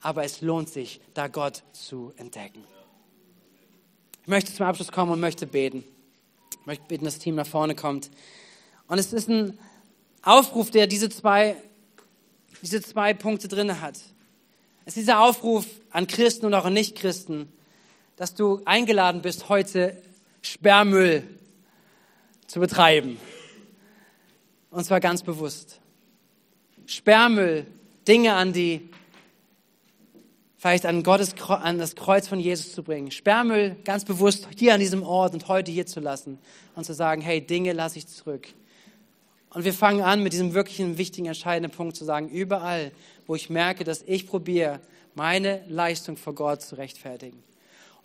aber 0.01 0.23
es 0.23 0.41
lohnt 0.41 0.69
sich, 0.69 1.01
da 1.13 1.27
Gott 1.27 1.63
zu 1.73 2.13
entdecken. 2.17 2.63
Ich 4.21 4.27
möchte 4.27 4.53
zum 4.53 4.65
Abschluss 4.65 4.91
kommen 4.91 5.11
und 5.11 5.19
möchte 5.19 5.47
beten. 5.47 5.83
Ich 6.51 6.65
möchte 6.65 6.85
beten, 6.87 7.05
dass 7.05 7.15
das 7.15 7.23
Team 7.23 7.35
nach 7.35 7.47
vorne 7.47 7.75
kommt. 7.75 8.09
Und 8.87 8.97
es 8.97 9.13
ist 9.13 9.29
ein 9.29 9.57
Aufruf, 10.21 10.71
der 10.71 10.87
diese 10.87 11.09
zwei, 11.09 11.55
diese 12.61 12.81
zwei 12.81 13.13
Punkte 13.13 13.47
drin 13.47 13.81
hat. 13.81 13.97
Es 14.85 14.95
ist 14.95 14.97
dieser 14.97 15.21
Aufruf 15.21 15.65
an 15.91 16.07
Christen 16.07 16.45
und 16.45 16.53
auch 16.53 16.65
an 16.65 16.73
Nichtchristen, 16.73 17.51
dass 18.15 18.35
du 18.35 18.61
eingeladen 18.65 19.21
bist, 19.21 19.49
heute 19.49 20.01
Sperrmüll 20.41 21.23
zu 22.47 22.59
betreiben. 22.59 23.17
Und 24.71 24.83
zwar 24.83 24.99
ganz 24.99 25.23
bewusst. 25.23 25.79
Sperrmüll, 26.85 27.65
Dinge, 28.07 28.33
an 28.33 28.53
die 28.53 28.89
vielleicht 30.59 30.85
an 30.85 31.01
Gottes, 31.03 31.33
an 31.47 31.79
das 31.79 31.95
Kreuz 31.95 32.27
von 32.27 32.39
Jesus 32.39 32.73
zu 32.73 32.83
bringen. 32.83 33.09
Sperrmüll 33.09 33.77
ganz 33.85 34.05
bewusst 34.05 34.47
hier 34.55 34.73
an 34.73 34.79
diesem 34.79 35.03
Ort 35.03 35.33
und 35.33 35.47
heute 35.47 35.71
hier 35.71 35.87
zu 35.87 36.01
lassen 36.01 36.37
und 36.75 36.83
zu 36.83 36.93
sagen, 36.93 37.21
hey, 37.21 37.41
Dinge 37.41 37.73
lasse 37.73 37.97
ich 37.97 38.07
zurück. 38.07 38.47
Und 39.51 39.63
wir 39.63 39.73
fangen 39.73 40.01
an 40.01 40.21
mit 40.21 40.33
diesem 40.33 40.53
wirklichen 40.53 40.97
wichtigen, 40.99 41.27
entscheidenden 41.27 41.75
Punkt 41.75 41.95
zu 41.95 42.05
sagen, 42.05 42.29
überall, 42.29 42.91
wo 43.25 43.33
ich 43.35 43.49
merke, 43.49 43.83
dass 43.83 44.03
ich 44.05 44.27
probiere, 44.27 44.79
meine 45.15 45.63
Leistung 45.67 46.17
vor 46.17 46.35
Gott 46.35 46.61
zu 46.61 46.75
rechtfertigen. 46.75 47.41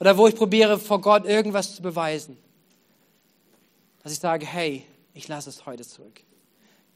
Oder 0.00 0.16
wo 0.16 0.26
ich 0.26 0.34
probiere, 0.34 0.78
vor 0.78 1.00
Gott 1.00 1.26
irgendwas 1.26 1.76
zu 1.76 1.82
beweisen. 1.82 2.38
Dass 4.02 4.12
ich 4.12 4.18
sage, 4.20 4.46
hey, 4.46 4.84
Ich 5.16 5.28
lasse 5.28 5.48
es 5.48 5.64
heute 5.64 5.86
zurück. 5.86 6.20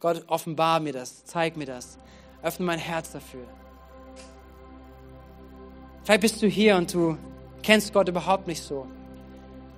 Gott, 0.00 0.24
offenbar 0.26 0.80
mir 0.80 0.92
das, 0.92 1.24
zeig 1.24 1.56
mir 1.56 1.66
das, 1.66 1.98
öffne 2.42 2.66
mein 2.66 2.80
Herz 2.80 3.12
dafür. 3.12 3.46
Vielleicht 6.04 6.20
bist 6.20 6.42
du 6.42 6.46
hier 6.46 6.76
und 6.76 6.92
du 6.92 7.16
kennst 7.62 7.92
Gott 7.92 8.08
überhaupt 8.08 8.46
nicht 8.46 8.62
so. 8.62 8.86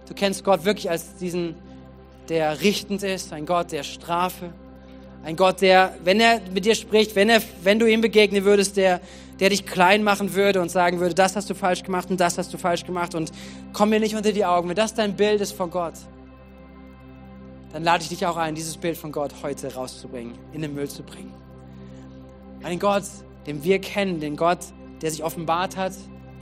Du 0.09 0.15
kennst 0.15 0.45
Gott 0.45 0.65
wirklich 0.65 0.91
als 0.91 1.17
diesen, 1.17 1.55
der 2.29 2.61
richtend 2.61 3.03
ist, 3.03 3.33
ein 3.33 3.47
Gott 3.47 3.73
der 3.73 3.83
Strafe, 3.83 4.53
ein 5.23 5.37
Gott, 5.37 5.61
der, 5.61 5.95
wenn 6.03 6.21
er 6.21 6.41
mit 6.53 6.65
dir 6.65 6.75
spricht, 6.75 7.15
wenn, 7.15 7.29
er, 7.29 7.43
wenn 7.63 7.79
du 7.79 7.87
ihm 7.87 8.01
begegnen 8.01 8.45
würdest, 8.45 8.77
der, 8.77 9.01
der 9.39 9.51
dich 9.51 9.67
klein 9.67 10.03
machen 10.03 10.35
würde 10.35 10.61
und 10.61 10.71
sagen 10.71 11.01
würde, 11.01 11.15
das 11.15 11.37
hast 11.37 11.51
du 11.51 11.55
falsch 11.55 11.83
gemacht 11.83 12.11
und 12.11 12.21
das 12.21 12.39
hast 12.39 12.53
du 12.53 12.59
falsch 12.59 12.85
gemacht 12.85 13.15
und 13.15 13.31
komm 13.73 13.91
mir 13.91 14.01
nicht 14.01 14.15
unter 14.15 14.33
die 14.33 14.45
Augen. 14.45 14.69
Wenn 14.69 14.77
das 14.77 14.95
dein 14.95 15.17
Bild 15.17 15.41
ist 15.41 15.53
von 15.53 15.71
Gott, 15.71 15.95
dann 17.73 17.85
lade 17.85 18.03
ich 18.03 18.09
dich 18.09 18.27
auch 18.27 18.37
ein, 18.37 18.55
dieses 18.55 18.77
Bild 18.77 18.97
von 18.97 19.13
Gott 19.13 19.33
heute 19.43 19.73
rauszubringen, 19.75 20.35
in 20.53 20.63
den 20.63 20.75
Müll 20.75 20.89
zu 20.89 21.03
bringen. 21.03 21.33
Einen 22.63 22.79
Gott, 22.79 23.05
den 23.47 23.63
wir 23.63 23.81
kennen, 23.81 24.21
den 24.21 24.37
Gott, 24.37 24.59
der 25.03 25.11
sich 25.11 25.25
offenbart 25.25 25.77
hat 25.77 25.93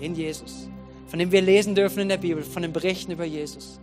in 0.00 0.14
Jesus, 0.14 0.68
von 1.06 1.18
dem 1.18 1.32
wir 1.32 1.42
lesen 1.42 1.74
dürfen 1.74 2.00
in 2.00 2.08
der 2.08 2.18
Bibel, 2.18 2.42
von 2.42 2.62
den 2.62 2.72
Berichten 2.72 3.12
über 3.12 3.24
Jesus. 3.24 3.80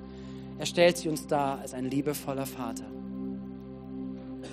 Er 0.57 0.65
stellt 0.65 0.97
sie 0.97 1.09
uns 1.09 1.27
dar 1.27 1.59
als 1.59 1.73
ein 1.73 1.89
liebevoller 1.89 2.45
Vater. 2.45 2.85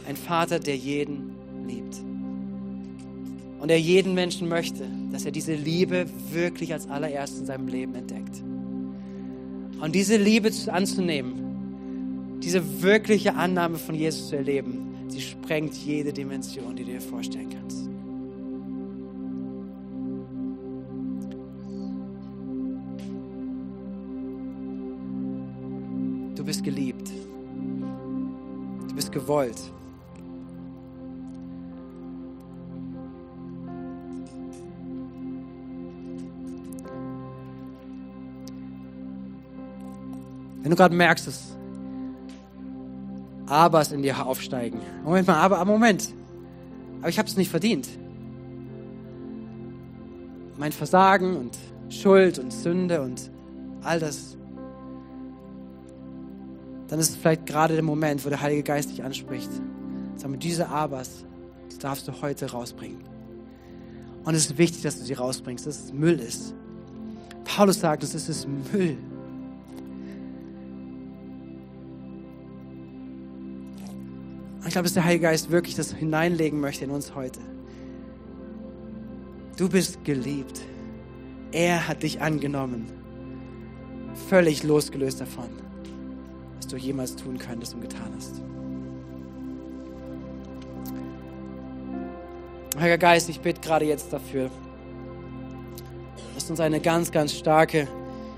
Ein 0.08 0.16
Vater, 0.16 0.58
der 0.58 0.76
jeden 0.76 1.34
liebt. 1.66 1.96
Und 3.60 3.70
er 3.70 3.78
jeden 3.78 4.14
Menschen 4.14 4.48
möchte, 4.48 4.84
dass 5.12 5.24
er 5.24 5.30
diese 5.30 5.54
Liebe 5.54 6.06
wirklich 6.32 6.72
als 6.72 6.88
allererst 6.88 7.38
in 7.38 7.46
seinem 7.46 7.68
Leben 7.68 7.94
entdeckt. 7.94 8.42
Und 9.80 9.94
diese 9.94 10.16
Liebe 10.16 10.50
anzunehmen, 10.66 12.40
diese 12.42 12.82
wirkliche 12.82 13.34
Annahme 13.34 13.78
von 13.78 13.94
Jesus 13.94 14.30
zu 14.30 14.36
erleben, 14.36 15.06
sie 15.08 15.20
sprengt 15.20 15.74
jede 15.74 16.12
Dimension, 16.12 16.74
die 16.74 16.84
du 16.84 16.90
dir 16.90 17.00
vorstellen 17.00 17.50
kannst. 17.50 17.91
Gewollt. 29.12 29.60
Wenn 40.62 40.70
du 40.70 40.76
gerade 40.76 40.94
merkst, 40.94 41.26
dass 41.26 41.56
Abers 43.46 43.92
in 43.92 44.02
dir 44.02 44.24
aufsteigen. 44.24 44.80
Moment 45.04 45.26
mal, 45.26 45.36
aber, 45.36 45.58
aber 45.58 45.70
Moment. 45.70 46.08
Aber 47.00 47.08
ich 47.08 47.18
habe 47.18 47.28
es 47.28 47.36
nicht 47.36 47.50
verdient. 47.50 47.88
Mein 50.56 50.72
Versagen 50.72 51.36
und 51.36 51.58
Schuld 51.88 52.38
und 52.38 52.52
Sünde 52.52 53.02
und 53.02 53.30
all 53.82 54.00
das. 54.00 54.36
Dann 56.92 57.00
ist 57.00 57.08
es 57.08 57.16
vielleicht 57.16 57.46
gerade 57.46 57.72
der 57.72 57.82
Moment, 57.82 58.22
wo 58.22 58.28
der 58.28 58.42
Heilige 58.42 58.64
Geist 58.64 58.90
dich 58.90 59.02
anspricht. 59.02 59.48
Sag 60.16 60.28
mal, 60.30 60.36
diese 60.36 60.68
Abers, 60.68 61.24
die 61.72 61.78
darfst 61.78 62.06
du 62.06 62.12
heute 62.20 62.50
rausbringen. 62.50 62.98
Und 64.24 64.34
es 64.34 64.44
ist 64.44 64.58
wichtig, 64.58 64.82
dass 64.82 64.98
du 64.98 65.04
sie 65.06 65.14
rausbringst, 65.14 65.66
dass 65.66 65.84
es 65.84 65.92
Müll 65.94 66.20
ist. 66.20 66.54
Paulus 67.44 67.80
sagt, 67.80 68.02
es 68.02 68.14
ist 68.14 68.46
Müll. 68.46 68.98
Ich 74.66 74.72
glaube, 74.72 74.84
dass 74.84 74.92
der 74.92 75.06
Heilige 75.06 75.22
Geist 75.22 75.50
wirklich 75.50 75.74
das 75.74 75.94
hineinlegen 75.94 76.60
möchte 76.60 76.84
in 76.84 76.90
uns 76.90 77.14
heute. 77.14 77.40
Du 79.56 79.70
bist 79.70 80.04
geliebt. 80.04 80.60
Er 81.52 81.88
hat 81.88 82.02
dich 82.02 82.20
angenommen. 82.20 82.84
Völlig 84.28 84.62
losgelöst 84.62 85.22
davon, 85.22 85.48
du 86.72 86.76
jemals 86.76 87.14
tun 87.16 87.38
könntest 87.38 87.74
und 87.74 87.82
getan 87.82 88.12
hast. 88.16 88.40
Heiliger 92.78 92.98
Geist, 92.98 93.28
ich 93.28 93.40
bitte 93.40 93.60
gerade 93.60 93.84
jetzt 93.84 94.12
dafür, 94.12 94.50
dass 96.34 96.46
du 96.46 96.52
uns 96.52 96.60
eine 96.60 96.80
ganz, 96.80 97.12
ganz 97.12 97.34
starke 97.34 97.86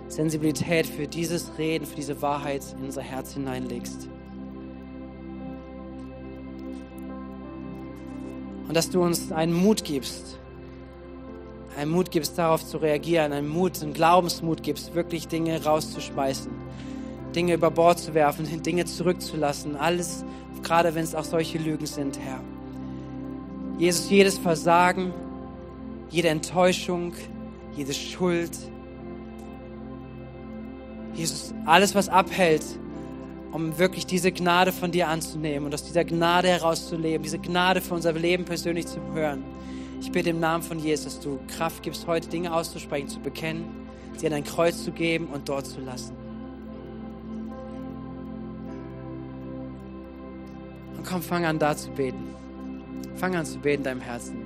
Sensibilität 0.09 0.87
für 0.87 1.07
dieses 1.07 1.57
Reden, 1.57 1.87
für 1.87 1.97
diese 1.97 2.20
Wahrheit 2.20 2.62
in 2.76 2.85
unser 2.85 3.03
Herz 3.03 3.35
hineinlegst. 3.35 4.09
Und 8.66 8.74
dass 8.74 8.91
du 8.91 9.03
uns 9.03 9.30
einen 9.30 9.53
Mut 9.53 9.85
gibst, 9.85 10.39
einen 11.76 11.91
Mut 11.91 12.11
gibst, 12.11 12.37
darauf 12.39 12.64
zu 12.66 12.78
reagieren, 12.78 13.32
einen 13.32 13.49
Mut, 13.49 13.80
einen 13.82 13.93
Glaubensmut 13.93 14.62
gibst, 14.62 14.95
wirklich 14.95 15.28
Dinge 15.28 15.62
rauszuspeisen, 15.64 16.51
Dinge 17.35 17.55
über 17.55 17.70
Bord 17.70 17.99
zu 17.99 18.14
werfen, 18.14 18.62
Dinge 18.62 18.85
zurückzulassen, 18.85 19.76
alles, 19.76 20.24
gerade 20.62 20.95
wenn 20.95 21.05
es 21.05 21.14
auch 21.14 21.24
solche 21.24 21.59
Lügen 21.59 21.87
sind, 21.87 22.18
Herr. 22.18 22.41
Jesus, 23.78 24.09
jedes 24.09 24.39
Versagen, 24.39 25.12
jede 26.11 26.28
Enttäuschung, 26.28 27.12
jede 27.76 27.93
Schuld, 27.93 28.53
Jesus, 31.14 31.55
alles, 31.64 31.95
was 31.95 32.09
abhält, 32.09 32.64
um 33.53 33.78
wirklich 33.78 34.05
diese 34.05 34.32
Gnade 34.32 34.72
von 34.72 34.91
dir 34.91 35.09
anzunehmen 35.09 35.66
und 35.66 35.74
aus 35.74 35.85
dieser 35.85 36.05
Gnade 36.05 36.49
herauszuleben, 36.49 37.22
diese 37.22 37.39
Gnade 37.39 37.80
für 37.80 37.95
unser 37.95 38.12
Leben 38.12 38.45
persönlich 38.45 38.87
zu 38.87 39.01
hören. 39.12 39.45
Ich 40.01 40.11
bitte 40.11 40.30
im 40.30 40.41
Namen 40.41 40.64
von 40.64 40.78
Jesus, 40.78 41.05
dass 41.05 41.20
du 41.20 41.39
Kraft 41.57 41.82
gibst, 41.82 42.07
heute 42.07 42.28
Dinge 42.28 42.53
auszusprechen, 42.53 43.09
zu 43.09 43.20
bekennen, 43.20 43.64
sie 44.16 44.26
an 44.26 44.32
dein 44.32 44.45
Kreuz 44.45 44.82
zu 44.85 44.91
geben 44.91 45.28
und 45.32 45.49
dort 45.49 45.66
zu 45.66 45.80
lassen. 45.80 46.24
Komm, 51.05 51.22
fang 51.22 51.44
an, 51.44 51.59
da 51.59 51.76
zu 51.76 51.90
beten. 51.90 52.34
Fang 53.16 53.34
an 53.36 53.46
zu 53.46 53.59
beten 53.59 53.80
in 53.80 53.84
deinem 53.84 54.00
Herzen. 54.00 54.43